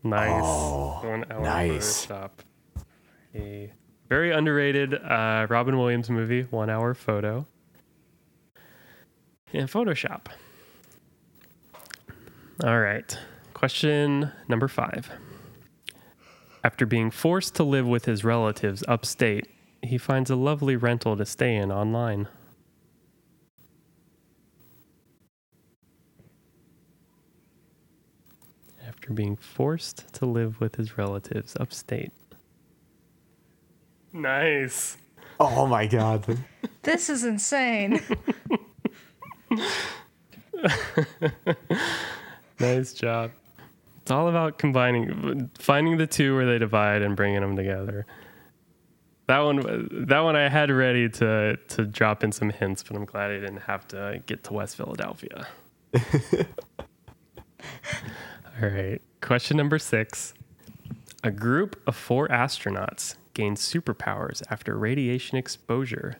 Nice. 0.03 0.41
Oh, 0.43 0.99
One 1.01 1.23
hour 1.31 1.41
nice. 1.41 2.05
Photoshop. 2.05 2.31
A 3.33 3.71
very 4.09 4.33
underrated 4.33 4.93
uh, 4.93 5.47
Robin 5.49 5.77
Williams 5.77 6.09
movie, 6.09 6.41
one 6.49 6.69
hour 6.69 6.93
photo. 6.93 7.45
In 9.53 9.67
Photoshop. 9.67 10.25
All 12.61 12.77
right. 12.81 13.17
Question 13.53 14.33
number 14.49 14.67
five. 14.67 15.09
After 16.61 16.85
being 16.85 17.09
forced 17.09 17.55
to 17.55 17.63
live 17.63 17.87
with 17.87 18.03
his 18.03 18.25
relatives 18.25 18.83
upstate, 18.85 19.47
he 19.81 19.97
finds 19.97 20.29
a 20.29 20.35
lovely 20.35 20.75
rental 20.75 21.15
to 21.15 21.25
stay 21.25 21.55
in 21.55 21.71
online. 21.71 22.27
After 29.01 29.13
being 29.13 29.35
forced 29.35 30.13
to 30.13 30.27
live 30.27 30.61
with 30.61 30.75
his 30.75 30.95
relatives 30.95 31.57
upstate. 31.59 32.11
Nice. 34.13 34.95
Oh 35.39 35.65
my 35.65 35.87
god. 35.87 36.37
This 36.83 37.09
is 37.09 37.23
insane. 37.23 37.99
Nice 42.59 42.93
job. 42.93 43.31
It's 44.03 44.11
all 44.11 44.27
about 44.27 44.59
combining, 44.59 45.49
finding 45.57 45.97
the 45.97 46.05
two 46.05 46.35
where 46.35 46.45
they 46.45 46.59
divide 46.59 47.01
and 47.01 47.15
bringing 47.15 47.41
them 47.41 47.55
together. 47.55 48.05
That 49.25 49.39
one, 49.39 49.89
that 50.07 50.19
one, 50.19 50.35
I 50.35 50.47
had 50.47 50.69
ready 50.69 51.09
to 51.09 51.57
to 51.69 51.85
drop 51.85 52.23
in 52.23 52.31
some 52.31 52.51
hints, 52.51 52.83
but 52.83 52.95
I'm 52.95 53.05
glad 53.05 53.31
I 53.31 53.39
didn't 53.39 53.61
have 53.61 53.87
to 53.87 54.21
get 54.27 54.43
to 54.43 54.53
West 54.53 54.77
Philadelphia. 54.77 55.47
all 58.61 58.69
right, 58.69 59.01
question 59.21 59.57
number 59.57 59.79
six: 59.79 60.33
A 61.23 61.31
group 61.31 61.81
of 61.87 61.95
four 61.95 62.27
astronauts 62.27 63.15
gain 63.33 63.55
superpowers 63.55 64.43
after 64.49 64.77
radiation 64.77 65.37
exposure. 65.37 66.17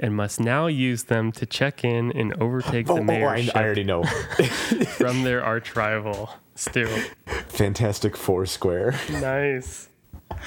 And 0.00 0.14
must 0.14 0.38
now 0.38 0.68
use 0.68 1.04
them 1.04 1.32
to 1.32 1.44
check 1.44 1.82
in 1.82 2.12
and 2.12 2.32
overtake 2.40 2.88
Oh, 2.88 3.04
the 3.04 3.22
oh, 3.24 3.26
I, 3.26 3.50
I 3.52 3.64
already 3.64 3.82
know. 3.82 4.04
from 4.04 5.24
their 5.24 5.42
arch 5.42 5.74
rival, 5.74 6.30
Stu. 6.54 6.86
Fantastic 7.48 8.16
Four 8.16 8.46
Square. 8.46 8.94
Nice. 9.10 9.88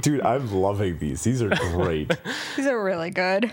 Dude, 0.00 0.22
I'm 0.22 0.50
loving 0.50 0.98
these. 0.98 1.22
These 1.22 1.42
are 1.42 1.50
great. 1.50 2.16
These 2.56 2.66
are 2.66 2.82
really 2.82 3.10
good. 3.10 3.52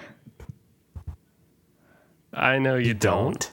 I 2.33 2.59
know 2.59 2.75
you, 2.75 2.93
don't. 2.93 3.33
Don't? 3.33 3.51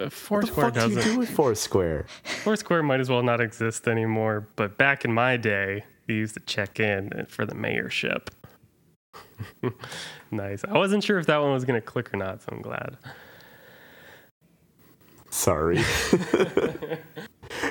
Uh, 0.00 0.04
What 0.04 0.12
Foursquare 0.12 0.70
the 0.70 0.72
fuck 0.72 0.74
do 0.74 0.88
you 0.90 0.94
doesn't. 0.96 1.12
do 1.14 1.18
with 1.18 1.30
Foursquare? 1.30 2.06
Foursquare 2.42 2.82
might 2.82 3.00
as 3.00 3.10
well 3.10 3.22
not 3.22 3.40
exist 3.40 3.86
anymore. 3.86 4.48
But 4.56 4.78
back 4.78 5.04
in 5.04 5.12
my 5.12 5.36
day, 5.36 5.84
they 6.06 6.14
used 6.14 6.34
to 6.34 6.40
check 6.40 6.80
in 6.80 7.26
for 7.28 7.44
the 7.46 7.54
mayorship. 7.54 8.28
nice. 10.30 10.64
I 10.64 10.76
wasn't 10.78 11.04
sure 11.04 11.18
if 11.18 11.26
that 11.26 11.38
one 11.38 11.52
was 11.52 11.64
gonna 11.64 11.80
click 11.80 12.12
or 12.14 12.16
not, 12.16 12.42
so 12.42 12.48
I'm 12.52 12.62
glad. 12.62 12.96
Sorry. 15.30 15.78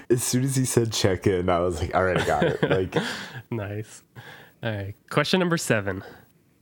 as 0.10 0.24
soon 0.24 0.44
as 0.44 0.56
he 0.56 0.66
said 0.66 0.92
check 0.94 1.28
in, 1.28 1.50
I 1.50 1.60
was 1.60 1.82
like, 1.82 1.94
all 1.96 2.04
right, 2.06 2.18
I 2.20 2.26
got 2.26 2.44
it. 2.44 2.70
Like, 2.70 2.96
Nice. 3.52 4.04
All 4.64 4.72
right. 4.72 4.94
Question 5.10 5.40
number 5.40 5.58
seven. 5.58 6.04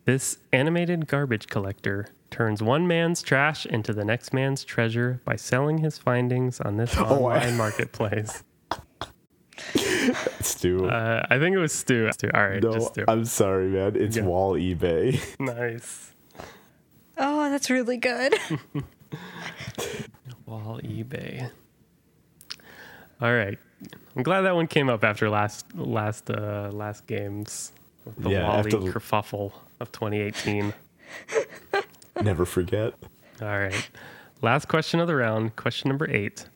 This 0.05 0.37
animated 0.53 1.07
garbage 1.07 1.47
collector 1.47 2.07
turns 2.31 2.61
one 2.61 2.87
man's 2.87 3.21
trash 3.21 3.65
into 3.65 3.93
the 3.93 4.03
next 4.05 4.33
man's 4.33 4.63
treasure 4.63 5.21
by 5.25 5.35
selling 5.35 5.79
his 5.79 5.97
findings 5.97 6.59
on 6.61 6.77
this 6.77 6.95
I- 6.97 7.01
online 7.03 7.57
marketplace. 7.57 8.43
Stu. 10.41 10.87
Uh, 10.87 11.25
I 11.29 11.39
think 11.39 11.55
it 11.55 11.59
was 11.59 11.73
Stu. 11.73 12.09
Stu. 12.13 12.29
All 12.33 12.47
right, 12.47 12.61
no, 12.61 12.73
just 12.73 12.89
Stu. 12.93 13.05
I'm 13.07 13.25
sorry, 13.25 13.67
man. 13.67 13.95
It's 13.95 14.15
Yeah. 14.17 14.23
Wall 14.23 14.53
eBay. 14.53 15.19
nice. 15.39 16.13
Oh, 17.17 17.49
that's 17.49 17.69
really 17.69 17.97
good. 17.97 18.35
Wall 20.45 20.79
eBay. 20.83 21.49
All 23.19 23.33
right. 23.33 23.57
I'm 24.15 24.23
glad 24.23 24.41
that 24.41 24.55
one 24.55 24.67
came 24.67 24.89
up 24.89 25.03
after 25.03 25.29
last 25.29 25.65
last 25.75 26.29
uh 26.29 26.69
last 26.71 27.05
games 27.07 27.71
with 28.05 28.15
the 28.23 28.29
Yeah, 28.29 28.43
Wally 28.47 28.59
after 28.59 28.77
kerfuffle 28.77 29.51
of 29.79 29.91
2018. 29.91 30.73
Never 32.21 32.45
forget. 32.45 32.93
All 33.41 33.47
right. 33.47 33.89
Last 34.41 34.67
question 34.67 34.99
of 34.99 35.07
the 35.07 35.15
round. 35.15 35.55
Question 35.55 35.89
number 35.89 36.09
eight. 36.09 36.47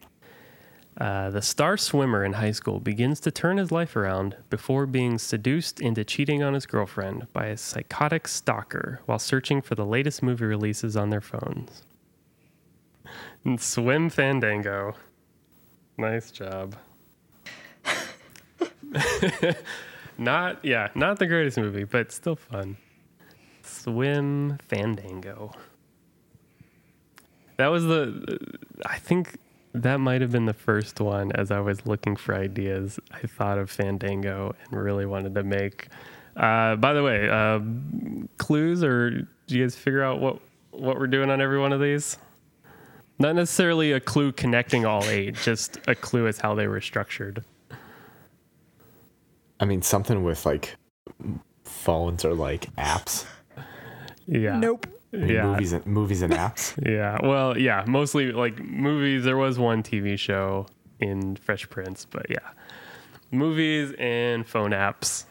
Uh, 1.00 1.30
the 1.30 1.42
star 1.42 1.78
swimmer 1.78 2.24
in 2.24 2.34
high 2.34 2.52
school 2.52 2.80
begins 2.80 3.20
to 3.22 3.32
turn 3.32 3.58
his 3.58 3.72
life 3.72 3.96
around 3.96 4.36
before 4.50 4.86
being 4.86 5.18
seduced 5.18 5.80
into 5.80 6.04
cheating 6.04 6.44
on 6.44 6.54
his 6.54 6.66
girlfriend 6.66 7.32
by 7.34 7.48
a 7.48 7.58
psychotic 7.58 8.28
stalker 8.28 9.00
while 9.06 9.18
searching 9.18 9.62
for 9.62 9.76
the 9.76 9.86
latest 9.86 10.22
movie 10.22 10.46
releases 10.46 10.98
on 10.98 11.10
their 11.10 11.22
phones. 11.22 11.84
And 13.46 13.60
Swim 13.60 14.10
Fandango. 14.10 14.96
Nice 15.98 16.30
job. 16.30 16.76
not, 20.18 20.64
yeah, 20.64 20.90
not 20.94 21.20
the 21.20 21.28
greatest 21.28 21.58
movie, 21.58 21.86
but 21.86 22.12
still 22.12 22.36
fun. 22.36 22.78
Swim 23.72 24.58
Fandango. 24.68 25.52
That 27.58 27.68
was 27.68 27.84
the. 27.86 28.38
I 28.86 28.98
think 28.98 29.38
that 29.74 30.00
might 30.00 30.22
have 30.22 30.32
been 30.32 30.46
the 30.46 30.54
first 30.54 31.00
one 31.00 31.32
as 31.34 31.52
I 31.52 31.60
was 31.60 31.86
looking 31.86 32.16
for 32.16 32.36
ideas. 32.36 33.00
I 33.12 33.28
thought 33.28 33.58
of 33.58 33.70
Fandango 33.72 34.56
and 34.66 34.82
really 34.84 35.06
wanted 35.06 35.36
to 35.36 35.44
make 35.44 35.88
Uh, 36.36 36.76
by 36.78 36.94
the 36.94 37.04
way, 37.04 37.30
uh, 37.30 37.60
clues 38.38 38.84
or 38.84 39.12
do 39.12 39.28
you 39.58 39.64
guys 39.64 39.76
figure 39.76 40.04
out 40.04 40.20
what 40.20 40.40
what 40.72 40.98
we're 40.98 41.08
doing 41.08 41.30
on 41.30 41.42
every 41.42 41.60
one 41.60 41.74
of 41.74 41.82
these? 41.82 42.18
Not 43.20 43.36
necessarily 43.36 43.92
a 43.92 44.00
clue 44.00 44.32
connecting 44.32 44.86
all 44.86 45.04
eight, 45.06 45.36
just 45.36 45.78
a 45.88 45.94
clue 45.96 46.28
as 46.28 46.40
how 46.40 46.56
they 46.56 46.68
were 46.68 46.82
structured. 46.82 47.44
I 49.60 49.66
mean, 49.66 49.82
something 49.82 50.24
with 50.24 50.46
like 50.46 50.76
phones 51.66 52.26
or 52.26 52.34
like 52.34 52.74
apps. 52.78 53.26
Yeah. 54.32 54.58
Nope. 54.58 54.88
Yeah. 55.12 55.44
Movies 55.44 55.74
and 55.74 55.86
movies 55.86 56.22
and 56.22 56.34
apps. 56.34 56.74
Yeah. 56.90 57.20
Well, 57.22 57.58
yeah, 57.58 57.84
mostly 57.86 58.32
like 58.32 58.60
movies. 58.64 59.26
There 59.26 59.38
was 59.38 59.60
one 59.60 59.84
TV 59.84 60.18
show 60.18 60.68
in 61.00 61.36
Fresh 61.36 61.70
Prince, 61.70 62.06
but 62.10 62.26
yeah. 62.30 62.38
Movies 63.32 63.94
and 64.00 64.48
phone 64.48 64.72
apps. 64.72 65.26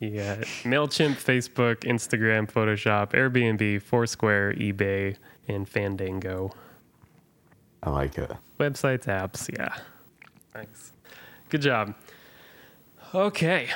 Yeah. 0.00 0.36
MailChimp, 0.62 1.16
Facebook, 1.16 1.78
Instagram, 1.80 2.50
Photoshop, 2.50 3.12
Airbnb, 3.12 3.82
Foursquare, 3.82 4.52
eBay, 4.54 5.16
and 5.48 5.68
Fandango. 5.68 6.50
I 7.82 7.90
like 7.90 8.18
it. 8.18 8.30
Websites, 8.60 9.06
apps. 9.06 9.50
Yeah. 9.56 9.74
Thanks. 10.52 10.92
Good 11.48 11.62
job. 11.62 11.94
Okay. 13.14 13.68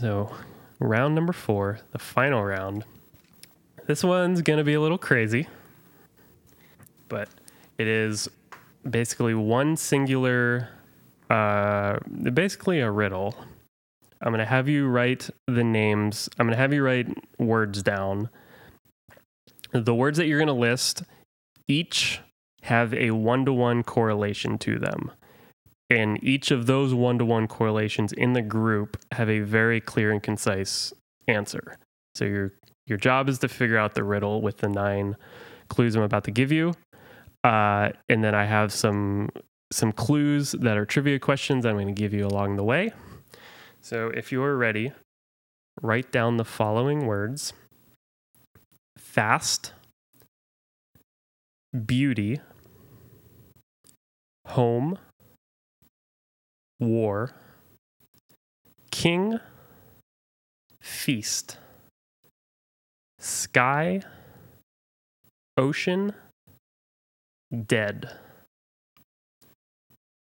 So, 0.00 0.34
round 0.78 1.14
number 1.14 1.32
four, 1.34 1.78
the 1.92 1.98
final 1.98 2.42
round. 2.42 2.84
This 3.86 4.02
one's 4.02 4.42
going 4.42 4.56
to 4.58 4.64
be 4.64 4.74
a 4.74 4.80
little 4.80 4.98
crazy, 4.98 5.46
but 7.08 7.28
it 7.78 7.86
is 7.86 8.28
basically 8.88 9.32
one 9.32 9.76
singular, 9.76 10.70
uh, 11.30 11.98
basically 12.34 12.80
a 12.80 12.90
riddle. 12.90 13.36
I'm 14.20 14.32
going 14.32 14.40
to 14.40 14.44
have 14.44 14.68
you 14.68 14.88
write 14.88 15.30
the 15.46 15.62
names, 15.62 16.28
I'm 16.36 16.46
going 16.46 16.56
to 16.56 16.60
have 16.60 16.72
you 16.72 16.82
write 16.82 17.06
words 17.38 17.80
down. 17.84 18.28
The 19.70 19.94
words 19.94 20.18
that 20.18 20.26
you're 20.26 20.38
going 20.38 20.48
to 20.48 20.52
list, 20.52 21.04
each 21.68 22.20
have 22.62 22.92
a 22.92 23.12
one 23.12 23.44
to 23.44 23.52
one 23.52 23.84
correlation 23.84 24.58
to 24.58 24.80
them. 24.80 25.12
And 25.88 26.18
each 26.24 26.50
of 26.50 26.66
those 26.66 26.92
one 26.92 27.18
to 27.18 27.24
one 27.24 27.46
correlations 27.46 28.12
in 28.12 28.32
the 28.32 28.42
group 28.42 28.96
have 29.12 29.30
a 29.30 29.40
very 29.40 29.80
clear 29.80 30.10
and 30.10 30.20
concise 30.20 30.92
answer. 31.28 31.78
So 32.16 32.24
your 32.24 32.52
your 32.86 32.98
job 32.98 33.28
is 33.28 33.38
to 33.40 33.48
figure 33.48 33.78
out 33.78 33.94
the 33.94 34.04
riddle 34.04 34.40
with 34.40 34.58
the 34.58 34.68
nine 34.68 35.16
clues 35.68 35.96
I'm 35.96 36.02
about 36.02 36.24
to 36.24 36.30
give 36.30 36.52
you. 36.52 36.74
Uh, 37.42 37.90
and 38.08 38.24
then 38.24 38.34
I 38.34 38.44
have 38.44 38.72
some 38.72 39.28
some 39.72 39.92
clues 39.92 40.52
that 40.52 40.76
are 40.76 40.84
trivia 40.84 41.18
questions 41.18 41.66
I'm 41.66 41.74
going 41.74 41.88
to 41.88 41.92
give 41.92 42.14
you 42.14 42.26
along 42.26 42.56
the 42.56 42.62
way. 42.62 42.92
So 43.80 44.08
if 44.08 44.30
you're 44.30 44.56
ready, 44.56 44.92
write 45.82 46.12
down 46.12 46.36
the 46.36 46.44
following 46.44 47.06
words: 47.06 47.52
fast, 48.96 49.72
beauty, 51.84 52.40
home, 54.46 54.98
war, 56.78 57.32
king, 58.90 59.40
feast, 60.80 61.58
sky, 63.26 64.00
ocean, 65.58 66.12
dead. 67.66 68.10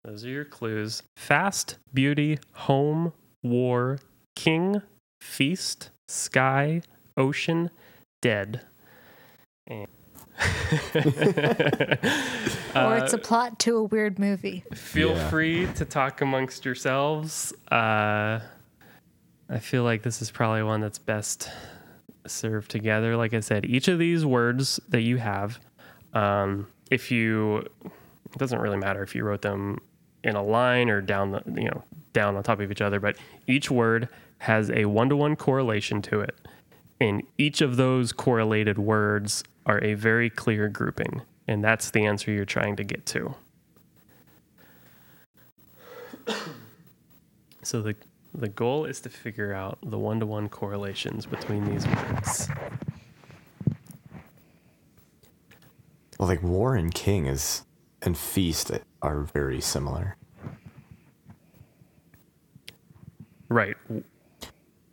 Those 0.03 0.25
are 0.25 0.29
your 0.29 0.45
clues. 0.45 1.03
Fast, 1.17 1.77
beauty, 1.93 2.39
home, 2.53 3.13
war, 3.43 3.99
king, 4.35 4.81
feast, 5.21 5.89
sky, 6.07 6.81
ocean, 7.17 7.69
dead. 8.21 8.61
And- 9.67 9.87
or 10.95 11.01
it's 12.97 13.13
a 13.13 13.17
Uh, 13.17 13.21
plot 13.21 13.59
to 13.59 13.75
a 13.77 13.83
weird 13.83 14.19
movie. 14.19 14.63
feel 14.73 15.09
Yeah. 15.09 15.29
free 15.29 15.67
to 15.75 15.85
talk 15.85 16.21
amongst 16.21 16.63
yourselves. 16.65 17.53
Uh, 17.71 18.39
I 19.49 19.59
feel 19.59 19.83
like 19.83 20.03
this 20.03 20.21
is 20.21 20.31
probably 20.31 20.63
one 20.63 20.79
that's 20.79 20.97
best 20.99 21.49
served 22.25 22.69
together. 22.71 23.15
Like 23.15 23.33
I 23.33 23.39
said, 23.39 23.65
each 23.65 23.87
of 23.87 23.99
these 23.99 24.25
words 24.25 24.79
that 24.89 25.01
you 25.01 25.17
have, 25.17 25.59
um, 26.13 26.67
if 26.91 27.11
you, 27.11 27.57
it 27.57 28.37
doesn't 28.37 28.59
really 28.59 28.77
matter 28.77 29.03
if 29.03 29.15
you 29.15 29.23
wrote 29.23 29.41
them 29.41 29.79
in 30.23 30.35
a 30.35 30.43
line 30.43 30.89
or 30.89 31.01
down 31.01 31.31
the, 31.31 31.43
you 31.55 31.69
know, 31.69 31.83
down 32.13 32.35
on 32.35 32.43
top 32.43 32.59
of 32.59 32.71
each 32.71 32.81
other, 32.81 32.99
but 32.99 33.17
each 33.47 33.71
word 33.71 34.09
has 34.39 34.69
a 34.71 34.85
one 34.85 35.09
to 35.09 35.15
one 35.15 35.35
correlation 35.35 36.01
to 36.01 36.21
it. 36.21 36.35
And 37.01 37.23
each 37.37 37.61
of 37.61 37.77
those 37.77 38.11
correlated 38.11 38.77
words 38.77 39.43
are 39.65 39.83
a 39.83 39.93
very 39.93 40.29
clear 40.29 40.67
grouping. 40.67 41.21
And 41.47 41.63
that's 41.63 41.91
the 41.91 42.05
answer 42.05 42.31
you're 42.31 42.45
trying 42.45 42.75
to 42.77 42.83
get 42.83 43.05
to. 43.07 43.35
So 47.61 47.81
the 47.81 47.93
the 48.33 48.47
goal 48.47 48.85
is 48.85 48.99
to 49.01 49.09
figure 49.09 49.53
out 49.53 49.79
the 49.83 49.97
one 49.97 50.19
to 50.19 50.25
one 50.25 50.49
correlations 50.49 51.25
between 51.25 51.65
these 51.65 51.85
words. 51.87 52.47
Well, 56.19 56.27
like 56.27 56.43
war 56.43 56.75
and 56.75 56.93
king 56.93 57.25
is 57.27 57.63
and 58.01 58.17
feast 58.17 58.71
are 59.01 59.21
very 59.21 59.61
similar. 59.61 60.15
Right, 63.49 63.75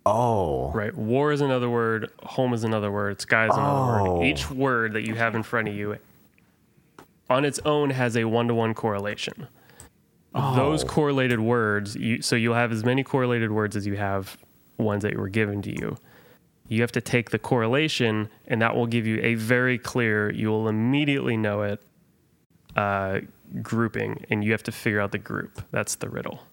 Oh, 0.09 0.71
right. 0.71 0.95
War 0.95 1.33
is 1.33 1.41
another 1.41 1.69
word. 1.69 2.09
Home 2.23 2.53
is 2.53 2.63
another 2.63 2.89
word. 2.89 3.19
Sky 3.19 3.47
is 3.47 3.53
another 3.53 3.99
Oh. 3.99 4.19
word. 4.19 4.25
Each 4.25 4.49
word 4.49 4.93
that 4.93 5.05
you 5.05 5.15
have 5.15 5.35
in 5.35 5.43
front 5.43 5.67
of 5.67 5.75
you, 5.75 5.97
on 7.29 7.43
its 7.43 7.59
own, 7.65 7.89
has 7.89 8.15
a 8.15 8.23
one 8.23 8.47
to 8.47 8.53
one 8.53 8.73
correlation. 8.73 9.47
Those 10.55 10.83
Oh. 10.83 10.87
correlated 10.87 11.39
words, 11.39 11.95
you, 11.95 12.21
so 12.21 12.35
you'll 12.35 12.55
have 12.55 12.71
as 12.71 12.83
many 12.83 13.03
correlated 13.03 13.51
words 13.51 13.75
as 13.75 13.85
you 13.87 13.95
have 13.95 14.37
ones 14.77 15.03
that 15.03 15.15
were 15.17 15.29
given 15.29 15.61
to 15.63 15.71
you. 15.71 15.97
You 16.67 16.81
have 16.81 16.91
to 16.93 17.01
take 17.01 17.29
the 17.31 17.39
correlation, 17.39 18.29
and 18.47 18.61
that 18.61 18.75
will 18.75 18.87
give 18.87 19.07
you 19.07 19.19
a 19.23 19.35
very 19.35 19.77
clear, 19.77 20.29
you 20.31 20.49
will 20.49 20.67
immediately 20.67 21.37
know 21.37 21.61
it, 21.63 21.81
uh, 22.75 23.21
grouping, 23.61 24.25
and 24.29 24.43
you 24.43 24.51
have 24.51 24.63
to 24.63 24.71
figure 24.71 24.99
out 24.99 25.11
the 25.11 25.17
group. 25.17 25.61
That's 25.71 25.95
the 25.95 26.09
riddle. 26.09 26.43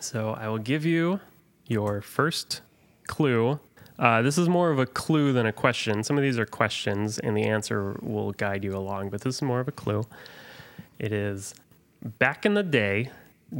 So 0.00 0.30
I 0.38 0.48
will 0.48 0.58
give 0.58 0.84
you 0.84 1.20
your 1.66 2.00
first 2.00 2.60
clue. 3.06 3.58
Uh, 3.98 4.22
this 4.22 4.38
is 4.38 4.48
more 4.48 4.70
of 4.70 4.78
a 4.78 4.86
clue 4.86 5.32
than 5.32 5.46
a 5.46 5.52
question. 5.52 6.02
Some 6.02 6.16
of 6.18 6.22
these 6.22 6.38
are 6.38 6.46
questions, 6.46 7.18
and 7.18 7.36
the 7.36 7.44
answer 7.44 7.96
will 8.02 8.32
guide 8.32 8.64
you 8.64 8.76
along, 8.76 9.10
but 9.10 9.20
this 9.22 9.36
is 9.36 9.42
more 9.42 9.60
of 9.60 9.68
a 9.68 9.72
clue. 9.72 10.04
It 10.98 11.12
is 11.12 11.54
back 12.18 12.46
in 12.46 12.54
the 12.54 12.62
day, 12.62 13.10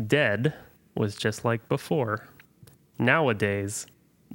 dead 0.07 0.55
was 0.95 1.16
just 1.16 1.45
like 1.45 1.68
before. 1.68 2.28
Nowadays, 2.99 3.87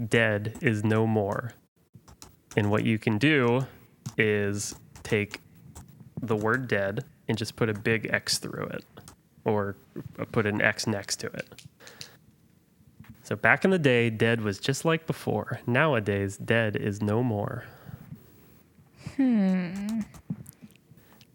dead 0.08 0.58
is 0.62 0.84
no 0.84 1.08
more. 1.08 1.54
And 2.58 2.70
what 2.70 2.84
you 2.84 2.97
can 2.97 3.18
do 3.18 3.66
is 4.18 4.76
take 5.04 5.39
the 6.22 6.36
word 6.36 6.68
dead 6.68 7.06
and 7.28 7.38
just 7.38 7.56
put 7.56 7.70
a 7.70 7.74
big 7.74 8.10
X 8.12 8.39
through 8.39 8.66
it, 8.66 8.84
or 9.45 9.76
put 10.32 10.45
an 10.45 10.62
X 10.62 10.88
next 10.88 11.18
to 11.18 11.28
it. 11.28 11.47
So 13.24 13.36
back 13.36 13.64
in 13.64 13.72
the 13.72 13.80
day, 13.80 14.10
dead 14.10 14.41
was 14.41 14.60
just 14.60 14.84
like 14.84 15.06
before. 15.06 15.62
Nowadays, 15.68 16.38
dead 16.38 16.76
is 16.76 17.02
no 17.02 17.22
more. 17.22 17.64
Hmm. 19.16 20.02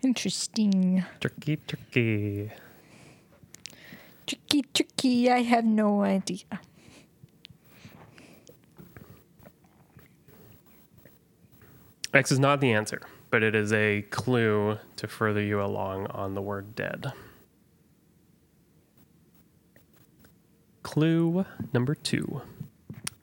Interesting. 0.04 1.02
Tricky, 1.18 1.56
tricky. 1.66 2.50
Tricky, 4.26 4.62
tricky. 4.74 5.30
I 5.30 5.40
have 5.40 5.64
no 5.64 6.02
idea. 6.02 6.44
X 12.12 12.30
is 12.30 12.38
not 12.38 12.60
the 12.60 12.70
answer, 12.70 13.00
but 13.30 13.42
it 13.42 13.54
is 13.54 13.72
a 13.72 14.02
clue 14.10 14.78
to 14.96 15.08
further 15.08 15.40
you 15.40 15.62
along 15.62 16.06
on 16.08 16.34
the 16.34 16.42
word 16.42 16.76
dead. 16.76 17.10
Clue 20.82 21.46
number 21.72 21.94
two. 21.94 22.42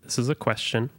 This 0.01 0.17
is 0.17 0.29
a 0.29 0.35
question. 0.35 0.89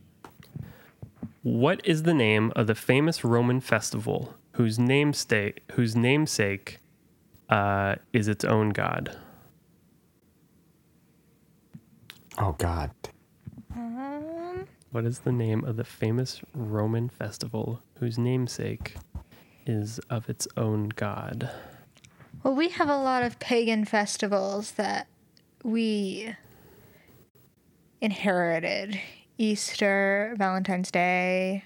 What 1.43 1.85
is 1.85 2.05
the 2.05 2.15
name 2.15 2.53
of 2.55 2.69
the 2.69 2.77
famous 2.77 3.25
Roman 3.25 3.61
festival 3.61 4.37
whose 4.53 4.79
namesake, 4.79 5.63
whose 5.73 5.97
namesake 5.97 6.79
uh, 7.49 7.97
is 8.13 8.29
its 8.29 8.45
own 8.45 8.71
god? 8.71 9.17
oh 12.39 12.55
God. 12.59 12.91
What 14.91 15.05
is 15.07 15.21
the 15.21 15.33
name 15.33 15.65
of 15.65 15.77
the 15.77 15.85
famous 15.85 16.43
Roman 16.55 17.09
festival 17.09 17.81
whose 17.99 18.19
namesake 18.19 18.97
is 19.65 19.99
of 20.11 20.29
its 20.29 20.47
own 20.57 20.91
god? 20.91 21.51
Well, 22.43 22.55
we 22.55 22.69
have 22.71 22.91
a 22.91 22.99
lot 22.99 23.23
of 23.23 23.39
pagan 23.39 23.87
festivals 23.87 24.73
that 24.73 25.07
we 25.65 26.35
inherited. 28.03 29.01
Easter, 29.39 30.35
Valentine's 30.37 30.91
Day. 30.91 31.65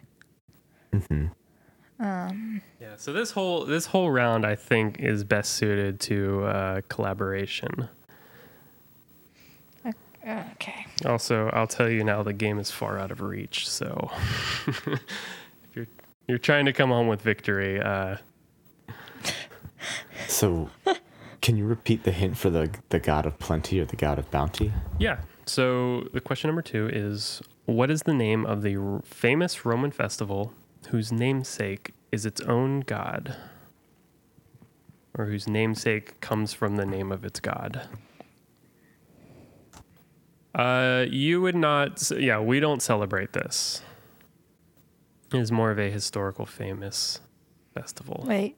Yeah. 1.99 2.97
So 2.97 3.13
this 3.13 3.31
whole 3.33 3.65
this 3.65 3.87
whole 3.87 4.11
round, 4.11 4.45
I 4.47 4.55
think, 4.57 4.99
is 5.01 5.25
best 5.25 5.53
suited 5.55 6.01
to 6.01 6.45
uh, 6.45 6.81
collaboration. 6.89 7.89
Okay. 10.27 10.87
Also, 11.05 11.51
I'll 11.53 11.69
tell 11.69 11.89
you 11.89 12.03
now, 12.03 12.25
the 12.25 12.33
game 12.33 12.59
is 12.59 12.71
far 12.71 12.99
out 12.99 13.13
of 13.13 13.21
reach. 13.21 13.69
So 13.69 14.11
if 14.67 15.01
you're 15.75 15.87
you're 16.27 16.39
trying 16.39 16.65
to 16.67 16.73
come 16.73 16.91
home 16.91 17.07
with 17.07 17.23
victory, 17.23 17.81
uh, 17.81 18.17
So, 20.29 20.69
can 21.43 21.57
you 21.57 21.65
repeat 21.65 22.03
the 22.03 22.11
hint 22.11 22.37
for 22.37 22.51
the 22.51 22.71
the 22.89 22.99
god 22.99 23.25
of 23.27 23.39
plenty 23.39 23.79
or 23.81 23.85
the 23.85 23.97
god 23.97 24.19
of 24.19 24.31
bounty? 24.31 24.73
yeah. 24.99 25.19
So 25.49 26.09
the 26.13 26.21
question 26.21 26.49
number 26.49 26.63
two 26.63 26.89
is: 26.93 27.41
What 27.67 27.89
is 27.91 28.03
the 28.03 28.15
name 28.15 28.45
of 28.45 28.63
the 28.63 28.77
r- 28.77 29.01
famous 29.05 29.65
Roman 29.65 29.93
festival 29.93 30.53
whose 30.87 31.13
namesake 31.13 31.93
is 32.13 32.27
its 32.27 32.41
own 32.43 32.81
god, 32.81 33.37
or 35.17 35.27
whose 35.27 35.49
namesake 35.49 36.21
comes 36.21 36.53
from 36.53 36.77
the 36.77 36.87
name 36.87 37.11
of 37.13 37.25
its 37.25 37.41
god? 37.41 37.89
Uh, 40.55 41.05
you 41.11 41.43
would 41.43 41.55
not. 41.55 42.11
Yeah, 42.11 42.41
we 42.41 42.61
don't 42.61 42.81
celebrate 42.81 43.33
this. 43.33 43.83
It 45.33 45.39
is 45.39 45.53
more 45.53 45.71
of 45.71 45.79
a 45.79 45.91
historical 45.91 46.47
famous 46.47 47.21
festival. 47.75 48.25
Wait. 48.27 48.57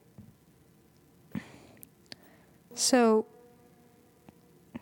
So, 2.73 3.25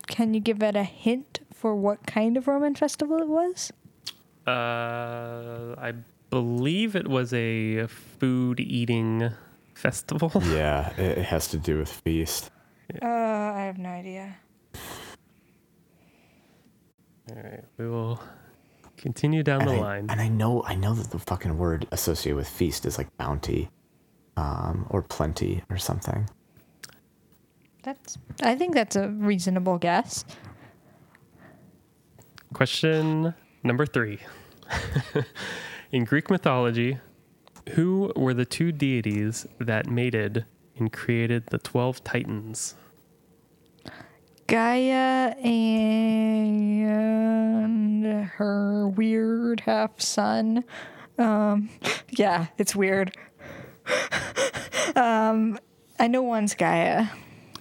can 0.07 0.35
you 0.35 0.39
give 0.39 0.61
it 0.61 0.75
a 0.75 0.83
hint 0.83 1.39
for 1.53 1.75
what 1.75 2.05
kind 2.05 2.37
of 2.37 2.47
Roman 2.47 2.75
festival 2.75 3.17
it 3.17 3.27
was? 3.27 3.71
Uh, 4.45 5.75
I 5.77 5.93
believe 6.29 6.95
it 6.95 7.07
was 7.07 7.33
a 7.33 7.87
food 7.87 8.59
eating 8.59 9.31
festival. 9.73 10.31
Yeah, 10.51 10.91
it, 10.97 11.19
it 11.19 11.25
has 11.25 11.47
to 11.49 11.57
do 11.57 11.77
with 11.79 11.89
feast. 11.91 12.49
Uh, 13.01 13.05
I 13.05 13.61
have 13.61 13.77
no 13.77 13.89
idea. 13.89 14.35
All 17.29 17.35
right, 17.43 17.63
we 17.77 17.87
will 17.87 18.21
continue 18.95 19.43
down 19.43 19.61
And 19.61 19.69
the 19.69 19.75
I, 19.75 19.79
line. 19.79 20.07
and 20.09 20.21
I 20.21 20.29
know 20.29 20.63
I 20.63 20.75
know 20.75 20.93
that 20.93 21.11
the 21.11 21.19
fucking 21.19 21.57
word 21.57 21.85
associated 21.91 22.37
with 22.37 22.47
feast 22.47 22.85
is 22.85 22.97
like 22.97 23.15
bounty, 23.17 23.69
um, 24.37 24.87
or 24.89 25.01
plenty 25.03 25.61
or 25.69 25.77
something. 25.77 26.29
That's. 27.83 28.17
I 28.41 28.55
think 28.55 28.73
that's 28.73 28.95
a 28.95 29.09
reasonable 29.09 29.77
guess. 29.77 30.23
Question 32.53 33.33
number 33.63 33.85
three. 33.85 34.19
In 35.89 36.03
Greek 36.03 36.29
mythology, 36.29 36.99
who 37.69 38.11
were 38.15 38.33
the 38.33 38.43
two 38.43 38.73
deities 38.73 39.47
that 39.57 39.89
mated 39.89 40.45
and 40.77 40.91
created 40.91 41.45
the 41.47 41.57
12 41.59 42.03
Titans? 42.03 42.75
Gaia 44.47 45.33
and 45.41 46.83
her 48.35 48.89
weird 48.89 49.61
half 49.61 50.01
son. 50.01 50.65
Um, 51.17 51.69
yeah, 52.09 52.47
it's 52.57 52.75
weird. 52.75 53.15
um, 54.95 55.57
I 55.97 56.07
know 56.07 56.21
one's 56.21 56.53
Gaia. 56.53 57.07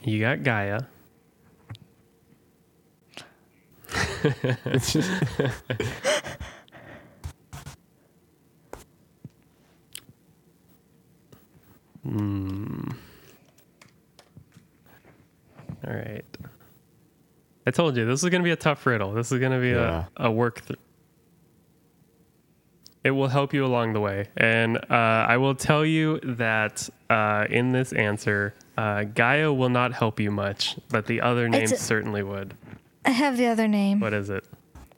You 0.02 0.18
got 0.20 0.42
Gaia. 0.42 0.80
Hmm. 12.06 12.88
All 15.86 15.92
right. 15.94 16.24
I 17.66 17.70
told 17.72 17.96
you 17.96 18.06
this 18.06 18.22
is 18.22 18.30
going 18.30 18.42
to 18.42 18.44
be 18.44 18.52
a 18.52 18.56
tough 18.56 18.84
riddle. 18.86 19.12
This 19.12 19.32
is 19.32 19.38
going 19.40 19.52
to 19.52 19.60
be 19.60 19.70
Yeah. 19.70 20.04
a, 20.16 20.26
a 20.28 20.30
work. 20.30 20.64
Th- 20.66 20.78
it 23.02 23.10
will 23.10 23.28
help 23.28 23.52
you 23.54 23.64
along 23.64 23.92
the 23.92 24.00
way. 24.00 24.28
And 24.36 24.78
uh, 24.78 24.94
I 25.28 25.36
will 25.36 25.54
tell 25.54 25.84
you 25.84 26.18
that 26.24 26.88
uh, 27.10 27.46
in 27.50 27.72
this 27.72 27.92
answer, 27.92 28.54
uh, 28.76 29.04
Gaia 29.04 29.52
will 29.52 29.68
not 29.68 29.92
help 29.92 30.18
you 30.20 30.30
much, 30.30 30.76
but 30.90 31.06
the 31.06 31.20
other 31.20 31.48
name 31.48 31.64
a- 31.64 31.76
certainly 31.76 32.22
would. 32.22 32.54
I 33.04 33.10
have 33.10 33.36
the 33.36 33.46
other 33.46 33.68
name. 33.68 34.00
What 34.00 34.12
is 34.12 34.30
it? 34.30 34.44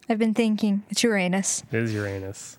I've 0.08 0.18
been 0.18 0.32
thinking. 0.34 0.82
It's 0.88 1.02
Uranus. 1.02 1.62
It 1.70 1.82
is 1.82 1.92
Uranus. 1.94 2.57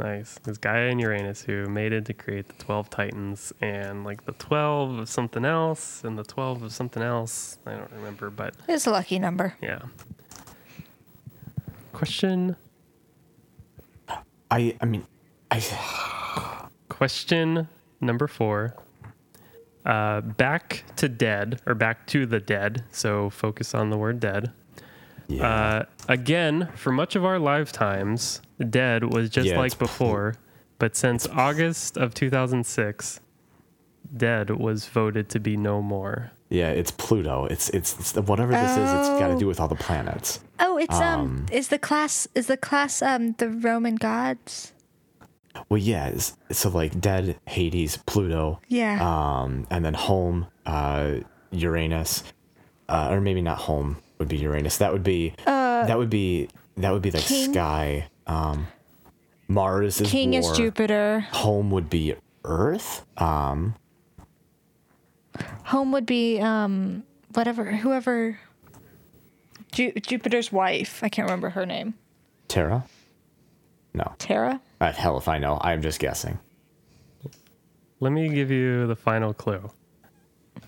Nice. 0.00 0.38
This 0.44 0.56
Gaia 0.56 0.88
and 0.88 0.98
Uranus 0.98 1.42
who 1.42 1.66
mated 1.66 2.06
to 2.06 2.14
create 2.14 2.48
the 2.48 2.64
12 2.64 2.88
Titans 2.88 3.52
and 3.60 4.02
like 4.02 4.24
the 4.24 4.32
12 4.32 4.98
of 4.98 5.08
something 5.10 5.44
else 5.44 6.02
and 6.04 6.18
the 6.18 6.24
12 6.24 6.62
of 6.62 6.72
something 6.72 7.02
else. 7.02 7.58
I 7.66 7.72
don't 7.72 7.90
remember, 7.92 8.30
but 8.30 8.54
It's 8.66 8.86
a 8.86 8.90
lucky 8.90 9.18
number. 9.18 9.54
yeah. 9.60 9.82
Question 11.92 12.56
I 14.50 14.74
I 14.80 14.86
mean, 14.86 15.06
I 15.50 15.60
question 16.88 17.68
number 18.00 18.26
4. 18.26 18.74
Uh, 19.84 20.20
back 20.22 20.84
to 20.96 21.08
dead 21.08 21.60
or 21.66 21.74
back 21.74 22.06
to 22.06 22.24
the 22.24 22.40
dead. 22.40 22.84
So 22.90 23.28
focus 23.28 23.74
on 23.74 23.90
the 23.90 23.98
word 23.98 24.18
dead. 24.18 24.50
Yeah. 25.30 25.46
Uh, 25.48 25.84
again, 26.08 26.68
for 26.76 26.92
much 26.92 27.16
of 27.16 27.24
our 27.24 27.38
lifetimes, 27.38 28.40
dead 28.68 29.04
was 29.14 29.30
just 29.30 29.48
Yeah, 29.48 29.58
like 29.58 29.66
it's 29.68 29.74
before, 29.74 30.34
but 30.78 30.96
since 30.96 31.26
August 31.28 31.96
of 31.96 32.14
2006, 32.14 33.20
dead 34.16 34.50
was 34.50 34.86
voted 34.86 35.28
to 35.30 35.40
be 35.40 35.56
no 35.56 35.80
more. 35.82 36.32
yeah, 36.48 36.70
it's 36.70 36.90
Pluto. 36.90 37.46
It's 37.46 37.68
it's, 37.70 37.98
it's 38.00 38.14
whatever 38.28 38.52
this 38.52 38.72
is. 38.72 38.90
It's 38.92 39.08
got 39.20 39.28
to 39.28 39.34
Oh. 39.34 39.38
do 39.38 39.46
with 39.46 39.60
all 39.60 39.68
the 39.68 39.76
planets. 39.76 40.40
Oh, 40.58 40.76
it's 40.78 40.94
um, 40.96 41.20
Um, 41.20 41.46
is 41.52 41.68
the 41.68 41.78
class 41.78 42.26
is 42.34 42.46
the 42.48 42.56
class 42.56 43.02
um 43.02 43.32
the 43.38 43.48
Roman 43.48 43.94
gods? 43.96 44.72
Well, 45.68 45.78
yeah. 45.78 46.12
So 46.50 46.68
like 46.70 47.00
dead, 47.00 47.38
Hades, 47.46 47.96
Pluto, 47.98 48.60
Yeah. 48.68 48.98
um, 49.00 49.66
and 49.70 49.84
then 49.84 49.94
home, 49.94 50.46
uh, 50.66 51.16
Uranus, 51.52 52.22
uh, 52.88 53.08
or 53.10 53.20
maybe 53.20 53.42
not 53.42 53.58
home 53.58 53.96
would 54.20 54.28
be 54.28 54.36
Uranus. 54.36 54.76
That 54.76 54.92
would 54.92 55.02
be 55.02 55.34
that 55.46 55.98
would 55.98 56.10
be 56.10 56.48
that 56.76 56.92
would 56.92 57.02
be 57.02 57.10
like 57.10 57.24
Uh, 57.24 57.26
King- 57.26 57.52
sky. 57.52 58.08
Um, 58.28 58.68
Mars 59.48 60.00
is 60.00 60.08
King 60.08 60.34
is. 60.34 60.48
Jupiter. 60.52 61.20
Home 61.32 61.72
would 61.72 61.90
be 61.90 62.14
Earth. 62.44 63.04
Um, 63.16 63.74
Home 65.64 65.90
would 65.92 66.06
be 66.06 66.38
um 66.40 67.02
whatever 67.34 67.64
whoever 67.64 68.38
Ju- 69.72 69.92
Jupiter's 69.92 70.52
wife. 70.52 71.00
I 71.02 71.08
can't 71.08 71.26
remember 71.26 71.50
her 71.50 71.66
name. 71.66 71.94
Terra. 72.48 72.84
No, 73.94 74.14
Terra. 74.18 74.60
uh, 74.80 74.92
hell 74.92 75.18
if 75.18 75.26
I 75.28 75.38
know. 75.38 75.58
I'm 75.62 75.82
just 75.82 75.98
guessing. 75.98 76.38
Let 77.98 78.12
me 78.12 78.28
give 78.28 78.50
you 78.50 78.86
the 78.86 78.94
final 78.96 79.34
clue. 79.34 79.70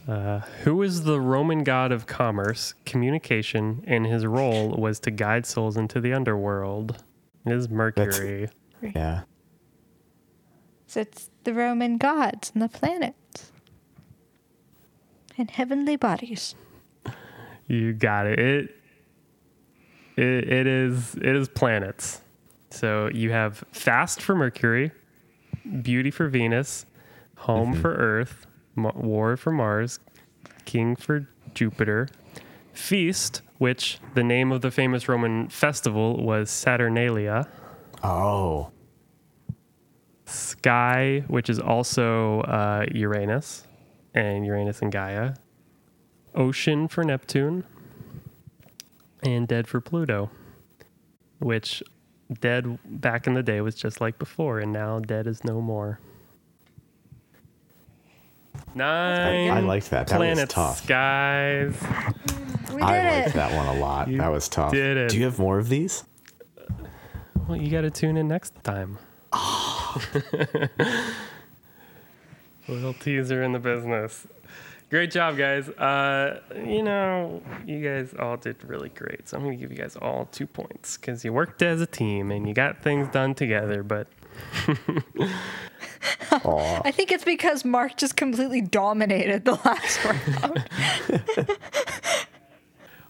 Uh, 0.09 0.41
who 0.65 0.83
is 0.83 1.05
the 1.05 1.21
Roman 1.21 1.63
god 1.63 1.93
of 1.93 2.07
commerce, 2.07 2.75
communication, 2.85 3.85
and 3.87 4.05
his 4.07 4.27
role 4.27 4.71
was 4.71 4.99
to 5.01 5.11
guide 5.11 5.47
souls 5.47 5.77
into 5.77 6.01
the 6.01 6.13
underworld? 6.13 7.03
It 7.47 7.53
is 7.53 7.69
Mercury. 7.69 8.49
Yeah. 8.83 9.23
So 10.87 11.01
it's 11.01 11.31
the 11.45 11.55
Roman 11.55 11.99
gods 11.99 12.51
and 12.53 12.63
the 12.63 12.69
planets 12.69 13.53
and 15.39 15.51
heavenly 15.51 15.97
bodies. 15.97 16.55
You 17.67 17.93
got 17.93 18.27
it. 18.27 18.39
It, 18.39 18.71
it. 20.17 20.49
it 20.49 20.67
is 20.67 21.15
it 21.15 21.37
is 21.37 21.49
planets. 21.49 22.21
So 22.71 23.09
you 23.13 23.31
have 23.31 23.65
fast 23.73 24.21
for 24.21 24.35
Mercury, 24.35 24.93
beauty 25.83 26.11
for 26.11 26.29
Venus, 26.29 26.87
home 27.37 27.75
for 27.75 27.95
Earth, 27.95 28.47
Ma- 28.47 28.52
war 28.77 29.37
for 29.37 29.53
Mars, 29.53 29.99
king 30.65 30.97
for 30.97 31.29
Jupiter, 31.55 32.09
feast, 32.73 33.43
which 33.59 33.99
the 34.15 34.23
name 34.25 34.51
of 34.53 34.61
the 34.63 34.71
famous 34.71 35.09
Roman 35.09 35.49
festival 35.49 36.17
was 36.23 36.51
Saturnalia, 36.51 37.49
Oh. 38.05 38.71
sky, 40.25 41.25
which 41.29 41.49
is 41.51 41.59
also 41.61 42.41
uh, 42.43 42.87
Uranus, 42.93 43.67
and 44.15 44.45
Uranus 44.47 44.83
and 44.83 44.91
Gaia, 44.91 45.35
ocean 46.35 46.89
for 46.89 47.05
Neptune, 47.05 47.65
and 49.23 49.47
dead 49.47 49.69
for 49.69 49.81
Pluto, 49.81 50.31
which 51.39 51.83
dead 52.41 52.79
back 52.85 53.27
in 53.27 53.35
the 53.35 53.43
day 53.43 53.61
was 53.61 53.75
just 53.75 54.01
like 54.01 54.19
before, 54.19 54.59
and 54.59 54.73
now 54.73 54.99
dead 54.99 55.27
is 55.27 55.45
no 55.45 55.61
more. 55.61 56.01
Nine. 58.75 59.51
I 59.51 59.61
liked 59.61 59.91
that. 59.91 60.07
That 60.09 60.19
was 60.19 60.27
planets, 60.27 60.55
tough. 60.55 60.87
guys. 60.87 61.75
We 62.71 62.77
did 62.77 62.83
I 62.83 62.97
it. 62.99 63.23
liked 63.25 63.35
that 63.35 63.55
one 63.55 63.67
a 63.77 63.79
lot. 63.81 64.09
You 64.09 64.19
that 64.19 64.29
was 64.29 64.49
tough. 64.49 64.73
did 64.73 64.97
it. 64.97 65.11
Do 65.11 65.19
you 65.19 65.25
have 65.25 65.39
more 65.39 65.59
of 65.59 65.69
these? 65.69 66.05
Well, 67.49 67.57
you 67.57 67.71
got 67.71 67.83
to 67.83 67.91
tune 67.91 68.17
in 68.17 68.29
next 68.29 68.55
time. 68.65 68.99
Little 72.69 72.95
teaser 72.95 73.43
in 73.43 73.53
the 73.53 73.59
business. 73.59 74.27
Great 74.89 75.11
job, 75.11 75.37
guys. 75.37 75.69
Uh, 75.71 76.41
you 76.55 76.83
know, 76.83 77.43
you 77.67 77.81
guys 77.83 78.15
all 78.19 78.37
did 78.37 78.63
really 78.65 78.91
great. 78.91 79.29
So 79.29 79.37
I'm 79.37 79.43
going 79.43 79.57
to 79.57 79.61
give 79.61 79.73
you 79.73 79.79
guys 79.79 79.97
all 79.97 80.27
two 80.27 80.47
points 80.47 80.97
because 80.97 81.25
you 81.25 81.33
worked 81.33 81.63
as 81.63 81.81
a 81.81 81.87
team 81.87 82.31
and 82.31 82.47
you 82.47 82.55
got 82.55 82.83
things 82.83 83.09
done 83.09 83.35
together. 83.35 83.83
But 83.83 84.07
Aw. 84.07 84.22
I 86.31 86.91
think 86.93 87.13
it's 87.13 87.25
because 87.25 87.65
Mark 87.65 87.97
just 87.97 88.17
completely 88.17 88.61
dominated 88.61 89.45
the 89.45 89.55
last 89.65 90.05
round. 90.41 90.65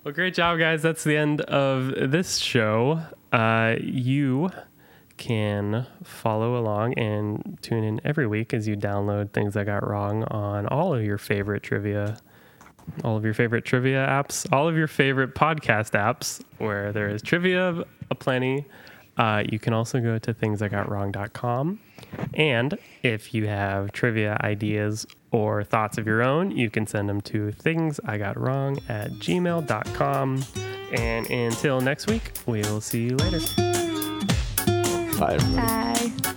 Well, 0.04 0.12
great 0.12 0.34
job, 0.34 0.58
guys. 0.58 0.82
That's 0.82 1.04
the 1.04 1.16
end 1.16 1.42
of 1.42 2.10
this 2.10 2.38
show. 2.38 3.00
Uh, 3.30 3.76
you 3.80 4.50
can 5.16 5.86
follow 6.02 6.58
along 6.58 6.94
and 6.94 7.56
tune 7.62 7.84
in 7.84 8.00
every 8.04 8.26
week 8.26 8.52
as 8.52 8.66
you 8.66 8.76
download 8.76 9.32
things 9.32 9.56
I 9.56 9.62
got 9.62 9.86
wrong 9.88 10.24
on 10.24 10.66
all 10.66 10.92
of 10.92 11.04
your 11.04 11.18
favorite 11.18 11.62
trivia, 11.62 12.18
all 13.04 13.16
of 13.16 13.24
your 13.24 13.34
favorite 13.34 13.64
trivia 13.64 14.04
apps, 14.04 14.50
all 14.52 14.66
of 14.68 14.76
your 14.76 14.88
favorite 14.88 15.36
podcast 15.36 15.92
apps 15.92 16.42
where 16.58 16.90
there 16.92 17.08
is 17.08 17.22
trivia 17.22 17.84
aplenty. 18.10 18.66
Uh, 19.22 19.44
you 19.48 19.58
can 19.60 19.72
also 19.72 20.00
go 20.00 20.18
to 20.18 20.34
thingsigotwrong.com. 20.34 21.78
And 22.34 22.76
if 23.04 23.32
you 23.32 23.46
have 23.46 23.92
trivia 23.92 24.36
ideas 24.40 25.06
or 25.30 25.62
thoughts 25.62 25.96
of 25.96 26.08
your 26.08 26.24
own, 26.24 26.50
you 26.50 26.68
can 26.68 26.88
send 26.88 27.08
them 27.08 27.20
to 27.20 27.52
thingsIgotWrong 27.52 28.82
at 28.90 29.12
gmail.com. 29.12 30.44
And 30.92 31.30
until 31.30 31.80
next 31.80 32.08
week, 32.08 32.32
we 32.46 32.62
will 32.62 32.80
see 32.80 33.04
you 33.04 33.16
later. 33.16 33.38
Bye, 35.20 35.34
everybody. 35.34 36.10
Bye. 36.24 36.34